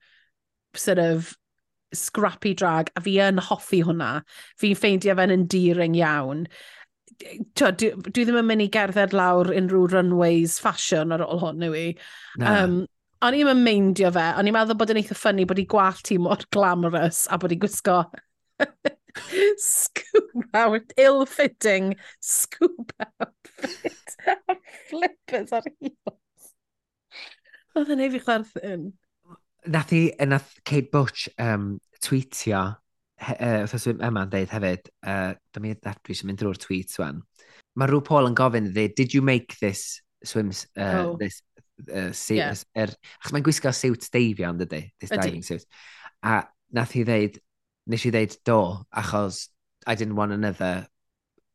sort 0.76 1.00
of, 1.02 1.34
scrappy 1.94 2.52
drag, 2.54 2.90
a 2.96 3.00
fi 3.00 3.16
yn 3.24 3.38
hoffi 3.40 3.80
hwnna. 3.86 4.10
Fi'n 4.60 4.76
ffeindio 4.76 5.14
fe'n 5.16 5.32
endearing 5.32 5.96
iawn. 5.96 6.44
Tio, 7.22 7.70
dwi, 7.70 7.92
dwi 8.10 8.26
ddim 8.26 8.40
yn 8.42 8.48
mynd 8.50 8.66
i 8.66 8.68
gerdded 8.72 9.14
lawr 9.16 9.52
unrhyw 9.54 9.86
runways 9.94 10.58
fashion 10.60 11.14
ar 11.16 11.24
ôl 11.24 11.40
hwn, 11.44 11.64
yw 11.68 11.78
i. 11.78 11.86
Na. 12.42 12.58
Um, 12.64 12.76
o'n 13.24 13.38
i'n 13.38 13.48
yn 13.54 13.64
meindio 13.64 14.10
fe, 14.12 14.26
o'n 14.36 14.50
i'n 14.50 14.56
meddwl 14.56 14.76
bod 14.78 14.92
yn 14.92 15.00
eitha 15.00 15.16
ffynnu 15.16 15.46
bod 15.48 15.62
i 15.62 15.66
gwallt 15.70 16.04
ti 16.04 16.18
mor 16.20 16.44
glamorous 16.52 17.24
a 17.32 17.38
bod 17.40 17.54
i 17.56 17.60
gwisgo 17.62 18.02
scoop 19.58 20.46
out, 20.54 20.92
ill-fitting 20.96 21.94
scoop 22.20 22.92
outfit 23.00 24.16
a 24.26 24.56
flippers 24.90 25.52
ar 25.56 25.66
heels. 25.78 26.50
Oedd 27.76 27.92
yn 27.92 28.02
ei 28.04 28.12
fi 28.14 28.22
chwerthin. 28.24 28.88
Nath 29.72 29.92
i, 29.96 30.02
nath 30.28 30.54
Kate 30.64 30.90
Butch 30.92 31.26
um, 31.42 31.76
tweetio, 32.04 32.62
wrthos 33.16 33.88
uh, 33.88 33.96
yma 33.96 34.26
yn 34.26 34.32
dweud 34.32 34.52
hefyd, 34.52 34.90
uh, 35.08 35.32
da 35.34 35.62
mi 35.62 35.74
dwi 35.74 36.14
eisiau 36.14 36.30
mynd 36.30 36.42
drwy'r 36.42 36.60
tweets 36.62 37.00
wan. 37.02 37.22
Mae 37.76 37.90
rhyw 37.90 38.04
Paul 38.04 38.30
yn 38.30 38.36
gofyn 38.38 38.70
iddi, 38.70 38.88
did 38.96 39.16
you 39.16 39.24
make 39.24 39.58
this 39.60 40.00
swims, 40.24 40.66
uh, 40.78 41.02
oh. 41.02 41.16
this 41.20 41.42
uh, 41.92 42.12
suit, 42.12 42.38
yeah. 42.38 42.54
er, 42.76 42.92
ach 43.22 43.32
mae'n 43.32 43.44
gwisgo 43.46 43.72
siwt 43.74 44.08
deifio 44.12 44.52
yn 44.52 44.62
dydy, 44.62 44.82
this 45.00 45.12
diving 45.12 45.44
suit. 45.44 45.66
A 46.24 46.42
nath 46.76 46.96
i 46.96 47.04
ddeud, 47.06 47.40
nes 47.86 48.06
i 48.06 48.12
ddeud 48.14 48.38
do, 48.46 48.60
achos 48.96 49.46
I 49.86 49.94
didn't 49.94 50.16
want 50.16 50.32
another 50.32 50.88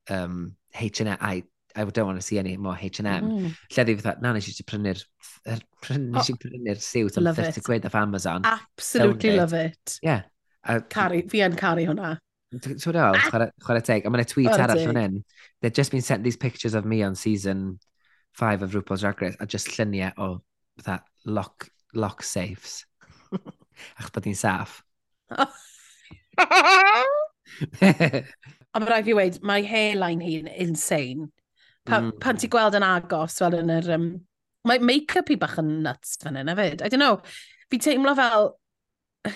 um, 0.09 0.55
H&M, 0.73 1.17
I, 1.19 1.43
I 1.75 1.83
don't 1.83 2.05
want 2.05 2.19
to 2.19 2.25
see 2.25 2.39
any 2.39 2.55
more 2.57 2.77
H&M. 2.79 3.05
Mm. 3.05 3.55
Lle 3.75 3.83
di 3.85 3.95
fatha, 3.95 4.21
na, 4.21 4.33
nes 4.33 4.47
i 4.47 4.63
prynu'r 4.63 5.01
nes 5.45 6.29
i 6.31 6.35
prynu'r 6.39 6.79
siwt 6.79 7.19
am 7.19 7.29
30 7.35 7.61
quid 7.65 7.85
off 7.85 7.95
Amazon. 7.95 8.45
Absolutely 8.45 9.35
love 9.35 9.53
it. 9.53 9.99
Yeah. 10.01 10.23
A, 10.63 10.79
carry, 10.81 11.23
fi 11.27 11.43
yn 11.43 11.57
caru 11.59 11.87
hwnna. 11.89 12.13
Ti'n 12.51 12.95
dal, 12.95 13.19
chwarae 13.19 13.83
teg. 13.83 14.05
A 14.05 14.11
mae'n 14.11 14.27
tweet 14.27 14.51
arall 14.51 14.79
fan 14.79 14.99
hyn. 14.99 15.19
They've 15.61 15.73
just 15.73 15.91
been 15.91 16.03
sent 16.05 16.23
these 16.23 16.37
pictures 16.37 16.73
of 16.73 16.85
me 16.85 17.01
on 17.03 17.15
season 17.15 17.79
5 18.33 18.63
of 18.63 18.71
RuPaul's 18.71 19.01
Drag 19.01 19.21
Race 19.21 19.37
a 19.39 19.45
just 19.45 19.67
lluniau 19.75 20.13
o 20.17 20.41
that 20.85 21.03
lock, 21.25 21.69
lock 21.93 22.23
safes. 22.23 22.85
Ach 23.99 24.11
bod 24.11 24.27
ni'n 24.27 24.39
saff. 24.39 24.81
Ond 28.75 28.87
rhaid 28.87 29.07
fi 29.07 29.15
weid, 29.17 29.39
mae 29.43 29.65
hairline 29.67 30.23
hi'n 30.23 30.49
insane. 30.51 31.29
Pa, 31.87 31.99
mm. 31.99 32.13
Pan 32.21 32.39
ti 32.39 32.49
gweld 32.51 32.77
yn 32.77 32.87
agos, 32.87 33.39
fel 33.41 33.57
yn 33.59 33.73
yr... 33.73 33.89
Um, 33.97 34.07
mae 34.67 34.81
make-up 34.85 35.31
hi 35.31 35.39
bach 35.41 35.57
yn 35.57 35.79
nuts 35.85 36.19
fan 36.21 36.37
hyn 36.37 36.51
hefyd. 36.51 36.83
I 36.85 36.89
don't 36.91 37.03
know. 37.03 37.19
Fi 37.71 37.81
teimlo 37.81 38.15
fel... 38.19 38.51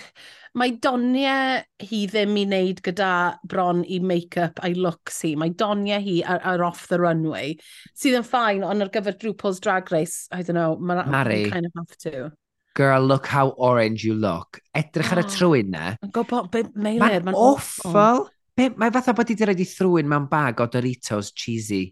Mae 0.56 0.72
doniau 0.80 1.58
hi 1.84 1.98
ddim 2.08 2.30
i 2.40 2.46
wneud 2.46 2.78
gyda 2.86 3.08
bron 3.44 3.82
i 3.92 3.98
make-up 4.00 4.62
a'i 4.64 4.72
looks 4.72 5.18
hi. 5.26 5.34
Mae 5.36 5.52
doniau 5.52 6.00
hi 6.00 6.14
ar, 6.24 6.40
ar 6.48 6.64
off 6.64 6.86
the 6.88 6.96
runway. 7.02 7.58
Sydd 7.92 8.16
yn 8.22 8.24
ffain, 8.24 8.64
ond 8.64 8.80
ar 8.80 8.88
gyfer 8.94 9.18
Drupal's 9.20 9.60
Drag 9.60 9.92
Race, 9.92 10.30
I 10.32 10.40
don't 10.40 10.56
know, 10.56 10.78
mae'n 10.80 11.52
kind 11.52 11.68
of 11.68 11.76
have 11.76 12.00
to 12.06 12.30
girl, 12.76 13.00
look 13.00 13.26
how 13.26 13.48
orange 13.56 14.04
you 14.04 14.14
look. 14.14 14.60
Edrych 14.76 15.12
ar 15.14 15.22
y 15.22 15.24
ah. 15.24 15.32
trwy'n 15.32 15.72
na. 15.72 15.88
Yn 16.04 16.12
gwybod 16.14 16.50
beth 16.52 16.72
meilir. 16.76 17.24
Mae'n 17.24 17.38
awful. 17.40 18.26
Mae 18.56 18.92
fatha 18.92 19.14
bod 19.16 19.32
i 19.32 19.34
wedi 19.34 19.48
rhaid 19.48 19.60
i 19.64 19.68
thrwy'n 19.68 20.08
mewn 20.12 20.30
bag 20.30 20.60
o 20.60 20.68
Doritos 20.70 21.32
cheesy. 21.36 21.84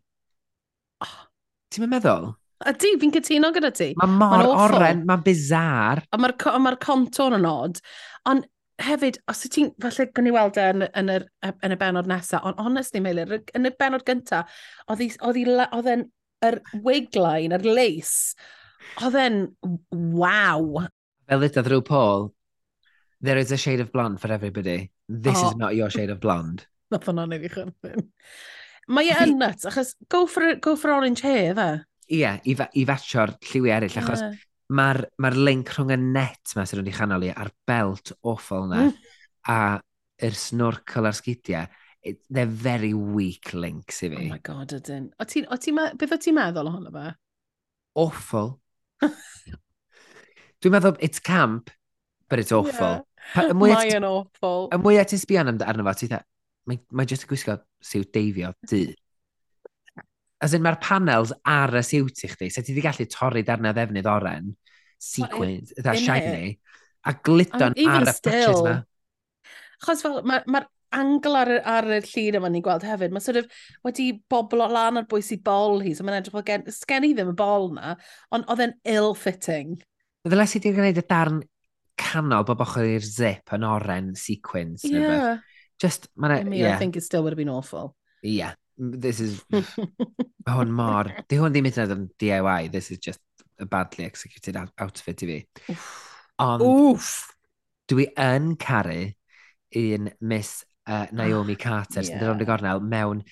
Oh. 1.05 1.21
Ti'n 1.73 1.89
meddwl? 1.91 2.33
Ydy, 2.71 2.95
fi'n 3.01 3.13
cytuno 3.17 3.51
gyda 3.57 3.73
ti. 3.75 3.91
Mae 4.01 4.13
mor 4.13 4.45
ma 4.47 4.65
oren, 4.65 5.05
mae'n 5.09 5.25
bizar. 5.25 6.05
A 6.13 6.21
mae'r 6.21 6.37
ma, 6.47 6.61
ma 6.69 6.75
contour 6.81 7.37
yn 7.37 7.49
od. 7.49 7.81
Ond 8.31 8.47
hefyd, 8.85 9.21
os 9.31 9.45
y 9.47 9.51
ti'n, 9.53 9.71
falle 9.83 10.09
gwni 10.17 10.33
weld 10.35 10.59
e 10.61 10.67
yn, 10.73 10.87
yn, 11.01 11.13
yr, 11.17 11.27
yn 11.55 11.75
y 11.75 11.79
benod 11.81 12.09
nesaf, 12.11 12.45
ond 12.49 12.61
honestly, 12.63 13.03
Meilir, 13.05 13.41
yn 13.57 13.69
y 13.69 13.73
benod 13.79 14.05
gyntaf, 14.07 14.53
oedd 14.91 15.91
e'n 15.93 16.07
yr 16.45 16.61
wig 16.85 17.17
line, 17.17 17.57
yr 17.57 17.65
lace, 17.65 18.35
Oedd 19.03 19.19
e'n 19.19 19.39
waw. 19.91 20.85
Fel 21.31 21.47
ydydd 21.49 21.71
rhyw 21.71 21.85
Paul, 21.87 22.29
there 23.25 23.41
is 23.41 23.53
a 23.53 23.59
shade 23.59 23.81
of 23.81 23.93
blonde 23.93 24.21
for 24.21 24.33
everybody. 24.33 24.93
This 25.09 25.41
oh. 25.41 25.49
is 25.49 25.57
not 25.57 25.75
your 25.75 25.91
shade 25.91 26.11
of 26.11 26.21
blonde. 26.21 26.67
Nath 26.93 27.09
hwnna'n 27.09 27.35
ei 27.37 27.49
chyrfyn. 27.49 28.09
Mae 28.95 29.09
e 29.09 29.17
yn 29.25 29.39
nuts, 29.41 29.65
achos 29.69 29.95
go 30.13 30.27
for, 30.29 30.57
go 30.61 30.75
for 30.77 30.93
orange 30.93 31.25
hair, 31.25 31.55
fe. 31.57 31.69
Ie, 32.11 32.19
yeah, 32.21 32.43
i, 32.45 32.57
fa 32.59 32.69
i 32.77 32.85
fatio'r 32.85 33.33
lliwi 33.49 33.73
eraill, 33.73 33.97
achos 34.03 34.21
yeah. 34.21 34.43
mae'r 34.77 35.01
ma 35.25 35.31
link 35.33 35.73
rhwng 35.73 35.95
y 35.95 35.99
net 36.03 36.53
ma 36.57 36.67
sydd 36.69 36.83
wedi 36.83 36.93
chanol 36.93 37.25
i, 37.25 37.33
a'r 37.33 37.53
belt 37.67 38.13
awful 38.21 38.69
na, 38.69 38.83
mm. 38.91 39.17
a 39.49 39.59
yr 40.29 40.37
snorkel 40.37 41.09
a'r 41.09 41.17
sgidiau, 41.17 41.65
they're 42.29 42.47
very 42.47 42.93
weak 42.93 43.55
links 43.55 44.03
i 44.05 44.11
fi. 44.13 44.27
Oh 44.27 44.35
my 44.35 44.41
god, 44.45 44.77
ydyn. 44.77 45.09
O 45.21 45.29
ti, 45.29 45.47
o 45.49 45.57
ti, 45.57 45.73
beth 45.73 46.13
o 46.13 46.21
ti'n 46.21 46.37
meddwl 46.37 46.69
ohono 46.69 46.93
fe? 46.93 47.07
Awful. 48.05 48.53
Dwi'n 50.65 50.73
meddwl, 50.75 50.97
it's 51.05 51.21
camp, 51.21 51.71
but 52.29 52.39
it's 52.39 52.53
awful. 52.53 53.05
Yeah. 53.35 53.51
E 53.51 53.57
mae 53.57 53.95
yn 53.97 54.05
awful. 54.07 54.69
Y 54.73 54.79
mwyaf 54.81 55.07
e 55.07 55.11
ti'n 55.13 55.23
sbian 55.23 55.51
arno 55.55 55.87
fo, 55.87 55.95
ti'n 56.01 56.13
dda, 56.13 56.21
mae, 56.69 56.81
mae 56.93 57.09
jyst 57.09 57.27
yn 57.27 57.31
gwisgo 57.33 57.57
siwt 57.85 58.13
deifio 58.15 58.53
di. 58.71 58.85
As 60.45 60.53
in, 60.57 60.65
mae'r 60.65 60.81
panels 60.83 61.33
ar 61.49 61.73
y 61.79 61.83
siwt 61.87 62.25
i 62.27 62.31
chdi, 62.33 62.51
so 62.53 62.65
ti 62.65 62.75
wedi 62.75 62.85
gallu 62.85 63.09
torri 63.13 63.45
darna 63.47 63.73
ddefnydd 63.77 64.09
oren, 64.11 64.53
sequins, 65.01 65.73
dda 65.79 65.97
shiny, 66.01 66.55
a 67.05 67.15
glidon 67.25 67.77
ar 67.77 68.09
y 68.09 68.13
patches 68.13 68.61
yma. 68.61 68.77
Chos 69.85 70.05
fel, 70.05 70.21
mae'r 70.25 70.49
ma 70.53 70.65
angl 70.95 71.39
ar, 71.39 71.51
ar 71.77 71.89
y 71.97 72.01
llun 72.07 72.39
yma 72.41 72.51
ni'n 72.53 72.65
gweld 72.65 72.87
hefyd, 72.87 73.15
mae 73.15 73.25
sort 73.25 73.41
of 73.41 73.65
wedi 73.87 74.11
bobl 74.31 74.65
o 74.65 74.69
lan 74.71 75.01
ar 75.01 75.09
bwys 75.11 75.33
i 75.35 75.41
bol 75.45 75.83
hi, 75.85 75.95
so 75.97 76.07
mae'n 76.07 76.21
edrych 76.21 76.37
fel 76.37 76.47
gen, 76.47 76.69
sgen 76.75 77.09
i 77.09 77.13
ddim 77.17 77.33
y 77.33 77.37
bol 77.39 77.73
na, 77.77 77.97
ond 78.35 78.47
oedd 78.53 78.65
e'n 78.67 78.77
ill-fitting. 78.95 79.77
Ddyles 80.25 80.57
i 80.57 80.63
di 80.65 80.73
gwneud 80.77 81.03
y 81.03 81.07
darn 81.09 81.43
canol 82.01 82.47
bob 82.49 82.63
ochr 82.65 82.87
i'r 82.89 83.07
zip 83.07 83.55
yn 83.55 83.67
oren 83.69 84.15
sequence. 84.19 84.87
Yeah. 84.89 85.43
Just, 85.81 86.09
mae'n... 86.17 86.39
I 86.39 86.45
mean, 86.45 86.61
yeah. 86.61 86.77
I 86.77 86.79
think 86.79 86.97
it 86.97 87.05
still 87.05 87.23
would 87.23 87.33
have 87.33 87.41
been 87.41 87.53
awful. 87.53 87.95
Yeah. 88.23 88.55
This 88.79 89.21
is... 89.21 89.43
hwn 90.49 90.73
mor... 90.75 91.11
Di 91.29 91.39
hwn 91.41 91.55
ddim 91.55 91.69
yn 91.71 91.95
yn 91.97 92.09
DIY. 92.23 92.71
This 92.73 92.91
is 92.91 92.99
just 92.99 93.21
a 93.61 93.67
badly 93.67 94.07
executed 94.07 94.57
out 94.57 94.73
outfit 94.79 95.23
i 95.23 95.31
fi. 95.31 95.39
Oof. 95.71 95.89
Ond... 96.43 96.65
Oof! 96.65 97.11
Dwi 97.91 98.09
yn 98.19 98.55
caru 98.57 99.13
un 99.77 100.09
Miss 100.21 100.65
uh, 100.89 101.07
Naomi 101.13 101.57
Carter, 101.57 102.01
yeah. 102.03 102.09
sy'n 102.09 102.21
dod 102.21 102.33
rownd 102.33 102.47
gornel, 102.49 102.83
mewn 102.85 103.23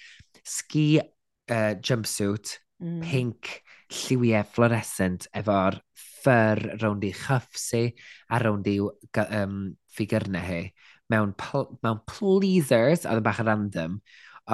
ski 0.47 0.87
uh, 1.01 1.75
jumpsuit, 1.85 2.57
mm. 2.83 3.01
pink, 3.05 3.53
lliwiau 3.93 4.47
fluorescent, 4.55 5.29
efo'r 5.37 5.79
ffyr 6.23 6.63
rownd 6.81 7.05
i 7.07 7.13
chyffsi 7.17 7.87
a 8.33 8.41
rownd 8.43 8.69
i 8.71 8.79
um, 8.83 9.63
ffigurna 9.93 10.43
hi. 10.47 10.65
Mewn, 11.13 11.35
pl 11.39 11.67
mewn 11.85 12.03
pleasers, 12.09 13.07
oedd 13.07 13.21
yn 13.21 13.27
bach 13.27 13.43
yn 13.43 13.51
random, 13.51 13.97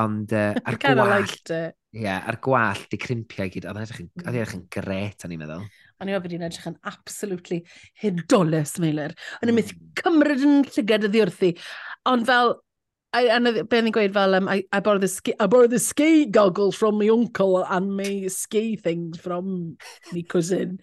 ond 0.03 0.33
uh, 0.37 0.55
ar 0.69 0.81
gwallt... 0.83 1.53
Ie, 1.89 2.03
yeah, 2.05 2.21
ar 2.29 2.37
gwallt 2.45 2.91
di 2.93 2.99
crimpiau 3.01 3.49
i 3.49 3.53
gyd. 3.55 3.65
Oedd 3.65 3.79
yn 3.79 4.27
edrych 4.29 4.57
yn 4.59 4.65
gret, 4.75 5.25
o'n 5.25 5.33
i'n 5.33 5.41
meddwl. 5.41 5.63
O'n 5.65 6.05
i'n 6.05 6.11
meddwl 6.11 6.25
bod 6.27 6.35
hi'n 6.35 6.45
edrych 6.45 6.67
yn 6.69 6.77
absolutely 6.91 7.63
hidolus, 8.03 8.75
Meilir. 8.83 9.15
O'n 9.39 9.49
i'n 9.49 9.55
mm. 9.55 9.63
mynd 9.63 10.03
cymryd 10.03 10.45
yn 10.45 10.59
llygad 10.69 11.07
y 11.09 11.11
ddiwrthi. 11.15 11.55
Ond 12.13 12.29
fel, 12.29 12.53
I, 13.13 13.29
and 13.33 13.69
be 13.69 13.81
ni'n 13.81 13.93
gweud 13.95 14.13
fel, 14.13 14.35
um, 14.37 14.49
I, 14.49 14.65
I, 14.73 14.81
borrowed 14.81 15.01
the 15.01 15.09
ski, 15.09 15.33
I 15.41 15.47
borrowed 15.47 15.71
the 15.71 15.79
ski 15.79 16.27
goggles 16.27 16.77
from 16.77 16.99
my 16.99 17.09
uncle 17.09 17.65
and 17.65 17.97
my 17.97 18.27
ski 18.29 18.77
things 18.77 19.19
from 19.19 19.79
my 20.13 20.23
cousin. 20.29 20.81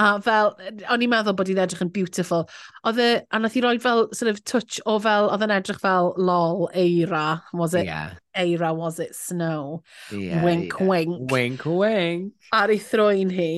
A 0.00 0.20
fel, 0.24 0.54
o'n 0.88 1.02
i'n 1.04 1.10
meddwl 1.12 1.34
bod 1.36 1.48
hi'n 1.48 1.60
edrych 1.60 1.82
yn 1.84 1.90
beautiful. 1.92 2.46
Oedd 2.88 3.00
e, 3.00 3.08
a 3.28 3.40
nath 3.40 3.56
i 3.56 3.62
roi 3.64 3.74
fel, 3.80 4.06
sort 4.16 4.30
of, 4.30 4.38
touch 4.48 4.78
o 4.88 4.98
fel, 5.04 5.28
oedd 5.32 5.44
e'n 5.44 5.52
edrych 5.52 5.80
fel, 5.80 6.14
lol, 6.16 6.64
eira, 6.76 7.42
was 7.52 7.76
it? 7.76 7.84
Yeah. 7.88 8.14
Eira, 8.36 8.72
was 8.76 9.00
it 9.00 9.12
snow? 9.16 9.82
Yeah, 10.10 10.44
wink, 10.44 10.72
yeah. 10.78 10.86
wink. 10.88 11.32
Wink, 11.32 11.66
wink. 11.68 12.32
Ar 12.56 12.72
ei 12.72 12.80
throi'n 12.80 13.32
hi. 13.36 13.50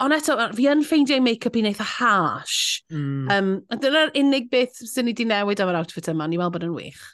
Ond 0.00 0.16
eto, 0.16 0.36
fi 0.56 0.68
yn 0.72 0.84
ffeindio 0.84 1.20
make-up 1.24 1.56
i'n 1.56 1.70
eitha 1.72 1.88
harsh. 1.96 2.82
Mm. 2.92 3.32
Um, 3.32 3.54
Dyna'r 3.80 4.12
unig 4.20 4.52
beth 4.52 4.84
sy'n 4.84 5.08
ni 5.08 5.16
wedi 5.16 5.28
newid 5.28 5.64
am 5.64 5.72
yr 5.72 5.80
outfit 5.80 6.12
yma, 6.12 6.28
ni'n 6.28 6.44
weld 6.44 6.56
bod 6.56 6.68
yn 6.68 6.76
wych 6.76 7.08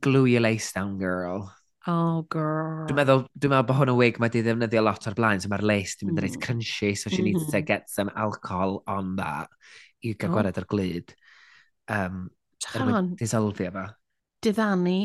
glue 0.00 0.26
your 0.26 0.42
lace 0.42 0.72
down, 0.72 0.98
girl. 0.98 1.52
Oh, 1.86 2.26
girl. 2.28 2.86
Dwi'n 2.88 2.98
meddwl, 2.98 3.26
dwi'n 3.38 3.52
meddwl 3.52 3.66
bod 3.68 3.78
hwn 3.78 3.92
yn 3.92 3.98
wig 4.00 4.16
mae 4.18 4.32
di 4.34 4.42
ddefnyddio 4.42 4.82
lot 4.82 5.06
o'r 5.06 5.14
blaen, 5.18 5.42
so 5.42 5.50
mae'r 5.52 5.66
lace 5.70 6.00
dwi'n 6.00 6.10
mynd 6.10 6.18
mm. 6.18 6.24
reit 6.24 6.40
crunchy, 6.42 6.94
so 6.98 7.12
she 7.12 7.22
needs 7.22 7.44
to 7.44 7.52
mm-hmm. 7.52 7.68
get 7.68 7.90
some 7.90 8.10
alcohol 8.16 8.80
on 8.90 9.14
that 9.20 9.52
i 10.02 10.14
gael 10.14 10.32
oh. 10.32 10.34
gwared 10.34 10.58
ar 10.58 10.66
glyd. 10.70 11.14
Um, 11.86 12.26
Tan. 12.62 13.14
Disolfio 13.20 13.70
fo. 13.70 13.84
Diddani 14.42 14.98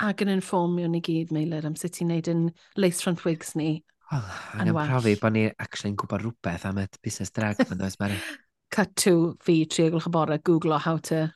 ag 0.00 0.24
yn 0.24 0.32
informio 0.32 0.88
ni 0.90 1.00
gyd, 1.04 1.32
Meilir, 1.34 1.66
am 1.68 1.76
sut 1.78 2.00
i'n 2.02 2.12
neud 2.12 2.28
yn 2.32 2.44
lace 2.80 3.04
front 3.04 3.24
wigs 3.24 3.54
ni. 3.56 3.78
Oh, 4.12 4.30
yn 4.58 4.72
profi 4.74 5.14
bod 5.20 5.36
ni 5.36 5.46
actually'n 5.50 5.96
gwybod 6.00 6.24
rhywbeth 6.24 6.66
am 6.66 6.80
y 6.82 6.86
busnes 7.04 7.32
drag 7.36 7.60
fan 7.62 7.84
oes, 7.86 7.98
Mary. 8.00 8.18
Cut 8.74 8.94
to 9.02 9.36
fi, 9.42 9.62
tri 9.70 9.88
o 9.88 9.94
glwch 9.94 10.08
y 10.10 10.14
bore, 10.14 10.38
googlo 10.46 10.78
how 10.80 10.98
to 11.08 11.28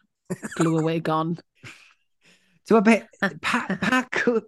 glue 0.57 0.78
a 0.80 0.85
wig 0.85 1.09
on. 1.09 1.37
Ti'n 2.64 2.78
gwybod 2.78 2.86
beth, 2.88 3.06
pa, 3.44 3.66
pa, 3.80 4.02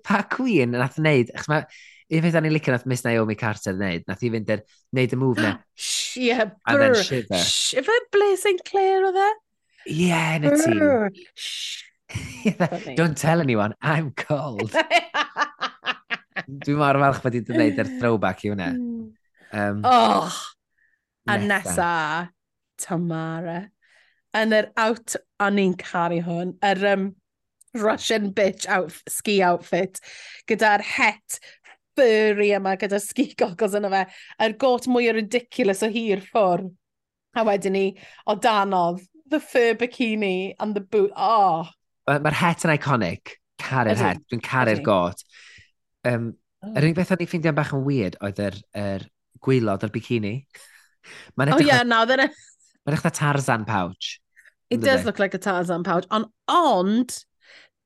pa 0.05 0.23
Queen 0.33 0.73
nath 0.73 0.97
wneud, 1.01 1.33
achos 1.37 1.51
mae 1.53 1.67
un 2.17 2.23
peth 2.25 2.39
ni'n 2.41 2.55
licio 2.55 2.73
nath 2.73 2.87
Miss 2.89 3.05
Naomi 3.05 3.37
Carter 3.37 3.75
wneud, 3.77 4.07
nath 4.09 4.23
i 4.25 4.31
fynd 4.33 4.53
yr 4.55 4.63
wneud 4.95 5.13
y 5.13 5.19
move 5.21 5.43
na. 5.45 5.57
yeah, 6.29 6.47
brr. 6.49 6.57
And 6.73 6.83
then 6.83 6.95
shiver. 7.03 7.43
Efe 7.83 7.99
Blaise 8.15 8.43
St. 8.47 8.65
Clair 8.69 9.05
o 9.05 9.13
dde? 9.13 9.27
Ie, 9.87 10.07
Yeah, 10.09 10.39
na 10.39 10.51
ti. 10.57 10.73
Don't 12.97 13.19
tell 13.19 13.41
anyone, 13.41 13.75
I'm 13.83 14.13
cold. 14.13 14.73
Dwi'n 16.47 16.79
mor 16.79 16.99
falch 17.03 17.23
bod 17.25 17.37
i'n 17.37 17.47
gwneud 17.47 17.79
yr 17.83 17.89
throwback 17.99 18.45
i 18.47 18.51
hwnna. 18.53 18.69
Um, 19.57 19.81
oh, 19.87 20.35
a 21.27 21.39
nesa, 21.43 21.93
Tamara. 22.79 23.61
Yn 24.37 24.55
yr 24.55 24.71
out, 24.79 25.17
o'n 25.43 25.59
i'n 25.63 25.75
caru 25.81 26.21
hwn. 26.27 26.55
Yr, 26.67 26.85
um, 26.93 27.09
Russian 27.83 28.33
bitch 28.37 28.67
outf 28.73 29.03
ski 29.11 29.39
outfit 29.47 30.01
gyda'r 30.51 30.85
het 30.97 31.39
furry 31.97 32.51
yma 32.57 32.77
gyda 32.81 33.01
ski 33.03 33.31
goggles 33.41 33.77
yna 33.79 33.91
fe, 33.93 34.03
a'r 34.43 34.57
got 34.61 34.89
mwy 34.91 35.11
o 35.11 35.17
ridiculous 35.17 35.85
o 35.87 35.91
hir 35.93 36.23
ffwrdd. 36.25 36.73
A 37.37 37.45
wedyn 37.45 37.75
ni, 37.77 37.87
o 38.25 38.37
danodd, 38.41 39.03
the 39.29 39.41
fur 39.41 39.75
bikini 39.77 40.55
and 40.61 40.77
the 40.77 40.81
boot, 40.81 41.13
oh. 41.17 41.69
Mae'r 42.07 42.23
ma 42.25 42.33
het 42.39 42.65
yn 42.65 42.73
iconic, 42.77 43.35
caru'r 43.61 44.01
het, 44.01 44.23
dwi'n 44.31 44.45
caru'r 44.45 44.81
got. 44.87 45.25
Um, 46.07 46.31
oh. 46.63 46.73
Yr 46.73 46.87
unig 46.87 46.97
beth 46.97 47.13
o'n 47.13 47.25
i'n 47.25 47.31
ffeindio'n 47.33 47.59
bach 47.59 47.75
yn 47.77 47.85
weird 47.85 48.17
oedd 48.25 48.41
yr, 48.47 48.57
er, 48.79 49.09
gwylod 49.45 49.85
o'r 49.85 49.93
bikini. 49.93 50.37
Mae'n 51.37 51.53
edrych... 51.53 51.67
Oh 51.67 51.75
yeah, 51.75 51.85
now 51.85 52.07
then. 52.09 52.25
Mae'n 52.87 52.97
edrych 52.97 53.19
Tarzan 53.19 53.67
pouch. 53.69 54.17
It 54.71 54.81
does 54.81 55.05
look 55.05 55.21
like 55.21 55.35
a 55.35 55.39
Tarzan 55.39 55.85
pouch, 55.85 56.07
On, 56.11 56.25
ond 56.51 57.13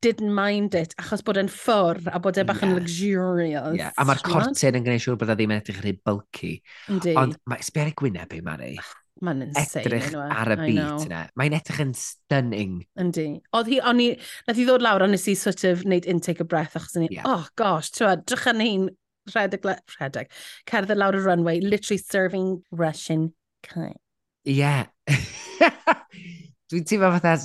didn't 0.01 0.32
mind 0.34 0.74
it, 0.78 0.94
achos 1.01 1.22
bod 1.24 1.38
e'n 1.40 1.51
ffwr 1.53 2.01
a 2.09 2.20
bod 2.22 2.38
e 2.40 2.44
bach 2.48 2.62
yn 2.64 2.72
yeah. 2.72 2.78
luxurious. 2.78 3.76
Yeah. 3.76 3.92
A 4.01 4.07
mae'r 4.09 4.22
cortyn 4.24 4.78
yn 4.78 4.86
gwneud 4.86 5.05
siŵr 5.05 5.18
bod 5.20 5.32
e 5.32 5.36
ddim 5.36 5.53
yn 5.53 5.61
edrych 5.61 5.82
yn 5.82 5.86
rhy 5.86 5.94
bulky. 6.09 6.53
Yndi. 6.92 7.14
Ond 7.20 7.36
mae 7.51 7.64
sberig 7.66 7.98
Gwyneb 8.01 8.32
i, 8.36 8.40
Mari. 8.46 8.72
Ah, 8.80 8.94
Mae'n 9.26 9.44
insane. 9.44 9.82
Edrych 9.84 10.07
anyway. 10.09 10.30
E? 10.30 10.38
ar 10.40 10.53
y 10.55 10.57
beat 10.62 11.05
yna. 11.05 11.20
Mae'n 11.36 11.57
edrych 11.59 11.82
yn 11.84 11.92
stunning. 12.01 12.78
Yndi. 13.05 13.26
Oedd 13.57 13.68
hi, 13.68 13.80
o'n 13.90 14.01
i, 14.01 14.09
nath 14.48 14.62
i 14.62 14.66
ddod 14.68 14.84
lawr, 14.86 15.05
ond 15.05 15.16
nes 15.16 15.28
i 15.28 15.36
sort 15.36 15.66
of 15.68 15.84
wneud 15.84 16.09
intake 16.09 16.40
o 16.40 16.48
breath, 16.48 16.78
achos 16.80 16.96
o'n 16.96 17.05
i, 17.05 17.12
yeah. 17.18 17.28
oh 17.28 17.44
gosh, 17.61 17.92
ti'n 17.92 18.09
fawr, 18.09 18.24
drych 18.24 18.48
yn 18.55 18.64
hi'n 18.64 18.88
rhedeg, 19.34 19.68
rhedeg, 19.98 20.32
cerdded 20.70 21.01
lawr 21.01 21.18
y 21.18 21.22
runway, 21.26 21.61
literally 21.61 22.01
serving 22.01 22.62
Russian 22.72 23.34
kind. 23.66 24.01
Ie. 24.48 24.57
Yeah. 24.62 24.86
Dwi'n 26.70 26.86
teimlo 26.88 27.12
fatha 27.18 27.36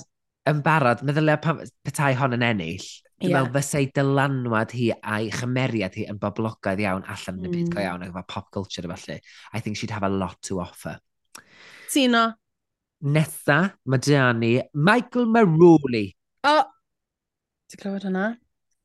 yn 0.50 0.62
barod, 0.66 1.02
meddylia 1.08 1.39
pa 1.41 1.56
petai 1.86 2.14
hon 2.20 2.36
yn 2.38 2.46
ennill, 2.46 2.86
dwi'n 3.16 3.32
yeah. 3.32 3.38
meddwl 3.38 3.54
fysau 3.56 3.89
dylanwad 3.96 4.74
hi 4.76 4.89
a'i 4.96 5.32
chymeriad 5.34 5.96
hi 5.98 6.06
yn 6.12 6.20
boblogaidd 6.22 6.84
iawn 6.84 7.06
allan 7.12 7.39
yn 7.41 7.48
y 7.50 7.54
byd 7.54 7.70
go 7.74 7.80
mm. 7.80 7.86
iawn 7.86 8.06
efo 8.08 8.26
pop 8.30 8.52
culture 8.54 8.86
efallai. 8.86 9.20
I 9.54 9.62
think 9.64 9.80
she'd 9.80 9.93
have 9.96 10.08
a 10.08 10.12
lot 10.12 10.38
to 10.50 10.60
offer. 10.64 10.98
Tino. 11.91 12.28
Nesa, 13.06 13.60
mae 13.86 14.04
dyna 14.04 14.68
Michael 14.74 15.32
Maruli. 15.32 16.08
O! 16.46 16.54
Oh. 16.54 16.64
Ti'n 17.72 17.82
clywed 17.82 18.06
hwnna? 18.06 18.30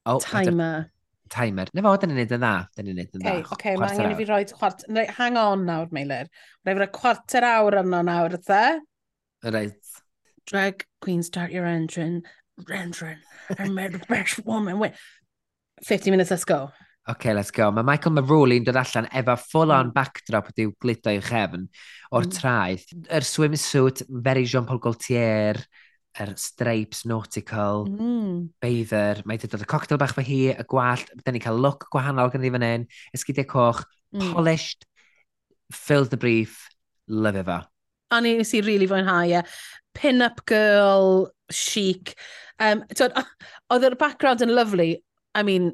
O, 0.07 0.17
oh, 0.17 0.21
Timer. 0.25 0.89
Timer. 1.31 1.69
Na 1.77 1.85
fo, 1.85 1.93
dyn 2.01 2.11
ni'n 2.11 2.23
neud 2.23 2.33
yn 2.35 2.43
dda. 2.43 2.55
Dyn 2.77 2.89
ni'n 2.89 3.01
neud 3.03 3.19
yn 3.19 3.23
dda. 3.23 3.35
Oce, 3.35 3.43
okay, 3.55 3.75
okay, 3.75 3.81
mae 3.81 3.93
angen 3.93 4.15
i 4.15 4.19
fi 4.19 4.27
roi 4.31 4.41
chwarter... 4.49 5.11
Hang 5.19 5.37
on 5.39 5.67
nawr, 5.69 5.91
Meilir. 5.95 6.31
Rhaid 6.65 6.79
fi 6.79 6.83
roi 6.83 6.89
chwarter 6.97 7.47
awr 7.51 7.81
yno 7.83 8.01
nawr, 8.09 8.39
ythe? 8.41 8.63
Rhaid 9.47 9.77
drag 10.51 10.85
queen 11.01 11.23
start 11.23 11.53
your 11.53 11.65
engine, 11.65 12.23
engine, 12.71 13.19
and 13.59 13.75
made 13.75 13.93
the 13.93 14.05
best 14.09 14.45
woman 14.45 14.79
win. 14.79 14.93
50 15.83 16.11
minutes, 16.11 16.31
let's 16.31 16.45
go. 16.45 16.71
OK, 17.09 17.33
let's 17.33 17.51
go. 17.51 17.71
Mae 17.73 17.87
Michael 17.87 18.13
Maroli'n 18.13 18.67
dod 18.67 18.77
allan 18.79 19.09
efo 19.17 19.37
full-on 19.41 19.89
mm. 19.89 19.95
backdrop 19.95 20.51
ydyw 20.53 20.75
glido 20.83 21.15
i'w 21.15 21.23
chefn 21.25 21.65
o'r 22.13 22.27
mm. 22.27 22.35
traeth. 22.37 22.91
Yr 23.07 23.23
er 23.23 23.27
swimsuit, 23.27 24.05
very 24.27 24.45
Jean-Paul 24.45 24.83
Gaultier, 24.85 25.63
yr 26.21 26.35
er 26.35 26.37
stripes, 26.39 27.07
nautical, 27.09 27.87
mm. 27.89 28.37
beidder. 28.63 29.25
Mae 29.25 29.41
wedi 29.41 29.51
dod 29.51 29.65
y 29.65 29.71
cocktail 29.71 30.03
bach 30.03 30.15
fy 30.19 30.27
hi, 30.29 30.41
y 30.53 30.69
gwallt. 30.71 31.11
Da 31.25 31.35
ni 31.35 31.43
cael 31.43 31.59
look 31.63 31.89
gwahanol 31.95 32.31
gan 32.35 32.45
ddifan 32.45 32.69
hyn. 32.69 32.87
Ysgidiau 33.17 33.49
coch, 33.49 33.83
mm. 34.13 34.35
polished, 34.37 34.87
fills 35.73 36.13
the 36.13 36.21
brief, 36.21 36.67
love 37.09 37.41
efo. 37.41 37.63
A 38.11 38.21
nes 38.25 38.55
i 38.55 38.61
rili 38.61 38.67
really 38.67 38.91
fwynhau 38.91 39.37
e. 39.39 39.43
Pin-up 39.95 40.45
girl, 40.47 41.31
chic. 41.51 42.15
Um, 42.61 42.85
oedd 42.95 43.87
yr 43.87 43.97
background 43.99 44.43
yn 44.45 44.55
lovely, 44.55 45.01
I 45.35 45.43
mean, 45.47 45.73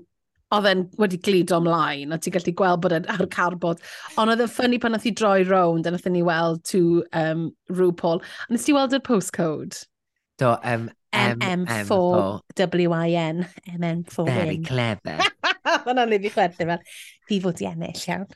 oedd 0.55 0.69
e'n 0.71 0.85
wedi 1.01 1.19
glido 1.19 1.59
ymlaen, 1.61 2.15
a 2.15 2.19
ti'n 2.23 2.35
gallu 2.37 2.55
gweld 2.57 2.83
bod 2.85 2.95
e'n 2.97 3.09
ar 3.13 3.27
carbod. 3.33 3.83
Ond 4.21 4.33
oedd 4.33 4.45
e'n 4.45 4.53
ffynnu 4.53 4.79
pan 4.83 4.95
nath 4.95 5.09
i 5.09 5.13
droi 5.17 5.43
rownd, 5.49 5.89
a 5.89 5.93
nath 5.93 6.07
ni 6.13 6.23
weld 6.27 6.63
to 6.71 7.03
um, 7.17 7.49
RuPaul. 7.73 8.23
A 8.23 8.55
nes 8.55 8.67
ti 8.67 8.77
weld 8.77 8.95
yr 8.97 9.05
postcode? 9.07 9.83
Do, 10.39 10.55
um, 10.63 10.91
MM4WIN. 11.17 13.47
MM4 13.75 14.29
Very 14.29 14.59
clever. 14.59 15.19
Mae'n 15.87 16.05
anodd 16.05 16.29
chwerthu 16.31 16.69
fel, 16.69 16.83
fi 17.27 17.41
fod 17.43 17.63
i 17.63 17.71
ennill 17.71 18.07
iawn. 18.07 18.29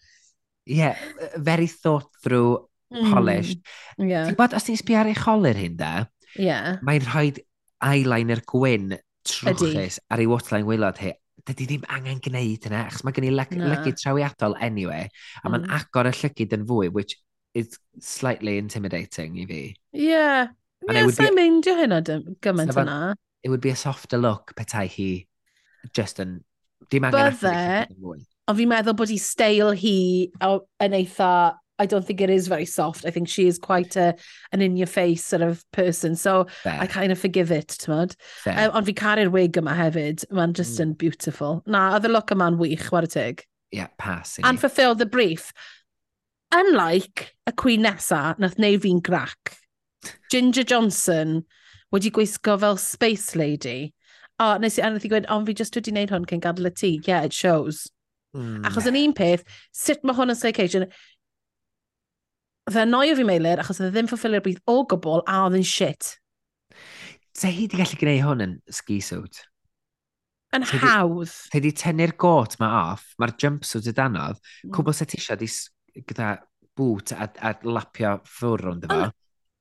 Yeah, 0.67 0.97
very 1.37 1.67
thought 1.67 2.09
through 2.23 2.69
polished. 2.91 3.62
Mm, 3.99 4.11
yeah. 4.11 4.26
Ti'n 4.28 4.38
bod, 4.38 4.57
os 4.57 4.66
ti'n 4.66 4.78
sbio 4.80 5.01
ar 5.01 5.11
ei 5.11 5.16
cholir 5.18 5.59
hyn 5.59 5.78
da, 5.78 5.93
yeah. 6.36 6.76
mae'n 6.86 7.07
rhoi 7.07 7.30
eyeliner 7.86 8.43
gwyn 8.49 8.95
trwchus 9.28 10.01
ar 10.11 10.22
ei 10.22 10.28
waterline 10.30 10.68
waelod 10.68 11.01
hi. 11.03 11.14
Dydy 11.49 11.66
ddim 11.66 11.86
angen 11.88 12.20
gwneud 12.22 12.66
hynna, 12.68 12.84
achos 12.91 13.05
mae 13.07 13.16
gen 13.16 13.30
i 13.30 13.32
lyg 13.32 13.55
no. 13.57 13.70
lygyd 13.72 13.97
trawiadol 14.01 14.59
anyway, 14.61 15.09
a 15.41 15.49
mae'n 15.49 15.64
mm. 15.64 15.76
agor 15.78 16.11
y 16.11 16.14
llygyd 16.18 16.57
yn 16.59 16.66
fwy, 16.68 16.91
which 16.93 17.16
is 17.57 17.78
slightly 17.99 18.59
intimidating 18.59 19.38
i 19.41 19.47
fi. 19.49 19.62
Yeah. 19.97 20.53
And 20.88 20.97
yeah, 20.97 21.09
sa'n 21.16 21.34
meindio 21.36 21.76
hynna 21.78 22.03
gymaint 22.45 22.76
yna. 22.76 23.14
It 23.43 23.49
would 23.49 23.64
be 23.64 23.72
a 23.72 23.76
softer 23.76 24.18
look 24.20 24.53
petai 24.57 24.86
hi 24.93 25.11
just 25.97 26.20
yn... 26.20 26.41
Dim 26.91 27.05
angen 27.07 27.34
Bydde, 27.36 28.14
ond 28.49 28.59
fi'n 28.59 28.70
meddwl 28.70 28.97
bod 28.99 29.11
hi 29.12 29.18
stael 29.20 29.74
hi 29.78 29.97
yn 30.43 30.95
eitha 30.97 31.32
I 31.81 31.87
don't 31.87 32.07
think 32.07 32.20
it 32.20 32.28
is 32.28 32.47
very 32.47 32.66
soft. 32.66 33.07
I 33.07 33.11
think 33.11 33.26
she 33.26 33.47
is 33.47 33.59
quite 33.59 33.97
a, 33.97 34.14
an 34.53 34.61
in-your-face 34.61 35.24
sort 35.24 35.41
of 35.41 35.64
person. 35.72 36.14
So 36.14 36.47
Fair. 36.62 36.78
I 36.78 36.87
kind 36.87 37.11
of 37.11 37.18
forgive 37.18 37.51
it, 37.51 37.68
tymod. 37.68 38.14
Um, 38.45 38.70
ond 38.74 38.87
fi 38.87 38.93
caru'r 38.93 39.31
wig 39.33 39.57
yma 39.57 39.72
hefyd. 39.78 40.26
Mae'n 40.31 40.53
just 40.53 40.76
mm. 40.76 40.85
yn 40.85 40.97
beautiful. 41.01 41.62
Na, 41.64 41.87
oedd 41.97 42.05
y 42.05 42.11
look 42.12 42.35
yma'n 42.37 42.59
wych, 42.61 42.91
war 42.93 43.09
y 43.09 43.11
tig. 43.14 43.47
Yeah, 43.72 43.89
pass. 43.97 44.39
And 44.45 44.61
fulfill 44.61 44.95
the 44.95 45.07
brief. 45.07 45.55
Unlike 46.53 47.31
y 47.49 47.55
cwyn 47.62 47.87
nesa, 47.87 48.35
nath 48.43 48.59
neu 48.61 48.76
fi'n 48.83 49.01
grac. 49.07 49.55
Ginger 50.31 50.64
Johnson 50.64 51.41
wedi 51.95 52.12
gwisgo 52.12 52.59
fel 52.61 52.76
Space 52.76 53.35
Lady. 53.37 53.95
O, 54.37 54.51
oh, 54.51 54.59
nes 54.59 54.76
i, 54.78 54.85
a 54.85 54.91
nath 54.91 55.09
i 55.09 55.12
gweud, 55.12 55.31
ond 55.33 55.49
fi 55.49 55.57
just 55.57 55.81
wedi 55.81 55.95
wneud 55.95 56.12
hwn 56.12 56.28
cyn 56.28 56.45
gadael 56.45 56.68
y 56.68 56.74
tŷ. 56.76 56.93
Yeah, 57.09 57.24
it 57.24 57.37
shows. 57.37 57.87
Mm. 58.37 58.62
Achos 58.68 58.87
yn 58.87 58.99
un 59.01 59.14
peth, 59.16 59.43
sut 59.74 60.05
mae 60.05 60.16
hwn 60.18 60.33
yn 60.35 60.39
staycation? 60.39 60.87
fe 62.73 62.87
noio 62.89 63.14
fi 63.18 63.27
meilir 63.27 63.62
achos 63.62 63.81
oedd 63.81 63.91
e 63.91 63.95
ddim 63.95 64.11
ffulfilio'r 64.11 64.45
bydd 64.45 64.61
o 64.71 64.81
gwbl 64.91 65.25
a 65.27 65.45
oedd 65.47 65.61
yn 65.61 65.66
shit. 65.66 66.16
Se 67.37 67.51
hi 67.53 67.68
di 67.71 67.79
gallu 67.79 67.99
gwneud 68.01 68.25
hwn 68.27 68.45
yn 68.47 68.59
ski 68.75 68.99
suit? 69.05 69.43
Yn 70.57 70.66
te 70.66 70.81
hawdd. 70.83 71.33
Te 71.53 71.62
di 71.62 71.71
tynnu'r 71.77 72.16
got 72.18 72.57
ma 72.62 72.71
off, 72.91 73.12
mae'r 73.23 73.37
jumpsuit 73.39 73.87
y 73.91 73.95
danodd, 73.95 74.41
mm. 74.41 74.73
cwbl 74.75 74.97
set 74.97 75.14
eisiau 75.14 75.39
di 75.39 75.49
gyda 76.01 76.35
bwt 76.79 77.14
a, 77.14 77.31
a 77.47 77.55
lapio 77.66 78.16
ffwr 78.27 78.73
ond 78.73 78.89
yma. 78.89 79.11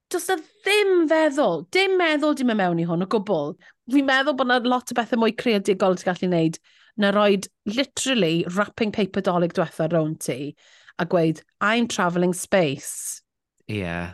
Does 0.10 0.26
na 0.32 0.39
ddim 0.41 1.05
feddwl, 1.12 1.68
dim 1.74 1.93
meddwl 1.99 2.34
di 2.38 2.47
mewn 2.49 2.82
i 2.82 2.88
hwn 2.89 3.05
o 3.05 3.07
gwbl. 3.14 3.53
Fi'n 3.93 4.07
meddwl 4.10 4.38
bod 4.39 4.49
na 4.49 4.57
lot 4.66 4.89
o 4.89 4.97
bethau 4.97 5.22
mwy 5.22 5.36
creadigol 5.38 5.97
ti'n 5.99 6.10
gallu 6.10 6.32
wneud 6.32 6.57
na 6.99 7.14
roed 7.14 7.45
literally 7.70 8.43
wrapping 8.55 8.91
paper 8.91 9.22
dolyg 9.24 9.53
diwethaf 9.53 9.93
rownd 9.93 10.18
ti 10.26 10.55
a 11.00 11.06
gweud, 11.06 11.41
I'm 11.62 11.88
travelling 11.88 12.34
space. 12.34 13.22
Ie. 13.70 13.80
Yeah. 13.80 14.14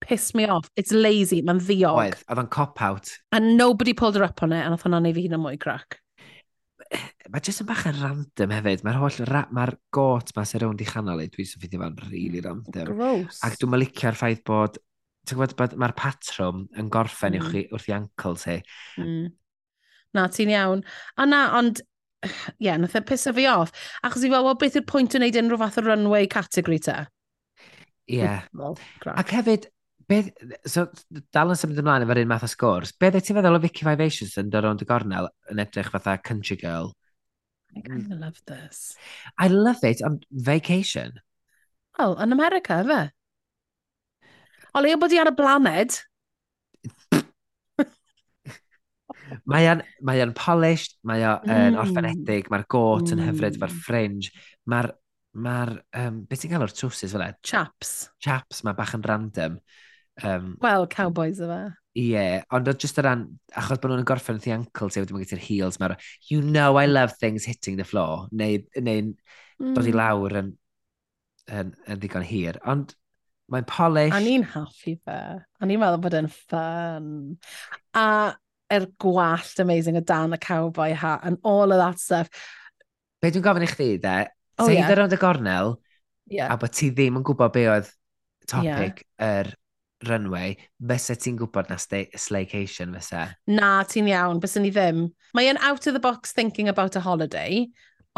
Piss 0.00 0.34
me 0.34 0.46
off. 0.46 0.70
It's 0.76 0.92
lazy. 0.92 1.42
Mae'n 1.44 1.60
ddiog. 1.60 1.98
Oedd, 2.00 2.20
oedd 2.24 2.40
o'n 2.40 2.52
cop-out. 2.52 3.10
And 3.36 3.56
nobody 3.58 3.92
pulled 3.92 4.16
her 4.16 4.24
up 4.24 4.42
on 4.42 4.54
it, 4.56 4.64
and 4.64 4.74
oedd 4.74 4.84
hwnna'n 4.86 5.10
ei 5.10 5.16
fi 5.16 5.26
hun 5.26 5.36
yn 5.36 5.42
mwy 5.44 5.58
crac. 5.60 5.98
Mae 7.30 7.44
jyst 7.44 7.62
yn 7.62 7.68
bach 7.68 7.84
yn 7.90 7.98
random 8.00 8.54
hefyd. 8.56 8.84
Mae'r 8.86 9.00
holl, 9.02 9.18
ra... 9.28 9.44
mae'r 9.54 9.74
got 9.94 10.32
ma 10.36 10.46
sy'n 10.48 10.64
rownd 10.64 10.80
i 10.80 10.88
chanol 10.88 11.20
i, 11.22 11.28
dwi'n 11.30 11.50
sy'n 11.50 11.60
ffeindio 11.62 11.82
fan 11.84 12.00
really 12.08 12.40
random. 12.46 12.94
Gross. 12.94 13.42
Ac 13.46 13.60
dwi'n 13.60 13.74
mylicio'r 13.76 14.18
ffaith 14.18 14.40
bod, 14.48 14.80
ti'n 15.28 15.36
gwybod, 15.36 15.54
bod 15.60 15.76
mae'r 15.84 15.94
patrwm 16.00 16.64
yn 16.80 16.88
gorffen 16.92 17.36
mm. 17.36 17.52
i 17.60 17.66
wrth 17.68 17.92
i 17.92 17.96
ankles 17.98 18.48
ti. 18.48 18.56
Mm. 19.04 19.28
Na, 20.16 20.26
ti'n 20.32 20.50
iawn. 20.56 20.82
A 21.20 21.28
na, 21.28 21.44
ond 21.60 21.84
yeah, 22.58 22.76
nath 22.76 22.96
e 22.96 23.02
piso 23.06 23.32
fi 23.36 23.46
off. 23.50 23.72
Achos 24.04 24.24
i 24.24 24.30
fel, 24.30 24.44
well, 24.44 24.58
beth 24.60 24.78
yw'r 24.78 24.86
pwynt 24.88 25.16
o 25.16 25.20
wneud 25.20 25.38
unrhyw 25.40 25.60
fath 25.62 25.80
o 25.80 25.84
runway 25.86 26.26
category 26.30 26.80
ta? 26.82 27.02
Ie. 28.10 28.20
Yeah. 28.20 28.42
Well, 28.56 28.76
Ac 29.14 29.34
hefyd, 29.36 29.68
beth, 30.10 30.30
so, 30.68 30.88
dal 31.34 31.54
yn 31.54 31.60
symud 31.60 31.80
ymlaen 31.82 32.06
efo'r 32.06 32.22
un 32.24 32.30
math 32.30 32.46
o 32.46 32.50
sgwrs, 32.50 32.92
beth 33.00 33.20
ti'n 33.20 33.38
feddwl 33.38 33.60
o 33.60 33.62
Vicky 33.62 33.86
Vivacious 33.88 34.36
yn 34.40 34.50
dod 34.52 34.68
ond 34.68 34.84
y 34.84 34.88
gornel 34.88 35.30
yn 35.52 35.62
edrych 35.62 35.92
fatha 35.94 36.18
country 36.18 36.58
girl? 36.60 36.92
I 37.76 37.80
kind 37.86 38.12
of 38.12 38.18
love 38.18 38.40
this. 38.46 38.96
I 39.38 39.46
love 39.46 39.84
it 39.84 40.02
on 40.02 40.20
vacation. 40.30 41.20
Wel, 41.98 42.16
yn 42.18 42.34
America, 42.34 42.82
fe? 42.86 43.02
O 44.74 44.82
leo 44.82 44.98
bod 44.98 45.14
i 45.14 45.18
ar 45.22 45.30
y 45.30 45.34
blaned. 45.38 46.00
Mae'n 49.50 49.82
mae 50.06 50.24
polished, 50.36 50.96
mae 51.06 51.24
o'n 51.26 51.50
mm. 51.50 51.78
orffenedig, 51.82 52.50
mae'r 52.52 52.66
got 52.70 53.06
mm. 53.06 53.12
yn 53.16 53.24
hyfryd, 53.28 53.58
mae'r 53.60 53.74
mm. 53.74 53.82
fringe, 53.86 54.32
mae'r, 54.70 54.90
mae'r, 55.46 55.74
um, 56.02 56.22
beth 56.30 56.44
ti'n 56.44 56.54
cael 56.54 56.66
o'r 56.66 56.74
trwsus 56.74 57.14
fel 57.14 57.26
e? 57.26 57.30
Chaps. 57.46 57.94
Chaps, 58.22 58.64
mae 58.66 58.78
bach 58.78 58.94
yn 58.98 59.06
random. 59.06 59.58
Um, 60.20 60.54
Wel, 60.62 60.86
cowboys 60.92 61.40
yma. 61.44 61.62
Ie, 61.98 62.06
yeah, 62.12 62.44
ond 62.54 62.68
oedd 62.70 62.78
just 62.82 63.00
o 63.00 63.02
ran, 63.02 63.24
achos 63.58 63.80
bod 63.82 63.90
nhw'n 63.90 64.06
gorffen 64.06 64.36
wrth 64.38 64.46
i 64.46 64.54
ankle, 64.54 64.92
so, 64.92 65.02
wedi 65.02 65.16
bod 65.16 65.24
gyda'r 65.24 65.42
heels, 65.42 65.80
mae'r, 65.82 65.96
you 66.30 66.38
know 66.44 66.78
I 66.78 66.86
love 66.86 67.16
things 67.18 67.46
hitting 67.48 67.80
the 67.80 67.86
floor, 67.86 68.28
neu, 68.30 68.60
neu 68.78 69.08
mm. 69.08 69.72
dod 69.74 69.88
i 69.88 69.94
mm. 69.94 69.98
lawr 69.98 70.36
yn, 70.44 70.52
yn, 71.50 71.72
yn 71.90 72.02
ddigon 72.02 72.26
hir. 72.26 72.60
Ond 72.70 72.94
mae'n 73.50 73.66
polish. 73.66 74.14
A 74.14 74.20
ni'n 74.22 74.46
hoffi 74.52 74.94
fe. 75.02 75.18
A 75.42 75.66
ni'n 75.66 75.82
meddwl 75.82 76.02
bod 76.04 76.16
e'n 76.20 76.30
ffyn. 76.30 77.10
A 77.98 78.06
er 78.70 78.86
gwallt 79.02 79.60
amazing 79.62 79.98
o 79.98 80.02
dan 80.06 80.36
y 80.36 80.40
cowboy 80.40 80.92
hat 80.94 81.24
and 81.24 81.38
all 81.42 81.72
of 81.72 81.78
that 81.80 82.00
stuff. 82.00 82.30
Be 83.20 83.30
dwi'n 83.30 83.44
gofyn 83.44 83.66
i 83.66 83.70
chdi, 83.70 83.88
de? 84.00 84.18
Oh, 84.60 84.66
Seid 84.68 84.78
yeah. 84.78 84.92
around 84.94 85.16
y 85.16 85.18
gornel, 85.20 85.74
yeah. 86.30 86.52
a 86.52 86.58
bod 86.60 86.72
ti 86.76 86.90
ddim 86.94 87.18
yn 87.20 87.26
gwybod 87.26 87.52
be 87.56 87.66
oedd 87.72 87.90
topic 88.48 89.04
yeah. 89.18 89.40
yr 89.40 89.52
runway, 90.08 90.54
fysa 90.80 91.16
ti'n 91.20 91.36
gwybod 91.40 91.68
na 91.72 91.76
slaycation 91.80 92.94
fysa? 92.96 93.26
Na, 93.50 93.72
ti'n 93.88 94.08
iawn, 94.12 94.40
fysa 94.42 94.62
ni 94.62 94.72
ddim. 94.72 95.08
Mae 95.36 95.50
yn 95.50 95.60
out 95.60 95.86
of 95.86 95.96
the 95.96 96.02
box 96.02 96.32
thinking 96.36 96.68
about 96.68 96.96
a 96.96 97.04
holiday, 97.04 97.66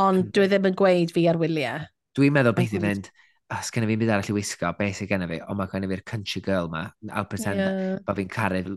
ond 0.00 0.28
mm. 0.28 0.30
dwi 0.36 0.48
ddim 0.50 0.70
yn 0.70 0.78
gweud 0.78 1.14
fi 1.14 1.26
ar 1.30 1.40
wyliau. 1.40 1.88
Dwi'n 2.18 2.36
meddwl 2.36 2.57
beth 2.57 2.76
i 2.76 2.82
fynd 2.82 3.11
os 3.53 3.70
gen 3.74 3.84
i 3.84 3.88
fi'n 3.90 4.00
byd 4.00 4.12
arall 4.14 4.30
i 4.32 4.36
wisgo, 4.36 4.70
beth 4.78 4.98
sy'n 4.98 5.09
gen 5.11 5.24
i 5.24 5.28
fi, 5.30 5.40
ond 5.50 5.59
mae 5.59 5.70
gen 5.72 5.86
i 5.86 5.90
fi'r 5.90 6.05
country 6.09 6.42
girl 6.44 6.70
ma, 6.72 6.86
I'll 7.11 7.28
pretend 7.28 7.61
yeah. 7.61 7.98
bod 8.07 8.18
fi'n 8.18 8.30
caru 8.32 8.76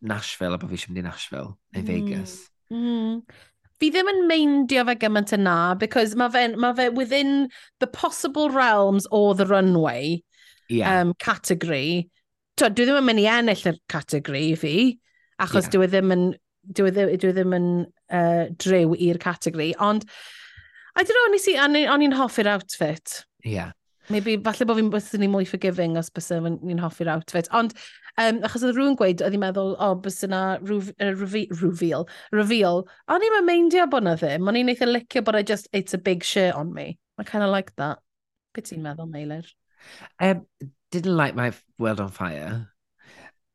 Nashville 0.00 0.56
a 0.56 0.60
bod 0.60 0.72
fi 0.72 0.78
eisiau 0.78 0.92
mynd 0.92 1.02
i 1.02 1.06
Nashville, 1.06 1.52
neu. 1.76 1.82
Mm. 1.82 1.88
Vegas. 1.90 2.34
Mm. 2.74 3.20
Fi 3.78 3.90
ddim 3.94 4.10
yn 4.10 4.24
meindio 4.30 4.84
fe 4.88 4.96
gymaint 4.98 5.34
yna, 5.36 5.58
because 5.78 6.16
mae 6.18 6.32
fe, 6.34 6.46
ma 6.58 6.72
fe 6.74 6.88
within 6.88 7.48
the 7.78 7.86
possible 7.86 8.50
realms 8.50 9.06
o 9.14 9.32
the 9.38 9.46
runway 9.46 10.22
yeah. 10.68 11.00
um, 11.00 11.14
category. 11.22 12.08
To, 12.58 12.70
dwi 12.70 12.88
ddim 12.88 12.98
yn 13.02 13.06
mynd 13.06 13.22
i 13.22 13.28
ennill 13.30 13.70
y 13.70 13.76
category 13.92 14.48
fi, 14.58 14.74
achos 15.38 15.68
yeah. 15.68 15.76
dwi 15.76 15.86
e 15.86 15.92
ddim 15.94 16.16
yn, 16.16 16.26
dwi 16.74 16.90
e 16.90 16.96
ddim, 16.96 17.14
dwi 17.22 17.30
e 17.30 17.36
ddim 17.36 17.56
yn 17.60 17.70
uh, 17.86 18.44
drew 18.58 18.98
i'r 18.98 19.22
category, 19.22 19.72
ond 19.78 20.08
I 20.98 21.04
don't 21.06 21.14
know, 21.14 21.82
o'n 21.94 22.02
i'n 22.02 22.14
hoffi'r 22.18 22.48
outfit. 22.50 23.20
Ie. 23.46 23.52
Yeah. 23.54 23.74
Maybe, 24.08 24.38
falle 24.44 24.66
bod 24.68 24.78
fi'n 24.78 24.90
bysyn 24.92 25.22
ni 25.22 25.28
mwy 25.30 25.46
forgiving 25.48 25.98
os 26.00 26.08
bys 26.14 26.30
ni'n 26.32 26.80
hoffi'r 26.80 27.10
outfit. 27.12 27.50
Ond, 27.56 27.74
um, 28.22 28.40
achos 28.46 28.64
oedd 28.64 28.78
rhywun 28.78 28.96
gweud, 28.98 29.22
oedd 29.24 29.36
i'n 29.36 29.42
meddwl, 29.42 29.74
o, 29.76 29.90
oh, 29.90 29.98
bysyn 30.04 30.32
na 30.32 30.42
rwf, 30.62 30.90
uh, 30.96 31.12
reveal, 31.60 32.08
reveal. 32.32 32.86
O'n 33.12 33.26
i'n 33.26 33.38
meindio 33.46 33.86
bod 33.92 34.06
na 34.06 34.16
ddim, 34.16 34.48
o'n 34.48 34.60
i'n 34.60 34.72
eitha 34.72 34.88
licio 34.88 35.24
bod 35.26 35.38
I 35.38 35.44
just, 35.44 35.68
it's 35.72 35.94
a 35.94 36.00
big 36.00 36.24
shirt 36.24 36.56
on 36.56 36.72
me. 36.72 36.98
I 37.18 37.24
kind 37.28 37.44
of 37.44 37.50
like 37.50 37.74
that. 37.76 38.00
Beth 38.54 38.70
ti'n 38.70 38.82
meddwl, 38.82 39.10
Meilir? 39.12 39.46
Um, 40.20 40.46
didn't 40.90 41.16
like 41.16 41.36
my 41.36 41.52
world 41.78 42.00
on 42.00 42.10
fire. 42.10 42.68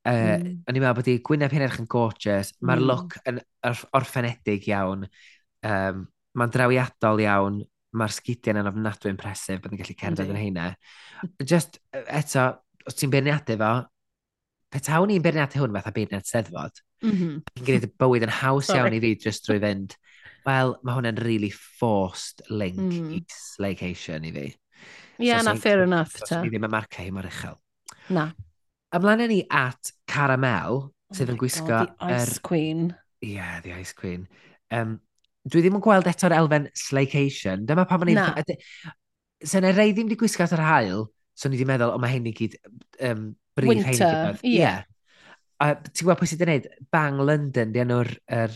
Uh, 0.06 0.38
mm. 0.38 0.56
O'n 0.68 0.78
i'n 0.78 0.84
meddwl 0.84 0.97
bod 0.99 1.10
i 1.12 1.20
gwyneb 1.24 1.54
hyn 1.56 1.66
edrych 1.66 1.82
yn 1.82 1.89
gorgeous. 1.89 2.54
Mae'r 2.62 2.84
Mm. 2.84 2.89
Look 2.91 3.18
yn 3.30 3.39
orffenedig 3.95 4.68
iawn. 4.70 5.08
Um, 5.64 6.10
Mae'n 6.34 6.49
drawiadol 6.54 7.22
iawn 7.22 7.62
mae'r 7.98 8.14
sgidiau 8.16 8.60
yn 8.60 8.70
ofnadwy 8.70 9.12
impresif 9.14 9.62
bod 9.64 9.74
yn 9.74 9.82
gallu 9.82 9.98
cerdded 10.00 10.32
yn 10.34 10.39
heina. 10.39 10.70
Just 11.41 11.80
e, 11.94 12.04
eto, 12.20 12.48
os 12.89 12.98
ti'n 13.00 13.12
beirniadu 13.14 13.58
fo, 13.62 13.74
petawn 14.74 15.14
i'n 15.14 15.24
beirniadu 15.24 15.62
hwn 15.62 15.76
fatha 15.78 15.94
beirniad 15.96 16.30
seddfod, 16.30 16.82
mm 17.04 17.12
-hmm. 17.12 17.36
yn 17.60 17.68
gwneud 17.68 17.88
y 17.88 17.91
bywyd 18.02 18.26
yn 18.28 18.34
haws 18.41 18.70
Sorry. 18.70 18.82
iawn 18.82 18.98
i 18.98 19.04
fi 19.04 19.14
just 19.28 19.46
drwy 19.48 19.60
fynd, 19.64 19.98
wel, 20.48 20.76
mae 20.84 20.98
hwn 20.98 21.12
yn 21.12 21.22
really 21.24 21.52
forced 21.54 22.44
link 22.50 22.82
mm. 22.82 23.14
i 23.18 23.22
slaycation 23.32 24.26
i 24.28 24.34
fi. 24.36 24.48
Ie, 25.20 25.30
yeah, 25.30 25.39
so, 25.39 25.52
na, 25.52 25.54
so, 25.54 25.62
fair 25.62 25.80
so, 25.80 25.88
enough. 25.88 26.18
So, 26.26 26.41
ni 26.41 26.52
ddim 26.52 26.68
yn 26.68 26.74
marca 26.74 27.06
hi 27.06 27.14
mor 27.14 27.30
uchel. 27.30 27.60
Na. 28.14 28.28
Ymlaen 28.94 29.28
ni 29.30 29.39
at 29.50 29.94
Caramel, 30.10 30.84
oh 30.89 31.16
sydd 31.16 31.32
oh 31.32 31.36
yn 31.36 31.41
gwisgo... 31.41 31.70
God, 31.70 31.96
the 32.02 32.18
Ice 32.18 32.38
er... 32.38 32.44
Queen. 32.46 32.86
Ie, 33.24 33.36
yeah, 33.38 33.60
the 33.64 33.74
Ice 33.78 33.94
Queen. 33.98 34.28
Um, 34.74 35.00
dwi 35.44 35.64
ddim 35.64 35.78
yn 35.80 35.84
gweld 35.84 36.08
eto'r 36.10 36.36
elfen 36.38 36.70
slaycation. 36.78 37.68
Dyma 37.68 37.86
pam 37.89 38.06
o'n 38.06 38.14
i'n... 38.14 38.56
Se 39.44 39.60
yna 39.60 39.74
rei 39.76 39.91
ddim 39.91 40.08
wedi 40.08 40.20
gwisgo 40.22 40.46
at 40.46 40.56
yr 40.56 40.64
hael, 40.64 41.06
so 41.36 41.50
ni 41.50 41.58
wedi 41.58 41.68
meddwl, 41.68 41.96
o 41.98 42.00
mae 42.00 42.14
hyn 42.14 42.30
i 42.30 42.36
gyd 42.38 42.56
um, 43.10 43.26
brif 43.58 43.74
hyn 43.74 43.82
i 43.84 43.86
gyd. 43.89 44.44
Yeah. 44.48 44.54
yeah. 44.56 44.82
A 45.64 45.74
ti'n 45.84 46.08
gweld 46.08 46.22
pwy 46.22 46.30
sydd 46.32 46.46
wedi 46.46 46.62
gwneud? 46.64 46.89
Bang 46.94 47.20
London, 47.20 47.74
di 47.76 47.82
enw'r 47.84 48.12
er 48.39 48.56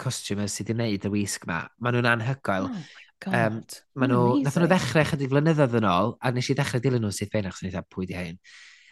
costumers 0.00 0.54
sydd 0.54 0.70
wedi 0.70 0.78
gwneud 0.78 1.08
y 1.08 1.12
wisg 1.16 1.46
ma. 1.50 1.64
Maen 1.82 1.98
nhw'n 1.98 2.10
anhygoel. 2.14 2.70
Oh 2.70 3.06
God. 3.20 3.34
Um, 3.36 3.56
maen 4.00 4.14
nhw, 4.14 4.26
nath 4.44 4.58
nhw 4.60 4.68
ddechrau 4.70 5.08
chydig 5.10 5.32
flynyddoedd 5.32 5.78
yn 5.80 5.88
ôl, 5.90 6.14
a 6.22 6.32
nes 6.34 6.50
i 6.50 6.56
ddechrau 6.56 6.84
dilyn 6.84 7.02
nhw 7.04 7.10
sydd 7.14 7.32
fein 7.34 7.48
achos 7.50 7.66
ni'n 7.66 7.88
pwy 7.92 8.06
di 8.08 8.16
hyn. 8.16 8.38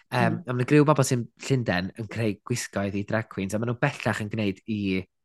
Um, 0.08 0.18
mm. 0.18 0.40
A 0.42 0.50
maen 0.50 0.62
nhw 0.62 0.68
griw 0.72 0.88
bobl 0.88 1.06
sy'n 1.06 1.22
Llundain 1.46 1.92
yn 2.00 2.10
creu 2.10 2.34
gwisgoedd 2.48 2.98
i 2.98 3.04
drag 3.08 3.30
queens, 3.32 3.54
a 3.54 3.60
maen 3.60 3.72
nhw 3.72 3.78
bellach 3.80 4.20
yn 4.24 4.32
gwneud 4.32 4.60
i 4.66 4.80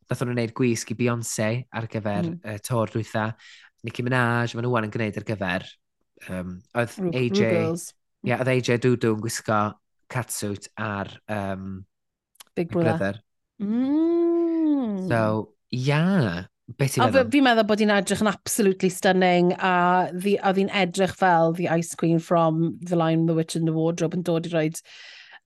Nath 0.10 0.22
nhw'n 0.22 0.36
gwneud 0.36 0.56
gwisg 0.58 0.94
i 0.94 0.98
Beyoncé 1.00 1.50
ar 1.72 1.90
gyfer 1.92 2.30
mm. 2.30 2.40
uh, 2.44 2.60
tor 2.64 2.92
dwytha. 2.94 3.32
Nicki 3.84 4.06
Minaj, 4.06 4.54
maen 4.56 4.68
nhw 4.68 4.80
yn 4.80 4.94
gwneud 4.94 5.20
ar 5.20 5.28
gyfer. 5.28 5.68
Um, 6.30 6.58
oedd 6.78 6.98
Roo, 7.00 7.12
AJ... 7.20 7.44
Roo 7.44 7.76
yeah, 8.24 8.40
oedd 8.40 8.52
AJ 8.54 8.80
Dudu 8.84 9.14
yn 9.18 9.24
gwisgo 9.24 9.60
catsuit 10.12 10.70
ar 10.80 11.12
um, 11.28 11.84
Big, 12.56 12.68
Big 12.68 12.72
Brother. 12.72 12.98
brother. 12.98 13.22
Mm. 13.62 15.08
So, 15.10 15.54
yeah. 15.70 16.46
Beth 16.80 16.96
ti'n 16.96 17.04
meddwl? 17.04 17.28
Fi'n 17.34 17.46
meddwl 17.46 17.68
bod 17.68 17.82
hi'n 17.84 17.92
edrych 17.92 18.24
yn 18.24 18.32
absolutely 18.32 18.90
stunning 18.94 19.52
a 19.58 19.74
oedd 20.14 20.62
hi'n 20.62 20.72
edrych 20.72 21.16
fel 21.20 21.52
the 21.58 21.68
ice 21.68 21.98
queen 22.00 22.22
from 22.24 22.78
The 22.82 22.96
Lion, 22.96 23.26
the 23.28 23.36
Witch 23.36 23.58
and 23.60 23.68
the 23.68 23.76
Wardrobe 23.76 24.16
yn 24.18 24.24
dod 24.24 24.48
i 24.48 24.54
roed 24.54 24.80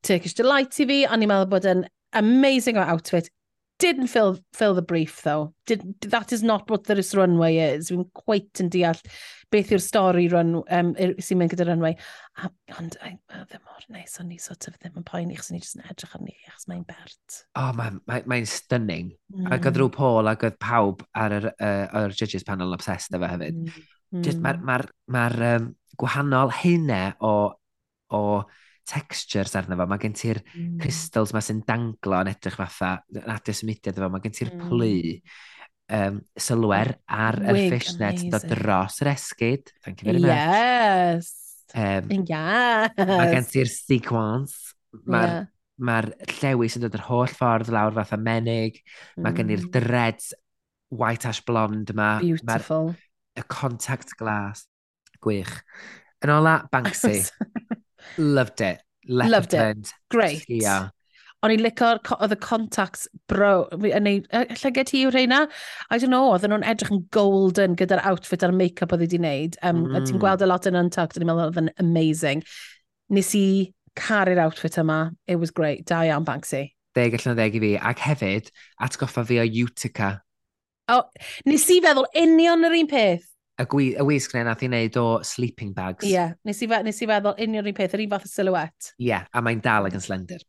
Turkish 0.06 0.38
Delight 0.38 0.78
i 0.78 0.86
fi 0.88 1.00
a 1.08 1.18
ni'n 1.18 1.32
meddwl 1.32 1.50
bod 1.56 1.66
yn 1.68 1.88
amazing 2.16 2.78
o 2.78 2.86
outfit 2.86 3.32
didn't 3.80 4.08
fill, 4.08 4.40
fill 4.54 4.74
the 4.74 4.82
brief, 4.82 5.22
though. 5.22 5.54
Did, 5.66 5.96
that 6.02 6.32
is 6.32 6.44
not 6.44 6.70
what 6.70 6.86
this 6.86 7.14
runway 7.16 7.58
is. 7.58 7.90
Fi'n 7.92 8.08
quite 8.14 8.62
yn 8.64 8.72
deall 8.74 9.00
beth 9.54 9.72
yw'r 9.72 9.84
stori 9.84 10.26
run, 10.32 10.56
um, 10.60 10.90
sy'n 11.24 11.40
mynd 11.40 11.54
gyda 11.54 11.68
runway. 11.70 11.94
A, 12.42 12.50
ond 12.80 12.98
a, 13.06 13.14
a, 13.32 13.44
ddim 13.46 13.64
mor 13.64 13.86
neis, 13.94 14.18
o'n 14.22 14.34
i 14.34 14.40
sort 14.42 14.68
of 14.70 14.78
ddim 14.80 14.98
yn 15.00 15.08
poeni, 15.08 15.38
chos 15.38 15.52
o'n 15.52 15.60
i 15.60 15.62
jyst 15.62 15.78
yn 15.80 15.86
edrych 15.88 16.16
arni, 16.18 16.36
achos 16.50 16.68
mae'n 16.72 16.84
bert. 16.90 17.40
O, 17.54 17.68
oh, 17.68 17.72
mae'n 17.78 18.02
mae, 18.10 18.26
mae 18.30 18.48
stunning. 18.50 19.14
Mm. 19.34 19.52
Ac 19.56 19.70
oedd 19.70 19.82
rhyw 19.82 19.94
Paul 19.94 20.32
ac 20.34 20.48
oedd 20.48 20.60
pawb 20.64 21.06
ar 21.18 21.38
yr, 21.40 21.52
uh, 21.54 21.86
ar 22.02 22.18
judges 22.18 22.48
panel 22.48 22.76
obsessed 22.76 23.16
efo 23.16 23.30
hefyd. 23.30 23.62
Mm. 23.62 23.84
Mae'r 24.18 24.62
mm. 24.62 24.68
ma, 24.68 24.80
ma, 25.16 25.28
ma 25.38 25.52
um, 25.54 25.74
gwahanol 26.02 26.54
hynna 26.62 27.02
o, 27.26 27.36
o 28.14 28.24
textures 28.88 29.56
arno 29.60 29.78
fo, 29.78 29.88
mae 29.90 30.02
gen 30.02 30.16
ti'r 30.18 30.40
mm. 30.44 30.78
crystals 30.82 31.34
ma 31.36 31.42
sy'n 31.44 31.62
danglo 31.68 32.22
yn 32.24 32.32
edrych 32.32 32.58
fatha, 32.60 32.96
yn 33.14 33.34
adio 33.34 33.56
symudiad 33.56 33.98
efo, 33.98 34.10
mae 34.14 34.24
gen 34.24 34.36
ti'r 34.38 34.54
mm. 34.54 34.70
plu 34.70 34.94
um, 35.98 36.22
sylwer 36.48 36.94
ar 37.18 37.40
yr 37.52 37.60
fishnet 37.74 38.24
dod 38.32 38.48
dros 38.52 39.02
yr 39.04 39.12
esgyd. 39.14 39.74
Thank 39.84 40.04
you 40.04 40.12
very 40.12 40.24
yes. 40.24 41.34
Um, 41.76 42.10
yes! 42.28 42.96
Mae 42.98 43.30
gen 43.34 43.48
ti'r 43.52 43.72
sequence. 43.72 44.74
Mae'r 45.08 45.34
yeah. 45.34 45.48
ma 45.84 46.00
llewis 46.40 46.78
yn 46.80 46.88
dod 46.88 46.96
yr 46.98 47.06
holl 47.10 47.32
ffordd 47.32 47.72
lawr 47.74 47.96
fatha 47.98 48.20
menig. 48.22 48.82
Mm. 49.16 49.26
Mae 49.26 49.38
gen 49.38 49.54
i'r 49.56 49.68
dreads 49.74 50.32
white 50.94 51.28
ash 51.30 51.44
blond 51.48 51.92
yma. 51.94 52.18
Beautiful. 52.24 52.94
Y 53.38 53.44
contact 53.52 54.16
glass. 54.20 54.66
Gwych. 55.22 55.60
Yn 56.26 56.34
ola, 56.34 56.62
Banksy. 56.72 57.20
Loved 58.18 58.62
it. 58.62 58.82
Leopard. 59.08 59.32
Loved 59.32 59.54
it. 59.54 59.94
Great. 60.10 60.46
Yeah. 60.48 60.90
O'n 61.46 61.54
i'n 61.54 61.62
licor, 61.62 62.00
oedd 62.18 62.34
y 62.34 62.38
contacts 62.42 63.06
bro, 63.30 63.68
yn 63.86 64.08
ei, 64.10 64.22
llygau 64.58 64.88
ti 64.90 65.04
yw 65.06 65.12
rheina? 65.14 65.44
I 65.94 66.00
don't 66.02 66.10
know, 66.10 66.32
oedden 66.32 66.50
nhw'n 66.50 66.66
edrych 66.66 66.90
yn 66.96 67.04
golden 67.14 67.76
gyda'r 67.78 68.02
outfit 68.10 68.42
a'r 68.44 68.56
make-up 68.58 68.96
oedd 68.96 69.04
wedi 69.06 69.20
wneud. 69.22 69.60
Um, 69.62 69.84
mm. 69.86 70.08
Ti'n 70.10 70.22
gweld 70.24 70.42
a 70.42 70.50
lot 70.50 70.66
yn 70.66 70.80
Untucked, 70.80 71.20
o'n 71.20 71.24
i'n 71.24 71.30
meddwl 71.30 71.52
oedd 71.52 71.62
yn 71.62 71.70
amazing. 71.84 72.42
Nes 73.14 73.30
i 73.38 73.46
caru'r 74.00 74.42
outfit 74.48 74.80
yma, 74.82 75.12
it 75.30 75.38
was 75.38 75.54
great. 75.54 75.86
Da 75.86 76.02
iawn, 76.08 76.26
Banksy. 76.26 76.72
Deg 76.98 77.20
allan 77.20 77.36
o 77.36 77.38
ddeg 77.38 77.60
i 77.60 77.62
fi, 77.62 77.72
ac 77.94 78.02
hefyd, 78.02 78.50
atgoffa 78.88 79.26
fi 79.30 79.38
o 79.44 79.46
Utica. 79.68 80.16
O, 80.90 80.98
oh, 80.98 81.26
nes 81.46 81.70
i 81.70 81.78
feddwl 81.86 82.10
union 82.18 82.66
yr 82.66 82.80
un 82.82 82.90
peth. 82.90 83.30
Y, 83.58 83.66
gwi, 83.72 83.88
y 83.98 84.04
wisg 84.06 84.36
na 84.36 84.44
nath 84.46 84.62
i 84.62 84.70
wneud 84.70 85.00
o 85.02 85.06
sleeping 85.26 85.72
bags. 85.74 86.06
Ie, 86.06 86.14
yeah, 86.14 86.36
nes, 86.46 86.60
i 86.62 86.68
fe, 86.70 86.82
nes 86.86 87.02
i 87.02 87.08
feddwl 87.10 87.40
union 87.42 87.66
un 87.72 87.78
peth, 87.78 87.96
yr 87.98 88.04
un 88.04 88.12
fath 88.12 88.28
o 88.28 88.30
silhouette. 88.30 88.92
Ie, 89.00 89.08
yeah, 89.10 89.26
a 89.34 89.42
mae'n 89.42 89.64
dal 89.66 89.90
ag 89.90 89.98
yn 89.98 90.04
slender. 90.04 90.44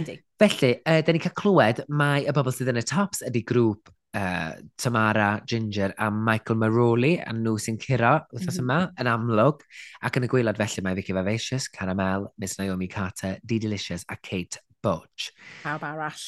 Yndi. 0.00 0.16
Felly, 0.40 0.72
uh, 0.82 0.98
da 1.04 1.14
ni 1.14 1.22
cael 1.22 1.36
clywed 1.38 1.84
mae 1.90 2.26
y 2.26 2.34
bobl 2.34 2.54
sydd 2.54 2.72
yn 2.72 2.80
y 2.80 2.84
tops 2.88 3.22
ydy 3.28 3.44
grŵp 3.46 3.92
uh, 4.18 4.52
Tamara 4.78 5.42
Ginger 5.46 5.94
a 5.98 6.10
Michael 6.10 6.58
Maroli 6.58 7.12
a 7.20 7.32
nhw 7.34 7.56
sy'n 7.60 7.78
curo 7.82 8.14
wythnos 8.32 8.58
mhm. 8.58 8.64
yma 8.64 8.78
mm 8.78 8.86
-hmm. 8.86 9.00
yn 9.02 9.12
amlwg 9.12 9.64
ac 10.02 10.18
yn 10.18 10.26
y 10.26 10.32
gweilad 10.32 10.60
felly 10.60 10.84
mae 10.84 10.98
Vicky 10.98 11.16
Vivacious, 11.16 11.68
Caramel, 11.68 12.28
Miss 12.38 12.58
Naomi 12.58 12.88
Carter, 12.88 13.38
Dee 13.44 13.58
Delicious 13.58 14.04
a 14.08 14.16
Kate 14.16 14.62
Butch. 14.82 15.32
Pawb 15.62 15.84
arall. 15.84 16.24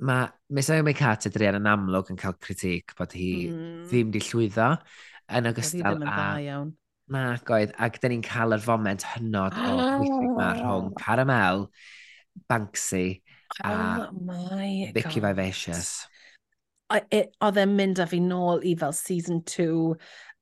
Mae 0.00 0.28
Miss 0.52 0.68
Naomi 0.68 0.94
Carter 0.94 1.32
drian 1.32 1.56
yn 1.56 1.68
amlwg 1.70 2.12
yn 2.12 2.20
cael 2.20 2.36
critic 2.40 2.92
bod 2.98 3.16
hi 3.16 3.48
mm. 3.48 3.86
ddim 3.88 4.12
di 4.12 4.20
llwyddo 4.20 4.74
yn 5.32 5.50
ogystal 5.50 6.02
â... 6.02 6.16
iawn. 6.44 6.74
Nac 7.12 7.50
oedd, 7.54 7.72
ac 7.78 8.00
dyn 8.02 8.16
ni'n 8.16 8.24
cael 8.26 8.56
yr 8.56 8.62
foment 8.64 9.04
hynod 9.12 9.54
o 9.54 9.74
weithio 9.78 10.32
ma 10.34 10.50
rhwng 10.58 10.90
Caramel, 10.98 11.68
Banksy 12.50 13.20
a 13.62 14.08
oh 14.10 14.90
Vicky 14.94 15.22
Vivacious. 15.22 16.06
Oedd 16.90 17.60
e'n 17.62 17.76
mynd 17.78 18.02
â 18.02 18.08
fi 18.10 18.18
nôl 18.22 18.62
i 18.66 18.74
fel 18.78 18.94
season 18.94 19.42
2 19.46 19.68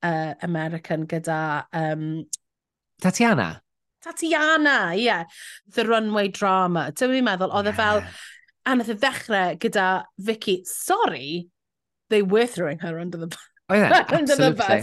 uh, 0.05 0.33
American 0.45 1.05
gyda... 1.09 1.65
Um, 1.73 2.25
Tatiana? 3.01 3.61
Tatiana, 4.03 4.93
ie. 4.93 5.05
Yeah. 5.05 5.25
The 5.73 5.87
runway 5.87 6.29
drama. 6.29 6.91
Dwi'n 6.93 7.17
fi'n 7.17 7.29
meddwl, 7.29 7.53
oedd 7.53 7.73
e 7.73 7.75
fel... 7.77 8.03
A 8.65 8.73
nath 8.73 8.89
e 8.89 8.95
y 8.95 8.97
ddechrau 8.97 9.57
gyda 9.61 9.89
Vicky, 10.17 10.63
sorry, 10.65 11.45
they 12.09 12.23
were 12.23 12.47
throwing 12.47 12.79
her 12.81 12.97
under 12.97 13.19
the 13.21 13.27
bus. 13.27 13.51
Oedd 13.71 13.85
e, 13.85 14.01
absolutely. 14.19 14.79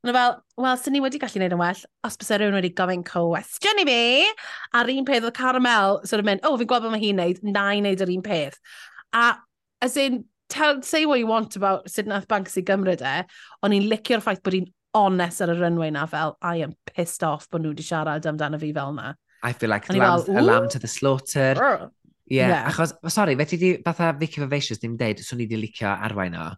Ond 0.00 0.16
fel, 0.16 0.34
wel, 0.64 0.76
sy'n 0.80 0.94
ni 0.96 1.02
wedi 1.04 1.20
gallu 1.20 1.36
gwneud 1.36 1.54
yn 1.54 1.60
well, 1.60 1.80
os 2.08 2.16
bys 2.16 2.30
rhywun 2.32 2.56
wedi 2.56 2.72
gofyn 2.76 3.02
cwestiwn 3.04 3.82
i 3.82 3.84
fi, 3.84 4.02
a'r 4.78 4.92
un 4.94 5.06
peth 5.08 5.26
oedd 5.28 5.36
Caramel, 5.36 5.98
sort 6.08 6.22
of 6.22 6.28
mynd, 6.28 6.46
oh, 6.48 6.56
fi'n 6.56 6.70
gweld 6.70 6.86
beth 6.86 6.94
mae 6.94 7.02
hi'n 7.02 7.20
neud, 7.20 7.42
na 7.44 7.66
i 7.76 7.82
neud 7.84 8.00
yr 8.00 8.12
un 8.14 8.24
peth. 8.24 8.56
A, 9.12 9.26
as 9.84 9.98
in, 10.00 10.22
tell, 10.48 10.80
say 10.82 11.04
what 11.04 11.20
you 11.20 11.28
want 11.28 11.56
about 11.56 11.88
sut 11.90 12.08
nath 12.08 12.28
Banksy 12.28 12.64
gymryd 12.64 13.04
e, 13.04 13.16
ond 13.60 13.76
i'n 13.76 13.90
licio'r 13.92 14.24
ffaith 14.24 14.40
bod 14.46 14.56
hi'n 14.56 14.70
onest 14.96 15.44
ar 15.44 15.52
y 15.52 15.58
runway 15.58 15.92
na 15.92 16.06
fel, 16.10 16.36
I 16.40 16.64
am 16.64 16.72
pissed 16.88 17.26
off 17.26 17.50
bod 17.50 17.66
nhw 17.66 17.74
wedi 17.74 17.84
siarad 17.86 18.24
amdano 18.30 18.60
fi 18.62 18.72
fel 18.72 18.96
na. 18.96 19.12
I 19.42 19.52
feel 19.52 19.70
like 19.70 19.88
lamb, 19.92 20.24
fel, 20.24 20.38
a 20.38 20.42
lamb 20.42 20.68
to 20.70 20.78
the 20.78 20.88
slaughter. 20.88 21.54
Ie, 21.60 22.36
yeah, 22.36 22.48
yeah. 22.48 22.72
achos, 22.72 22.92
sorry, 23.10 23.36
fe 23.36 23.44
ti 23.52 23.60
di, 23.60 23.70
fatha 23.84 24.14
Vicky 24.18 24.40
Vivacious 24.40 24.80
ddim 24.80 24.96
deud, 24.96 25.20
swn 25.24 25.44
i 25.44 25.50
di 25.50 25.60
licio 25.60 25.92
arwain 25.92 26.36
o. 26.38 26.50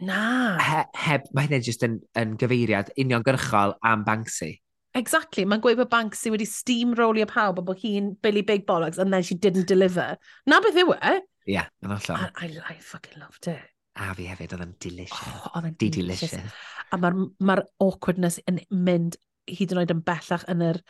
Na. 0.00 0.56
He, 0.64 0.82
heb, 1.04 1.28
mae 1.36 1.46
hynny 1.48 1.60
jyst 1.66 1.84
yn, 1.84 1.98
yn 2.16 2.34
gyfeiriad 2.40 2.92
uniongyrchol 3.00 3.76
am 3.86 4.04
Banksy. 4.06 4.54
Exactly, 4.96 5.44
mae'n 5.46 5.62
gweud 5.62 5.78
bod 5.78 5.90
Banksy 5.92 6.32
wedi 6.32 6.46
steamrollio 6.48 7.26
pawb 7.30 7.60
a 7.60 7.64
bod 7.66 7.78
hi'n 7.82 8.14
Billy 8.24 8.42
Big 8.46 8.64
Bollocks 8.66 8.98
and 8.98 9.12
then 9.14 9.22
she 9.22 9.36
didn't 9.36 9.68
deliver. 9.70 10.16
Na 10.50 10.58
beth 10.64 10.78
yw 10.82 10.94
e? 10.96 11.18
Ie, 11.52 11.66
yn 11.84 11.94
allan. 11.94 12.30
I, 12.40 12.48
I, 12.48 12.74
I 12.74 12.78
fucking 12.80 13.20
loved 13.20 13.50
it. 13.52 13.68
A 14.00 14.14
fi 14.16 14.30
hefyd, 14.30 14.54
oedd 14.56 14.64
yn 14.64 14.72
delicious. 14.82 15.20
Oh, 15.28 15.50
oedd 15.58 15.68
yn 15.68 15.76
delicious. 15.82 16.32
delicious. 16.32 16.56
A 16.90 16.98
mae'r 16.98 17.18
ma 17.46 17.58
awkwardness 17.84 18.40
yn 18.50 18.62
mynd 18.72 19.18
hyd 19.50 19.74
yn 19.74 19.82
oed 19.82 19.92
yn 19.94 20.02
bellach 20.06 20.46
yn 20.50 20.64
yr 20.64 20.80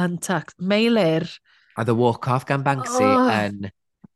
untucked. 0.00 0.58
Meilir. 0.60 1.26
A 1.78 1.86
the 1.88 1.96
walk-off 1.96 2.46
gan 2.46 2.66
Banksy 2.66 3.06
oh. 3.06 3.32
yn 3.32 3.70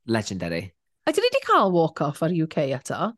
legendary. 0.06 0.68
A 1.06 1.14
dyn 1.14 1.24
ni 1.24 1.30
wedi 1.32 1.42
cael 1.46 1.72
walk-off 1.74 2.22
ar 2.22 2.34
UK 2.34 2.68
eto? 2.78 3.12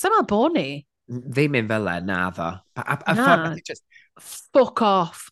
Dyma 0.00 0.22
bod 0.28 0.56
ni. 0.56 0.66
Ddim 1.12 1.58
yn 1.58 1.68
fel 1.68 1.90
e, 1.92 1.98
na 2.06 2.22
ddo. 2.32 2.48
A, 2.78 2.82
a, 2.82 2.96
a 2.96 3.14
na. 3.18 3.28
Ffordd, 3.28 3.62
just... 3.68 3.84
Fuck 4.20 4.82
off. 4.86 5.28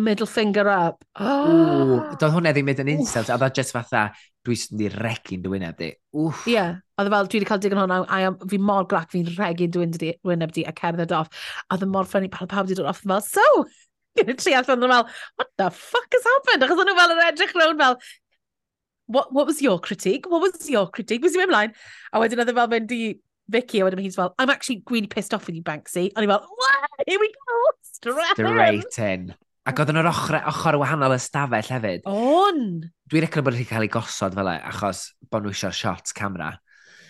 Middle 0.00 0.26
finger 0.26 0.68
up. 0.68 1.04
Oh. 1.18 2.00
Doedd 2.20 2.36
hwnna 2.36 2.54
ddim 2.56 2.70
yn 2.72 2.92
insult, 2.94 3.28
a 3.28 3.36
dda 3.40 3.50
just 3.58 3.74
fatha, 3.76 4.06
dwi 4.46 4.56
sy'n 4.56 4.80
di 4.80 4.88
regu'n 4.92 5.42
dwi'n 5.44 5.66
ebdi. 5.68 5.90
Ie, 6.16 6.54
yeah. 6.54 6.78
oedd 6.96 7.10
e 7.10 7.14
fel, 7.14 7.28
dwi 7.28 7.40
wedi 7.40 7.50
cael 7.50 7.62
digon 7.64 7.82
hwnna, 7.82 8.00
a 8.06 8.22
am, 8.30 8.38
fi 8.48 8.60
mor 8.70 8.88
grac 8.88 9.12
fi'n 9.12 9.28
regi'n 9.36 9.74
dwi'n 9.74 10.46
ebdi 10.46 10.64
a 10.64 10.74
cerdded 10.80 11.12
off. 11.16 11.28
A 11.68 11.76
oedd 11.76 11.84
e 11.84 11.90
mor 11.90 12.08
ffynnu 12.08 12.32
pawb 12.32 12.48
pawb 12.52 12.68
wedi 12.70 12.78
dod 12.80 12.88
off 12.92 13.02
fel, 13.04 13.20
so, 13.26 13.46
gyda 14.18 14.38
tri 14.40 14.56
allan 14.56 14.88
fel, 14.88 15.06
what 15.36 15.52
the 15.60 15.68
fuck 15.76 16.16
has 16.16 16.28
happened? 16.32 16.66
Achos 16.66 16.84
nhw 16.86 16.96
fel 17.02 17.16
yr 17.16 17.24
edrych 17.26 17.56
rown 17.58 17.82
fel, 17.82 17.98
what, 19.10 19.34
what 19.34 19.46
was 19.46 19.60
your 19.60 19.78
critique? 19.78 20.30
What 20.30 20.40
was 20.40 20.70
your 20.70 20.88
critique? 20.88 21.22
Was 21.22 21.34
you 21.34 21.44
ymlaen? 21.44 21.74
A 22.14 22.22
wedyn 22.22 22.40
oedd 22.40 22.52
e 22.52 22.56
fel 22.56 22.72
mynd 22.72 22.94
i 22.96 23.02
Vicky, 23.50 23.82
a 23.82 23.86
wedyn 23.86 24.02
hi'n 24.04 24.14
fel, 24.14 24.34
I'm 24.38 24.50
actually 24.52 24.82
really 24.90 25.10
pissed 25.10 25.34
off 25.34 25.46
with 25.46 25.58
you, 25.58 25.64
Banksy. 25.66 26.10
A 26.14 26.22
ni 26.22 26.30
fel, 26.30 26.46
here 27.06 27.20
we 27.20 27.30
go, 27.34 27.60
straight, 27.82 28.36
straight 28.38 28.98
in. 29.10 29.30
Ac 29.68 29.82
oedd 29.82 29.92
yn 29.92 30.00
yr 30.00 30.08
ochr, 30.08 30.38
ochr 30.48 30.78
wahanol 30.80 31.12
ystafell 31.14 31.68
hefyd. 31.74 32.06
On! 32.08 32.60
Dwi'n 33.10 33.24
recon 33.26 33.44
bod 33.44 33.54
wedi 33.58 33.68
cael 33.68 33.84
ei 33.84 33.92
gosod 33.92 34.34
fel 34.38 34.48
e, 34.48 34.56
achos 34.70 35.04
bod 35.30 35.44
nhw 35.44 35.52
eisiau'r 35.52 35.76
shots 35.76 36.16
camera. 36.16 36.54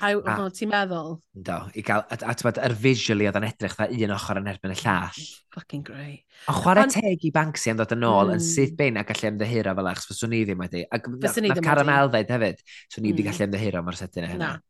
A, 0.01 0.11
a 0.17 0.35
no, 0.39 0.49
ti'n 0.57 0.71
meddwl? 0.73 1.13
Do, 1.47 1.59
i 1.77 1.85
gael, 1.85 2.03
a, 2.09 2.17
a 2.33 2.35
tywed, 2.41 2.59
yr 2.67 2.75
visually 2.81 3.29
oedd 3.29 3.39
yn 3.39 3.47
edrych 3.51 3.77
dda 3.77 3.87
un 3.93 4.15
ochr 4.17 4.41
yn 4.41 4.49
erbyn 4.51 4.75
y 4.75 4.79
llall. 4.81 5.21
Fucking 5.55 5.85
great. 5.87 6.25
O 6.49 6.57
chwarae 6.57 6.89
An... 6.89 6.95
teg 6.95 7.27
i 7.29 7.31
Banksy 7.37 7.71
am 7.71 7.79
ddod 7.79 7.95
yn 7.99 8.09
ôl 8.09 8.33
mm. 8.33 8.35
yn 8.35 8.41
hmm. 8.41 8.49
syth 8.49 8.75
bein 8.81 8.99
a 8.99 9.05
gallu 9.07 9.31
ymddehiro 9.31 9.77
fel 9.77 9.91
e, 9.91 9.93
achos 9.93 10.11
fyswn 10.11 10.35
i 10.35 10.43
ddim 10.49 10.65
wedi. 10.65 10.83
Ac 10.89 11.07
na, 11.13 11.35
na 11.53 11.61
Caramel 11.69 12.11
ddeud 12.17 12.35
hefyd, 12.35 12.67
swn 12.89 13.07
i 13.07 13.13
wedi 13.13 13.23
mm. 13.23 13.31
gallu 13.31 13.47
ymddehiro 13.47 13.85
mor 13.87 14.01
sydyn 14.01 14.27
e 14.27 14.33
hynna. 14.33 14.51
Na 14.57 14.70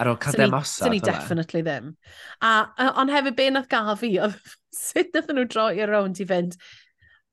ar 0.00 0.10
ôl 0.10 0.18
cael 0.20 0.38
dem 0.38 0.56
osod. 0.56 0.86
Dyn 0.86 0.96
ni 0.96 1.02
definitely 1.04 1.62
ddim. 1.66 1.90
A, 2.40 2.52
a, 2.72 2.92
ond 3.02 3.12
hefyd 3.12 3.36
be 3.38 3.48
nath 3.52 3.68
gael 3.72 3.92
fi, 4.00 4.14
oedd 4.24 4.38
sut 4.76 5.12
nath 5.16 5.28
nhw 5.32 5.46
droi 5.50 5.74
i'r 5.80 5.92
rownd 5.92 6.22
i 6.22 6.26
fynd, 6.28 6.56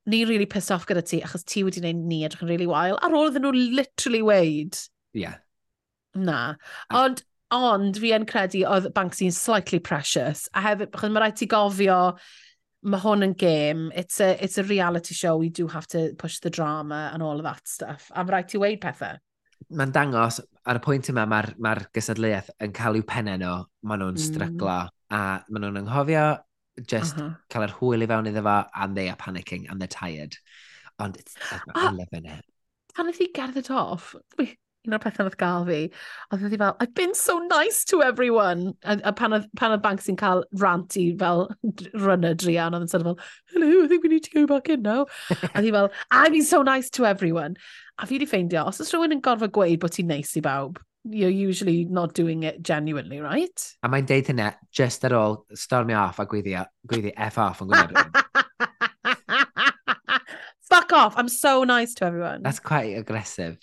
ni 0.07 0.23
really 0.25 0.47
pissed 0.49 0.71
off 0.71 0.87
gyda 0.87 1.03
ti, 1.05 1.21
achos 1.23 1.45
ti 1.47 1.63
wedi 1.67 1.83
gwneud 1.83 2.05
ni 2.07 2.21
edrych 2.27 2.43
yn 2.45 2.51
really 2.51 2.67
wael, 2.69 2.99
ar 3.03 3.15
ôl 3.15 3.31
iddyn 3.31 3.47
nhw 3.47 3.53
literally 3.79 4.23
weid. 4.25 4.79
Ie. 5.15 5.25
Yeah. 5.25 5.39
Na. 6.17 6.55
Ond, 6.95 7.21
ond 7.53 7.99
fi 8.01 8.13
yn 8.15 8.27
credu 8.27 8.63
oedd 8.67 8.89
Banksy'n 8.95 9.35
slightly 9.35 9.79
precious, 9.83 10.47
a 10.55 10.63
hefyd, 10.65 10.91
achos 10.91 11.13
mae 11.13 11.23
rhaid 11.23 11.39
ti 11.39 11.49
gofio, 11.51 12.01
mae 12.87 13.03
hwn 13.03 13.27
yn 13.27 13.37
game, 13.39 13.91
it's 13.95 14.19
a, 14.23 14.33
it's 14.43 14.57
a 14.57 14.65
reality 14.67 15.15
show, 15.15 15.35
we 15.37 15.49
do 15.49 15.67
have 15.67 15.87
to 15.91 16.11
push 16.17 16.39
the 16.39 16.49
drama 16.49 17.09
and 17.13 17.23
all 17.23 17.37
of 17.37 17.47
that 17.47 17.67
stuff, 17.67 18.11
a 18.15 18.23
mae 18.23 18.37
rhaid 18.37 18.51
ti 18.51 18.63
weid 18.63 18.83
pethau. 18.83 19.19
Mae'n 19.75 19.91
dangos 19.91 20.39
ar 20.67 20.79
y 20.79 20.83
pwynt 20.83 21.09
yma, 21.13 21.25
mae'r 21.29 21.53
ma, 21.63 21.73
r, 21.77 21.85
gysadleuaeth 21.95 22.51
yn 22.65 22.75
cael 22.75 22.99
i'w 22.99 23.07
pennau 23.07 23.39
nhw. 23.41 23.55
Maen 23.87 24.03
nhw'n 24.03 24.17
mm. 24.17 24.25
stryglo 24.25 24.75
a 24.75 25.23
maen 25.47 25.63
nhw'n 25.63 25.81
anghofio 25.83 26.27
just 26.85 27.17
uh 27.17 27.23
-huh. 27.23 27.33
cael 27.49 27.67
yr 27.67 27.75
hwyl 27.79 28.05
i 28.05 28.09
fewn 28.11 28.29
iddo 28.29 28.43
fo 28.45 28.57
and 28.75 28.97
they 28.97 29.09
are 29.09 29.17
panicking 29.17 29.67
and 29.69 29.81
they're 29.81 29.95
tired. 29.95 30.37
Ond 30.99 31.17
it's, 31.17 31.35
I'm 31.75 31.97
loving 31.97 32.25
it. 32.25 32.45
Pan 32.95 33.09
ydy 33.11 33.29
gerdded 33.33 33.69
off, 33.69 34.15
un 34.87 34.95
o'r 34.95 35.03
pethau 35.03 35.27
oedd 35.27 35.37
gael 35.41 35.65
fi, 35.67 35.79
oedd 36.31 36.43
wedi 36.45 36.59
fel, 36.61 36.75
I've 36.79 36.93
been 36.95 37.13
so 37.15 37.37
nice 37.39 37.83
to 37.91 38.01
everyone. 38.01 38.73
A, 38.83 38.97
a 39.11 39.13
pan, 39.13 39.35
oedd, 39.35 39.49
pan 39.59 39.75
oedd 39.75 39.83
bank 39.83 40.01
sy'n 40.01 40.19
cael 40.19 40.43
rant 40.63 40.97
i 40.99 41.09
fel 41.19 41.47
runner 41.93 42.33
drian, 42.33 42.77
oedd 42.77 42.87
yn 42.87 42.93
sort 42.93 43.05
of 43.05 43.11
fel, 43.11 43.19
hello, 43.53 43.83
I 43.83 43.87
think 43.91 44.03
we 44.03 44.13
need 44.13 44.25
to 44.29 44.33
go 44.33 44.47
back 44.47 44.69
in 44.69 44.81
now. 44.87 45.05
a 45.29 45.35
oedd 45.59 45.67
hi 45.67 45.75
fel, 45.75 45.91
I've 46.09 46.33
been 46.37 46.47
so 46.47 46.63
nice 46.63 46.89
to 46.97 47.05
everyone. 47.05 47.57
A 47.97 48.05
fi 48.05 48.19
wedi 48.19 48.27
ffeindio, 48.29 48.61
os 48.69 48.77
oes 48.83 48.91
rhywun 48.93 49.15
yn 49.15 49.21
gorfod 49.25 49.49
gweud 49.55 49.79
bod 49.81 49.95
ti'n 49.95 50.11
neis 50.11 50.35
i 50.37 50.41
bawb, 50.45 50.77
you're 51.09 51.33
usually 51.33 51.85
not 51.85 52.13
doing 52.13 52.43
it 52.43 52.61
genuinely, 52.61 53.19
right? 53.21 53.63
A 53.81 53.89
mae'n 53.89 54.05
deud 54.05 54.29
hynna 54.29 54.51
just 54.69 55.05
ar 55.07 55.15
ôl 55.17 55.39
stormio 55.57 55.97
off 56.03 56.19
a 56.21 56.27
gwyddi, 56.29 56.53
gwyddi 56.91 57.15
F 57.17 57.39
off 57.41 57.63
yn 57.65 57.71
gwneud 57.71 57.97
Fuck 60.69 60.93
off, 60.93 61.17
I'm 61.17 61.29
so 61.29 61.63
nice 61.63 61.95
to 61.95 62.05
everyone. 62.05 62.43
That's 62.43 62.59
quite 62.59 62.93
aggressive. 62.97 63.57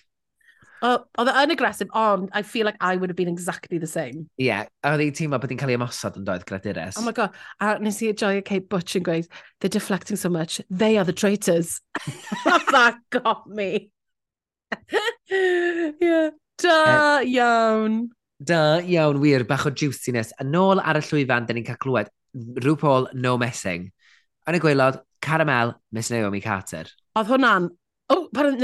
Oedd 0.84 1.04
oh, 1.16 1.28
yn 1.30 1.52
aggressive, 1.54 1.88
ond 1.96 2.28
I 2.34 2.42
feel 2.42 2.66
like 2.66 2.76
I 2.80 2.96
would 2.96 3.08
have 3.08 3.16
been 3.16 3.28
exactly 3.28 3.78
the 3.78 3.86
same. 3.86 4.26
Ie, 4.36 4.50
yeah, 4.50 4.66
oedd 4.84 5.00
ei 5.00 5.14
teimlo 5.14 5.38
bod 5.40 5.54
hi'n 5.54 5.60
cael 5.62 5.72
ei 5.72 5.78
ymosod 5.78 6.18
yn 6.18 6.26
doedd 6.26 6.44
gradures. 6.48 6.98
Oh 6.98 7.06
my 7.06 7.14
god, 7.16 7.32
a 7.62 7.78
nes 7.80 8.02
i 8.02 8.10
joio 8.12 8.42
Kate 8.44 8.68
Butch 8.68 8.98
yn 8.98 9.06
gweud, 9.06 9.30
they're 9.60 9.72
deflecting 9.72 10.18
so 10.20 10.28
much, 10.28 10.60
they 10.68 10.98
are 10.98 11.06
the 11.06 11.14
traitors. 11.14 11.78
that 12.74 12.98
got 13.14 13.46
me 13.46 13.93
yeah. 16.00 16.30
Da 16.62 16.74
uh, 16.80 17.20
iawn. 17.26 18.02
Da 18.38 18.80
iawn, 18.80 19.20
wir, 19.22 19.44
bach 19.48 19.66
o 19.66 19.72
juiciness. 19.74 20.32
A 20.38 20.44
nôl 20.46 20.82
ar 20.82 21.00
y 21.00 21.04
llwyfan, 21.04 21.48
da 21.48 21.56
ni'n 21.56 21.66
cael 21.66 21.80
clywed 21.82 22.12
RuPaul 22.64 23.08
No 23.14 23.36
Messing. 23.38 23.88
Yn 24.44 24.58
y 24.58 24.60
gweilod, 24.62 25.00
Caramel, 25.24 25.74
Miss 25.94 26.12
Naomi 26.12 26.42
Carter. 26.44 26.90
Oedd 27.18 27.32
hwnna'n... 27.32 27.70
Oh, 28.12 28.28
pan, 28.36 28.58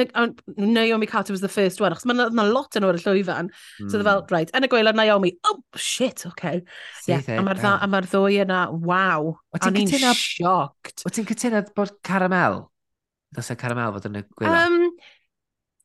Naomi 0.59 1.07
Carter 1.07 1.33
was 1.33 1.41
the 1.41 1.49
first 1.49 1.81
one, 1.81 1.95
achos 1.95 2.05
mae'n 2.05 2.35
ma 2.37 2.45
lot 2.45 2.77
yn 2.77 2.85
o'r 2.85 2.99
llwyfan. 3.01 3.49
Mm. 3.81 3.89
So, 3.89 3.97
e 3.97 4.05
fel, 4.05 4.21
hmm. 4.21 4.35
right, 4.35 4.51
yn 4.53 4.67
y 4.67 4.69
gweilod 4.69 4.99
Naomi, 4.99 5.31
oh, 5.49 5.57
shit, 5.81 6.27
okay. 6.29 6.61
Yeah, 7.09 7.25
a 7.25 7.41
mae'r 7.47 7.63
yeah. 7.63 7.87
ma 7.89 8.03
ddwy 8.05 8.43
yna, 8.45 8.67
wow. 8.85 9.33
O'n 9.57 9.81
i'n 9.81 9.89
shocked. 10.13 11.07
O 11.09 11.15
ti'n 11.15 11.29
cytuno 11.31 11.65
bod 11.73 11.97
Caramel? 12.05 12.67
Dos 13.33 13.49
y 13.55 13.57
Caramel 13.57 13.97
fod 13.97 14.11
yn 14.11 14.21
y 14.21 14.25
gweilod? 14.29 14.61
Um, 14.61 14.80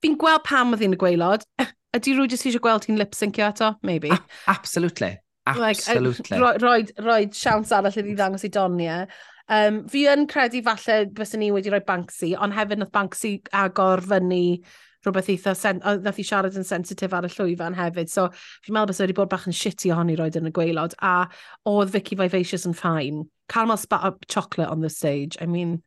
fi'n 0.06 0.18
gweld 0.22 0.46
pam 0.46 0.74
oedd 0.76 0.86
hi'n 0.86 0.96
y 0.96 1.02
gweilod. 1.02 1.46
Ydy 1.96 2.16
rwy 2.16 2.30
jyst 2.30 2.46
eisiau 2.46 2.64
gweld 2.64 2.86
hi'n 2.90 3.00
lip-syncio 3.00 3.50
eto? 3.50 3.76
Maybe. 3.88 4.12
A 4.14 4.20
absolutely. 4.54 5.16
Absolutely. 5.46 6.40
Like, 6.40 6.62
roed, 6.62 6.92
roed 7.06 7.38
siawns 7.38 7.72
arall 7.76 7.94
iddi 8.02 8.16
ddangos 8.18 8.46
i 8.48 8.52
Donia. 8.54 9.06
Um, 9.46 9.84
fi 9.90 10.08
yn 10.10 10.26
credu 10.30 10.64
falle 10.66 11.04
bys 11.14 11.36
ni 11.38 11.52
wedi 11.54 11.70
rhoi 11.70 11.84
Banksy, 11.86 12.34
ond 12.42 12.56
hefyd 12.58 12.82
nath 12.82 12.94
Banksy 12.96 13.36
agor 13.54 14.02
fyny 14.02 14.64
rhywbeth 15.06 15.30
eitha, 15.30 15.54
sen, 15.54 15.84
o, 15.86 16.00
nath 16.02 16.18
i 16.18 16.26
siarad 16.26 16.58
yn 16.58 16.66
sensitif 16.66 17.14
ar 17.14 17.28
y 17.28 17.30
llwyfan 17.30 17.78
hefyd, 17.78 18.10
so 18.10 18.26
fi'n 18.66 18.74
meddwl 18.74 18.90
bys 18.90 19.04
wedi 19.04 19.18
bod 19.18 19.30
bach 19.30 19.46
yn 19.46 19.54
shitty 19.54 19.94
ohoni 19.94 20.18
roed 20.18 20.40
yn 20.40 20.50
y 20.50 20.54
gweilod, 20.56 20.98
a 21.06 21.28
oedd 21.70 21.94
Vicky 21.94 22.18
Vivacious 22.18 22.66
yn 22.66 22.74
ffain. 22.74 23.28
Caramel 23.54 23.78
spat 23.78 24.08
up 24.10 24.26
chocolate 24.26 24.72
on 24.74 24.82
the 24.82 24.90
stage, 24.90 25.38
I 25.40 25.46
mean... 25.46 25.84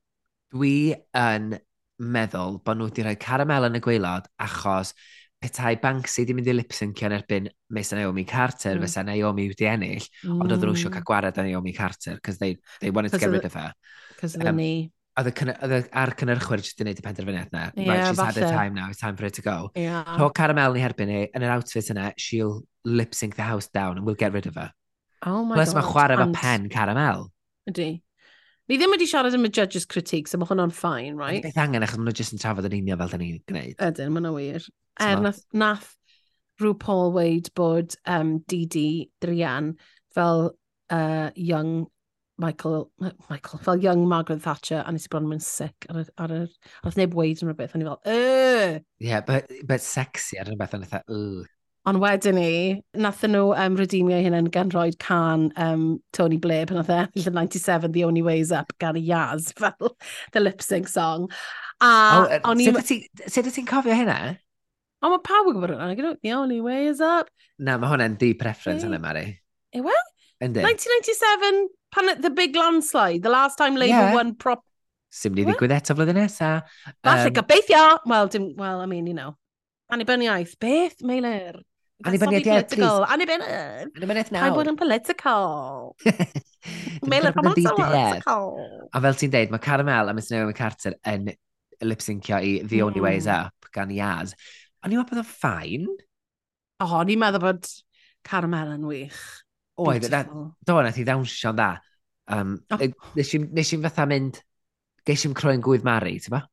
Dwi 0.54 0.94
yn 1.18 1.58
meddwl 1.98 2.58
bod 2.64 2.78
nhw 2.78 2.88
wedi 2.90 3.04
rhoi 3.06 3.16
caramel 3.20 3.68
yn 3.68 3.78
y 3.78 3.82
gweilod 3.84 4.28
achos 4.42 4.94
petai 5.38 5.76
Banksy 5.82 6.24
di 6.26 6.34
mynd 6.34 6.50
i 6.50 6.54
lipsyncio 6.56 7.06
yn 7.06 7.14
erbyn 7.14 7.48
Mesa 7.74 7.96
Naomi 7.98 8.24
Carter, 8.26 8.76
mm. 8.76 8.84
fysa 8.86 9.04
Naomi 9.06 9.48
wedi 9.52 9.68
ennill, 9.70 10.06
mm. 10.24 10.38
ond 10.42 10.54
oedd 10.54 10.64
nhw 10.66 10.74
eisiau 10.74 10.94
cael 10.94 11.06
gwared 11.06 11.38
â 11.38 11.44
Naomi 11.46 11.74
Carter, 11.76 12.16
because 12.18 12.38
they, 12.42 12.56
they 12.80 12.90
wanted 12.90 13.14
to 13.14 13.20
get 13.22 13.30
rid 13.30 13.46
of 13.46 13.54
her. 13.54 13.72
Because 14.14 14.34
um, 14.38 14.56
knee. 14.56 14.90
Oedd 15.18 15.88
ar 15.98 16.12
cynnyrchwyr 16.18 16.60
jyst 16.62 16.78
wedi 16.78 16.84
gwneud 16.84 17.00
y 17.02 17.04
penderfyniad 17.06 17.54
na. 17.54 17.62
Yeah, 17.74 17.88
right, 17.90 18.06
she's 18.06 18.18
falle. 18.18 18.32
had 18.32 18.42
her 18.42 18.50
time 18.54 18.74
now, 18.74 18.88
it's 18.90 19.00
time 19.02 19.16
for 19.18 19.26
her 19.26 19.34
to 19.34 19.42
go. 19.42 19.56
Yeah. 19.74 20.18
Rho 20.18 20.30
caramel 20.30 20.74
ni 20.74 20.82
herbyn 20.82 21.10
ni, 21.10 21.22
yn 21.34 21.46
yr 21.46 21.54
outfit 21.56 21.90
yna, 21.94 22.12
she'll 22.18 22.60
lip-sync 22.86 23.34
the 23.34 23.46
house 23.46 23.66
down 23.66 23.98
and 23.98 24.06
we'll 24.06 24.18
get 24.18 24.34
rid 24.34 24.46
of 24.46 24.54
her. 24.54 24.70
Oh 25.26 25.44
my 25.44 25.58
Plus, 25.58 25.72
god. 25.72 25.80
Plus 25.80 25.86
mae 25.86 25.92
chwarae 25.92 26.18
fe 26.20 26.28
pen 26.38 26.68
caramel. 26.70 27.26
Ydy. 27.70 27.88
Ni 28.68 28.76
ddim 28.76 28.92
wedi 28.92 29.06
siarad 29.08 29.32
am 29.32 29.46
y 29.48 29.48
judges 29.48 29.86
critiques, 29.88 30.34
so 30.34 30.40
mae 30.40 30.48
hwnna'n 30.50 30.72
ffain, 30.76 31.14
right? 31.16 31.40
Beth 31.44 31.60
angen, 31.62 31.84
achos 31.86 31.96
maen 31.96 32.10
nhw 32.10 32.18
jyst 32.18 32.34
yn 32.36 32.42
trafod 32.42 32.68
yn 32.68 32.76
union 32.82 33.00
fel 33.00 33.12
da 33.14 33.20
ni'n 33.20 33.38
gwneud. 33.48 33.78
Ydyn, 33.86 34.12
maen 34.12 34.28
wir. 34.34 34.66
Er, 35.00 35.22
nath, 35.24 35.40
nath 35.56 35.94
RuPaul 36.60 37.14
weid 37.14 37.48
bod 37.56 37.96
um, 38.04 38.38
Didi 38.50 39.08
Drian 39.24 39.72
fel 40.12 40.50
uh, 40.90 41.30
young 41.34 41.86
Michael, 42.38 42.90
Michael, 43.30 43.58
fel 43.64 43.80
young 43.82 44.06
Margaret 44.06 44.42
Thatcher, 44.42 44.84
a 44.86 44.92
nes 44.92 45.08
i 45.08 45.10
bron 45.10 45.32
yn 45.32 45.40
sick 45.42 45.88
ar 45.90 46.04
y, 46.04 46.04
ar 46.22 46.34
y, 46.36 46.42
ar 46.84 46.92
y, 46.92 46.98
neb 47.00 47.16
weid 47.18 47.40
yn 47.42 47.48
rhywbeth, 47.48 47.72
o'n 47.74 47.82
i 47.82 47.88
fel, 47.88 48.02
yy! 48.06 48.82
Yeah, 49.02 49.24
but, 49.26 49.50
but 49.66 49.82
sexy 49.82 50.38
ar 50.38 50.46
rhywbeth, 50.46 50.76
o'n 50.76 50.84
i 50.86 50.90
fel. 50.92 51.24
Ond 51.88 52.02
wedyn 52.02 52.36
ni, 52.36 52.52
nathen 53.00 53.32
nhw 53.32 53.54
um, 53.56 53.76
redeemio 53.78 54.18
hyn 54.20 54.50
gan 54.52 54.68
roi 54.74 54.90
can 55.00 55.46
um, 55.56 55.84
Tony 56.12 56.36
Blair 56.36 56.66
pan 56.68 56.82
oedd 56.82 56.90
ennill 56.92 57.30
y 57.30 57.32
97 57.32 57.94
The 57.94 58.04
Only 58.04 58.24
Ways 58.26 58.52
Up 58.52 58.74
gan 58.82 58.98
y 58.98 59.06
Yaz 59.08 59.52
fel 59.60 59.94
the 60.34 60.42
lip 60.42 60.60
sync 60.60 60.90
song. 60.92 61.30
A 61.80 61.88
oh, 61.88 62.26
er, 62.26 62.42
o'n 62.44 62.60
i... 62.60 62.68
Sut 63.24 63.48
ti'n 63.54 63.68
cofio 63.68 63.96
hynna? 63.96 64.18
O, 65.00 65.12
mae 65.14 65.22
pawb 65.24 65.48
yn 65.48 65.56
gwybod 65.56 65.76
hwnna. 65.78 66.14
The 66.20 66.34
Only 66.34 66.60
Way 66.60 66.90
Is 66.90 67.00
Up. 67.00 67.30
Na, 67.56 67.78
mae 67.80 67.88
hwnna'n 67.92 68.18
di 68.20 68.34
preference 68.36 68.84
hwnna, 68.84 69.00
Mari. 69.00 69.24
Ewe? 69.78 69.94
Yndi. 70.44 70.66
1997, 70.66 71.68
pan 71.94 72.12
the 72.20 72.30
big 72.30 72.56
landslide, 72.56 73.22
the 73.22 73.32
last 73.32 73.56
time 73.56 73.76
Labour 73.76 74.10
yeah. 74.10 74.14
won 74.14 74.34
prop... 74.34 74.64
Sim 75.08 75.32
ni 75.32 75.46
ddigwydd 75.46 75.72
eto 75.72 75.96
flwyddyn 75.96 76.18
nesa. 76.20 76.50
Falle 77.06 77.30
um, 77.30 77.36
gobeithio! 77.38 77.84
Wel, 78.04 78.28
well, 78.60 78.82
I 78.82 78.86
mean, 78.86 79.06
you 79.06 79.14
know, 79.16 79.38
annibyniaeth. 79.88 80.58
Beth, 80.60 81.00
Meilir? 81.00 81.62
Annibyniaeth 82.06 82.70
political. 82.70 83.04
Annibyniaeth 83.10 84.30
nawr. 84.30 84.44
Pa'n 84.44 84.54
bod 84.54 84.70
yn 84.70 84.78
political. 84.78 85.48
Mel 87.10 87.30
yn 87.30 87.34
political. 87.34 88.52
A 88.94 89.02
fel 89.02 89.18
ti'n 89.18 89.32
deud, 89.34 89.50
mae 89.54 89.62
Caramel 89.62 90.12
a 90.12 90.14
Miss 90.14 90.30
Naomi 90.30 90.54
Carter 90.54 90.94
yn 91.10 91.32
lip-syncio 91.82 92.38
i 92.38 92.52
The 92.62 92.78
hmm. 92.78 92.86
Only 92.86 93.02
mm. 93.02 93.06
Ways 93.08 93.26
Up 93.30 93.70
gan 93.74 93.90
Iaz. 93.94 94.36
O'n 94.84 94.94
i'n 94.94 95.00
meddwl 95.00 95.10
bod 95.10 95.22
o'n 95.24 95.26
ffain? 95.26 95.88
O, 95.90 96.86
oh, 96.86 96.94
o'n 97.00 97.10
i'n 97.10 97.22
meddwl 97.22 97.42
bod 97.42 97.66
Caramel 98.26 98.76
yn 98.76 98.86
wych. 98.86 99.18
Oedd, 99.78 100.06
do, 100.10 100.78
nath 100.82 100.98
i 100.98 101.06
ddawnsio'n 101.06 101.58
dda. 101.58 101.72
Um, 102.34 102.54
oh. 102.74 102.86
Nes 103.18 103.34
i'n 103.34 103.84
fatha 103.86 104.06
mynd, 104.10 104.38
geis 105.06 105.26
i'n 105.26 105.34
croen 105.38 105.62
gwydd 105.64 105.86
Mari, 105.86 106.18
ti'n 106.22 106.36
ba? 106.36 106.44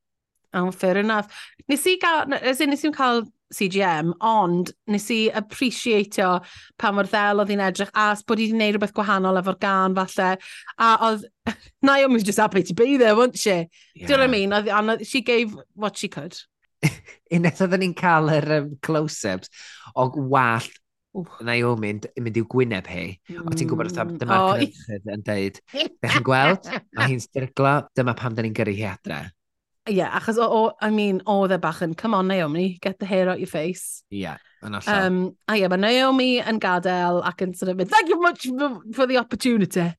Oh, 0.56 0.72
fair 0.72 1.02
enough. 1.02 1.30
Nes 1.70 1.86
i 1.89 1.98
gael, 2.02 2.30
nes 2.32 2.86
i'n 2.86 2.96
cael 2.96 3.26
CGM, 3.54 4.14
ond 4.26 4.72
nes 4.89 5.06
i 5.14 5.20
appreciatio 5.30 6.30
pa 6.82 6.91
mor 6.96 7.10
ddel 7.10 7.43
oedd 7.43 7.52
hi'n 7.54 7.64
edrych 7.68 7.91
as 7.93 8.24
bod 8.26 8.41
hi 8.41 8.48
wedi 8.48 8.56
gwneud 8.56 8.76
rhywbeth 8.76 8.96
gwahanol 8.98 9.41
efo'r 9.41 9.60
gan 9.62 9.98
falle. 9.98 10.32
A 10.82 10.91
oedd, 11.10 11.28
Naomi 11.86 12.18
was 12.18 12.26
just 12.26 12.41
happy 12.41 12.64
to 12.64 12.74
be 12.74 12.98
there, 12.98 13.16
wasn't 13.16 13.38
she? 13.38 13.56
Yeah. 13.60 13.68
Do 13.96 14.02
you 14.02 14.08
know 14.10 14.18
what 14.18 14.30
I 14.30 14.32
mean? 14.32 14.56
Oedd, 14.58 14.72
and 14.74 15.06
she 15.08 15.22
gave 15.22 15.56
what 15.76 15.98
she 15.98 16.08
could. 16.08 16.38
Unwaith 17.36 17.62
oedden 17.66 17.86
ni'n 17.86 17.96
cael 17.98 18.34
yr 18.34 18.52
um, 18.60 18.74
close-ups 18.86 19.54
o 19.96 20.10
wallt 20.34 20.82
Naomi 21.46 21.93
yn 21.96 22.26
mynd 22.26 22.38
i'w 22.41 22.48
gwyneb 22.52 22.89
hi. 22.91 23.06
Mm. 23.32 23.46
O 23.48 23.56
ti'n 23.56 23.70
gwybod 23.70 23.93
oedd 23.93 24.18
dyma'r 24.20 24.60
oh. 24.60 25.00
yn 25.00 25.24
dweud, 25.24 25.62
ddech 25.72 26.18
chi'n 26.18 26.26
gweld, 26.28 26.68
mae 26.98 27.14
hi'n 27.14 27.24
stirglo, 27.24 27.78
dyma 27.96 28.16
pam 28.20 28.36
da 28.36 28.43
ni'n 28.43 28.56
gyrru 28.58 28.76
hi 28.76 28.88
adre 28.89 29.22
yeah, 29.88 30.20
achos 30.20 30.38
o, 30.38 30.46
o, 30.46 30.72
I 30.82 30.90
mean, 30.90 31.22
oedd 31.30 31.54
e 31.54 31.60
bach 31.62 31.82
yn, 31.86 31.96
come 31.96 32.16
on 32.18 32.28
Naomi, 32.28 32.78
get 32.82 33.00
the 33.00 33.06
hair 33.06 33.30
out 33.30 33.40
your 33.40 33.52
face. 33.52 34.04
Yeah, 34.10 34.38
yn 34.64 34.78
allan. 34.78 35.06
Um, 35.06 35.18
a 35.48 35.58
yeah, 35.58 35.70
mae 35.72 35.82
Naomi 35.82 36.30
yn 36.42 36.60
gadael 36.62 37.22
ac 37.26 37.44
yn 37.46 37.54
sort 37.58 37.74
of 37.74 37.78
mynd, 37.78 37.92
thank 37.94 38.10
you 38.10 38.20
much 38.22 38.48
for, 38.48 38.80
for 38.94 39.08
the 39.08 39.20
opportunity. 39.22 39.92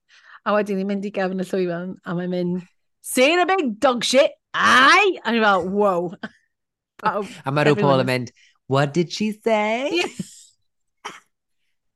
A 0.46 0.54
wedyn 0.54 0.80
ni'n 0.80 0.90
mynd 0.90 1.06
i 1.06 1.12
gefn 1.14 1.42
y 1.42 1.46
llwyfan, 1.46 1.96
a 2.04 2.16
mae'n 2.18 2.32
mynd, 2.34 2.64
saying 3.02 3.42
a 3.42 3.46
big 3.46 3.78
dog 3.82 4.04
shit, 4.06 4.34
ai! 4.54 5.18
A 5.24 5.34
ni'n 5.34 5.46
fel, 5.46 5.68
wow. 5.70 6.10
a 7.06 7.52
mae 7.52 7.66
rhyw 7.66 7.78
Paul 7.78 8.02
yn 8.02 8.10
mynd, 8.10 8.34
what 8.66 8.94
did 8.94 9.12
she 9.12 9.32
say? 9.32 10.02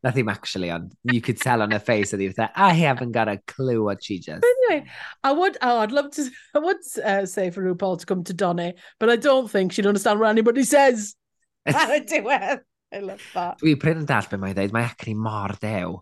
Nothing 0.03 0.31
actually, 0.31 0.71
on 0.71 0.91
you 1.05 1.21
could 1.21 1.39
tell 1.39 1.61
on 1.61 1.73
her 1.73 1.79
face 1.79 2.11
that 2.11 2.21
he 2.21 2.27
was 2.27 2.39
like, 2.39 2.53
I 2.57 2.73
haven't 2.73 3.13
got 3.13 3.29
a 3.29 3.39
clue 3.47 3.85
what 3.85 4.03
she 4.03 4.19
just. 4.19 4.45
Anyway, 4.45 4.87
I 5.23 5.33
would. 5.33 5.59
Oh, 5.61 5.79
I'd 5.81 5.93
love 5.93 6.11
to. 6.13 6.31
I 6.55 6.59
would 6.59 6.77
uh, 7.05 7.27
say 7.27 7.51
for 7.51 7.63
RuPaul 7.63 7.99
to 8.01 8.07
come 8.07 8.25
to 8.25 8.33
Donny, 8.33 8.75
but 8.99 9.11
I 9.11 9.17
don't 9.17 9.51
think 9.51 9.73
she'd 9.73 9.87
understand 9.87 10.19
what 10.19 10.31
anybody 10.31 10.65
says. 10.65 11.15
I 11.67 11.99
do. 11.99 12.31
Eh? 12.31 12.57
I 12.93 12.99
love 12.99 13.23
that. 13.35 13.61
Dwi 13.61 13.77
pryd 13.79 14.01
yn 14.01 14.07
dall 14.09 14.27
beth 14.27 14.41
mae'n 14.43 14.57
dweud, 14.57 14.73
mae 14.75 14.89
acne 14.89 15.15
mor 15.15 15.55
dew. 15.63 16.01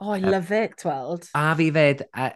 Oh, 0.00 0.12
I 0.14 0.20
love 0.24 0.50
it, 0.56 0.78
tweld. 0.80 1.28
A 1.36 1.50
fi 1.58 1.66
fed, 1.74 2.06
a, 2.16 2.30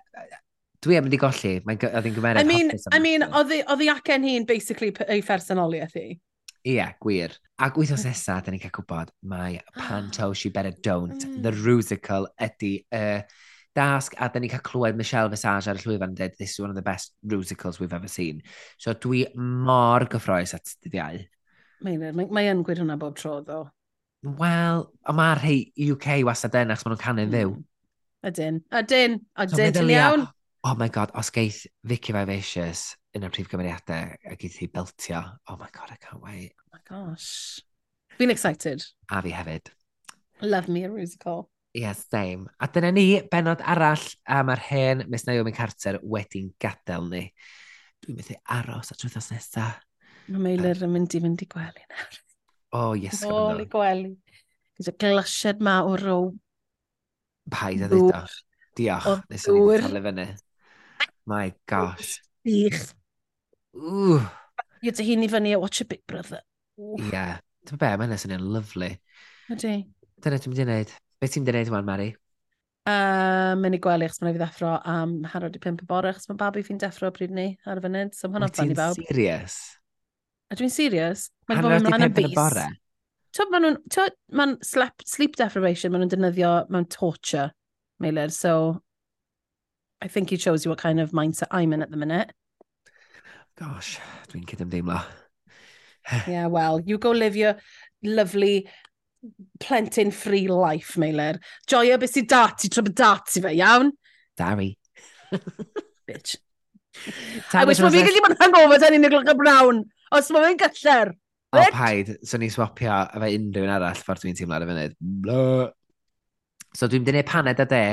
dwi 0.85 0.99
am 0.99 1.07
wedi 1.09 1.21
golli, 1.21 1.55
mae'n 1.65 1.81
oedd 1.89 2.09
hi'n 2.11 2.17
gymeriad 2.19 2.43
I 2.43 2.49
mean, 2.49 2.73
I 2.93 3.01
mean, 3.01 3.25
oedd 3.25 3.81
hi 3.81 3.89
acen 3.95 4.27
hi'n 4.29 4.45
basically 4.49 4.91
ei 5.09 5.25
phersonoliaeth 5.25 5.97
hi? 5.97 6.09
Ie, 6.65 6.85
gwir. 7.03 7.35
A 7.61 7.69
gwythnos 7.75 8.07
nesaf, 8.09 8.47
da 8.47 8.53
ni'n 8.53 8.63
cael 8.63 8.73
gwybod, 8.73 9.11
mae 9.29 9.59
Panto, 9.77 10.31
She 10.33 10.49
Better 10.49 10.73
Don't, 10.73 11.19
mm. 11.21 11.43
The 11.45 11.53
Rusical 11.53 12.29
ydy 12.41 12.79
y 12.89 13.01
uh, 13.01 13.43
dasg, 13.77 14.17
a 14.17 14.31
da 14.33 14.41
ni'n 14.41 14.53
cael 14.53 14.65
clywed 14.65 14.97
Michelle 14.97 15.29
Visage 15.33 15.69
ar 15.69 15.77
y 15.77 15.83
llwyfan 15.83 16.15
yn 16.15 16.17
dweud, 16.19 16.39
this 16.39 16.55
is 16.55 16.63
one 16.63 16.73
of 16.73 16.79
the 16.79 16.87
best 16.87 17.13
Rusicals 17.27 17.81
we've 17.81 17.93
ever 17.93 18.09
seen. 18.09 18.41
So 18.79 18.95
dwi 18.97 19.27
mor 19.37 20.07
gyffroes 20.09 20.57
at 20.57 20.73
dyddiau. 20.87 21.21
Mae'n 21.85 22.17
mae, 22.17 22.29
mae 22.33 22.49
yn 22.49 22.65
gweud 22.65 22.81
hwnna 22.81 22.97
bob 23.01 23.21
tro, 23.21 23.43
ddo. 23.45 23.61
Wel, 24.25 24.89
a 25.05 25.13
mae'r 25.13 25.45
rhai 25.45 25.59
UK 25.93 26.23
wastad 26.25 26.57
yn, 26.63 26.73
achos 26.73 26.89
maen 26.89 26.97
nhw'n 26.97 27.05
canu'n 27.05 27.29
mm. 27.29 27.37
ddiw. 27.37 27.57
Ydyn, 28.25 28.65
ydyn, 28.73 29.21
ydyn, 29.45 29.77
so, 29.77 29.89
iawn. 29.93 30.29
Oh 30.65 30.79
my 30.81 30.89
god, 30.89 31.13
os 31.13 31.29
geith 31.29 31.67
Vicky 31.85 32.17
Vivacious 32.17 32.95
yn 33.15 33.25
y 33.27 33.31
prif 33.31 33.49
gymeriadau 33.51 34.15
a 34.27 34.37
geith 34.39 34.59
hi 34.59 34.69
beltio. 34.75 35.23
Oh 35.49 35.57
my 35.61 35.71
god, 35.73 35.93
I 35.95 35.99
can't 36.03 36.23
wait. 36.23 36.53
Oh 36.59 36.75
my 36.75 36.83
gosh. 36.89 37.63
Fi'n 38.19 38.33
excited. 38.35 38.83
A 39.11 39.21
fi 39.23 39.35
hefyd. 39.35 39.71
Love 40.43 40.69
me 40.69 40.85
a 40.85 40.89
musical. 40.89 41.49
Yes, 41.75 42.05
same. 42.11 42.49
A 42.61 42.69
dyna 42.71 42.91
ni, 42.95 43.07
benod 43.31 43.63
arall 43.67 44.03
am 44.31 44.51
yr 44.55 44.63
hen 44.63 45.05
Miss 45.11 45.27
Naomi 45.27 45.55
Carter 45.55 46.01
wedi'n 46.03 46.53
gadael 46.63 47.09
ni. 47.11 47.25
Dwi'n 48.05 48.19
methu 48.19 48.39
aros 48.57 48.93
at 48.95 49.03
wythnos 49.07 49.31
nesaf. 49.35 49.79
Mae 50.29 50.41
Meilir 50.41 50.83
yn 50.87 50.93
mynd 50.95 51.15
i 51.15 51.21
fynd 51.23 51.43
i 51.45 51.49
gwely 51.51 51.87
nawr. 51.91 52.19
O, 52.75 52.81
oh, 52.81 52.93
yes. 52.99 53.23
Ôl 53.27 53.63
i 53.63 53.69
gwely. 53.71 54.15
Gyda 54.79 54.97
glasiad 55.03 55.63
ma 55.63 55.77
o 55.87 55.95
row. 56.01 56.33
Paid 57.51 57.87
a 57.87 57.91
ddeudio. 57.91 58.25
Diolch. 58.75 59.07
O 59.11 59.17
nes 59.31 59.49
o'n 59.51 59.63
i'n 59.63 60.03
ddŵr. 60.03 60.37
My 61.31 61.55
gosh. 61.71 62.19
Diolch. 62.47 62.91
Ww. 63.75 64.21
Ie, 64.85 64.93
dy 64.93 65.07
hun 65.09 65.25
i 65.27 65.31
fyny 65.33 65.55
a 65.55 65.61
watch 65.61 65.83
a 65.83 65.89
Big 65.89 66.05
Brother. 66.11 66.43
Ie. 66.79 67.09
Yeah. 67.11 67.39
Dwi'n 67.65 67.81
be, 67.81 67.91
mae'n 68.01 68.13
nesyn 68.13 68.35
yn 68.37 68.45
lyflu. 68.53 68.91
Ydy. 69.53 69.79
Dyna 70.25 70.39
ti'n 70.41 70.53
mynd 70.53 70.61
i 70.61 70.67
wneud. 70.69 70.93
Be 71.21 71.31
ti'n 71.31 71.43
mynd 71.43 71.51
i 71.51 71.57
wneud 71.57 71.73
wan, 71.73 71.89
Mari? 71.89 72.11
Um, 72.85 73.63
mynd 73.65 73.79
i 73.79 73.81
gwely 73.81 74.05
achos 74.05 74.21
mae'n 74.21 74.35
fi 74.37 74.43
ddeffro 74.43 74.75
am 74.93 75.15
harod 75.33 75.55
i 75.57 75.61
pimp 75.63 75.81
y 75.81 75.87
bore 75.89 76.11
achos 76.13 76.29
mae 76.29 76.37
babi 76.43 76.61
fi'n 76.67 76.81
deffro 76.83 77.09
pryd 77.17 77.33
ni 77.33 77.47
ar 77.65 77.81
y 77.81 77.85
funud. 77.87 78.13
So 78.13 78.29
mae 78.29 78.43
hwnna'n 78.43 78.53
fan 78.59 78.75
i 78.75 78.77
bawb. 78.77 79.01
Serious? 79.09 79.57
A 80.53 80.59
dwi'n 80.61 80.73
serious? 80.73 81.31
Mae'n 81.49 81.65
bod 81.65 81.79
ymlaen 81.79 82.09
yn 82.11 82.17
bus. 82.19 82.35
bore? 82.37 82.67
Ti'n 83.35 83.51
maen 83.51 83.65
nhw'n... 83.71 84.17
Mae'n 84.37 84.57
sleep 84.69 85.41
deprivation, 85.41 85.95
maen 85.95 86.05
nhw'n 86.05 86.13
defnyddio 86.13 86.53
mewn 86.69 86.85
torture, 86.93 87.49
Meilir. 88.05 88.31
So, 88.31 88.83
I 90.05 90.09
think 90.09 90.29
he 90.29 90.37
shows 90.37 90.67
you 90.67 90.71
what 90.71 90.85
kind 90.85 91.01
of 91.01 91.17
mindset 91.17 91.49
I'm 91.51 91.73
in 91.73 91.83
at 91.83 91.91
the 91.91 91.97
minute. 91.97 92.37
Gosh, 93.59 93.99
dwi'n 94.33 94.47
cydymdeimlo. 94.51 94.99
yeah, 96.27 96.47
well, 96.47 96.81
you 96.85 96.99
go 96.99 97.11
live 97.11 97.37
your 97.37 97.55
lovely 98.03 98.69
plentyn 99.61 100.13
free 100.13 100.49
life, 100.49 100.97
Meilir. 101.01 101.39
Joio 101.71 101.99
beth 102.01 102.17
sy'n 102.17 102.27
dati, 102.29 102.69
tra 102.69 102.83
bod 102.83 102.97
dati 102.99 103.43
fe, 103.45 103.55
iawn? 103.61 103.93
Dari. 104.37 104.73
Bitch. 106.09 106.37
I 107.55 107.65
wish 107.65 107.81
bod 107.83 107.95
fi'n 107.95 108.09
gallu 108.09 108.25
bod 108.27 108.37
hangover 108.43 108.83
tan 108.83 108.99
unig 108.99 109.15
lwch 109.15 109.31
y 109.31 109.37
brawn. 109.39 109.85
Os 110.15 110.33
mae 110.35 110.49
fe'n 110.49 110.61
gyller. 110.65 111.15
O, 111.55 111.63
paid. 111.71 112.17
So 112.27 112.43
ni 112.43 112.51
swapio 112.51 112.91
efo 113.15 113.31
unrhyw'n 113.39 113.73
arall 113.77 113.99
ffordd 113.99 114.27
dwi'n 114.27 114.39
teimlo 114.39 114.59
ar 114.59 114.67
y 114.67 114.71
funud. 114.71 114.99
Blah. 115.25 115.67
So 116.75 116.91
dwi'n 116.91 117.07
dynnu 117.07 117.23
paned 117.31 117.63
a 117.63 117.69
de. 117.71 117.85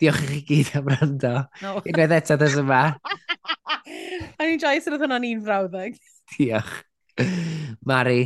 Diolch 0.00 0.24
i 0.24 0.28
chi 0.32 0.42
gyd 0.48 0.72
am 0.80 0.88
rando. 0.90 1.34
No. 1.62 1.76
Unwaith 1.84 2.16
eto 2.16 2.40
dys 2.40 2.56
yma. 2.64 2.84
A 4.38 4.46
ni'n 4.46 4.60
jais 4.62 4.88
roedd 4.90 5.04
hwnna'n 5.06 5.26
un 5.30 5.42
frawddeg. 5.46 5.98
Diolch. 6.34 6.78
Mari, 7.88 8.20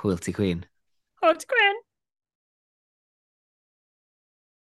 hwyl 0.00 0.20
ti 0.22 0.34
Queen. 0.36 0.64
Hwyl 1.22 1.38
ti 1.40 1.48
Queen. 1.50 1.81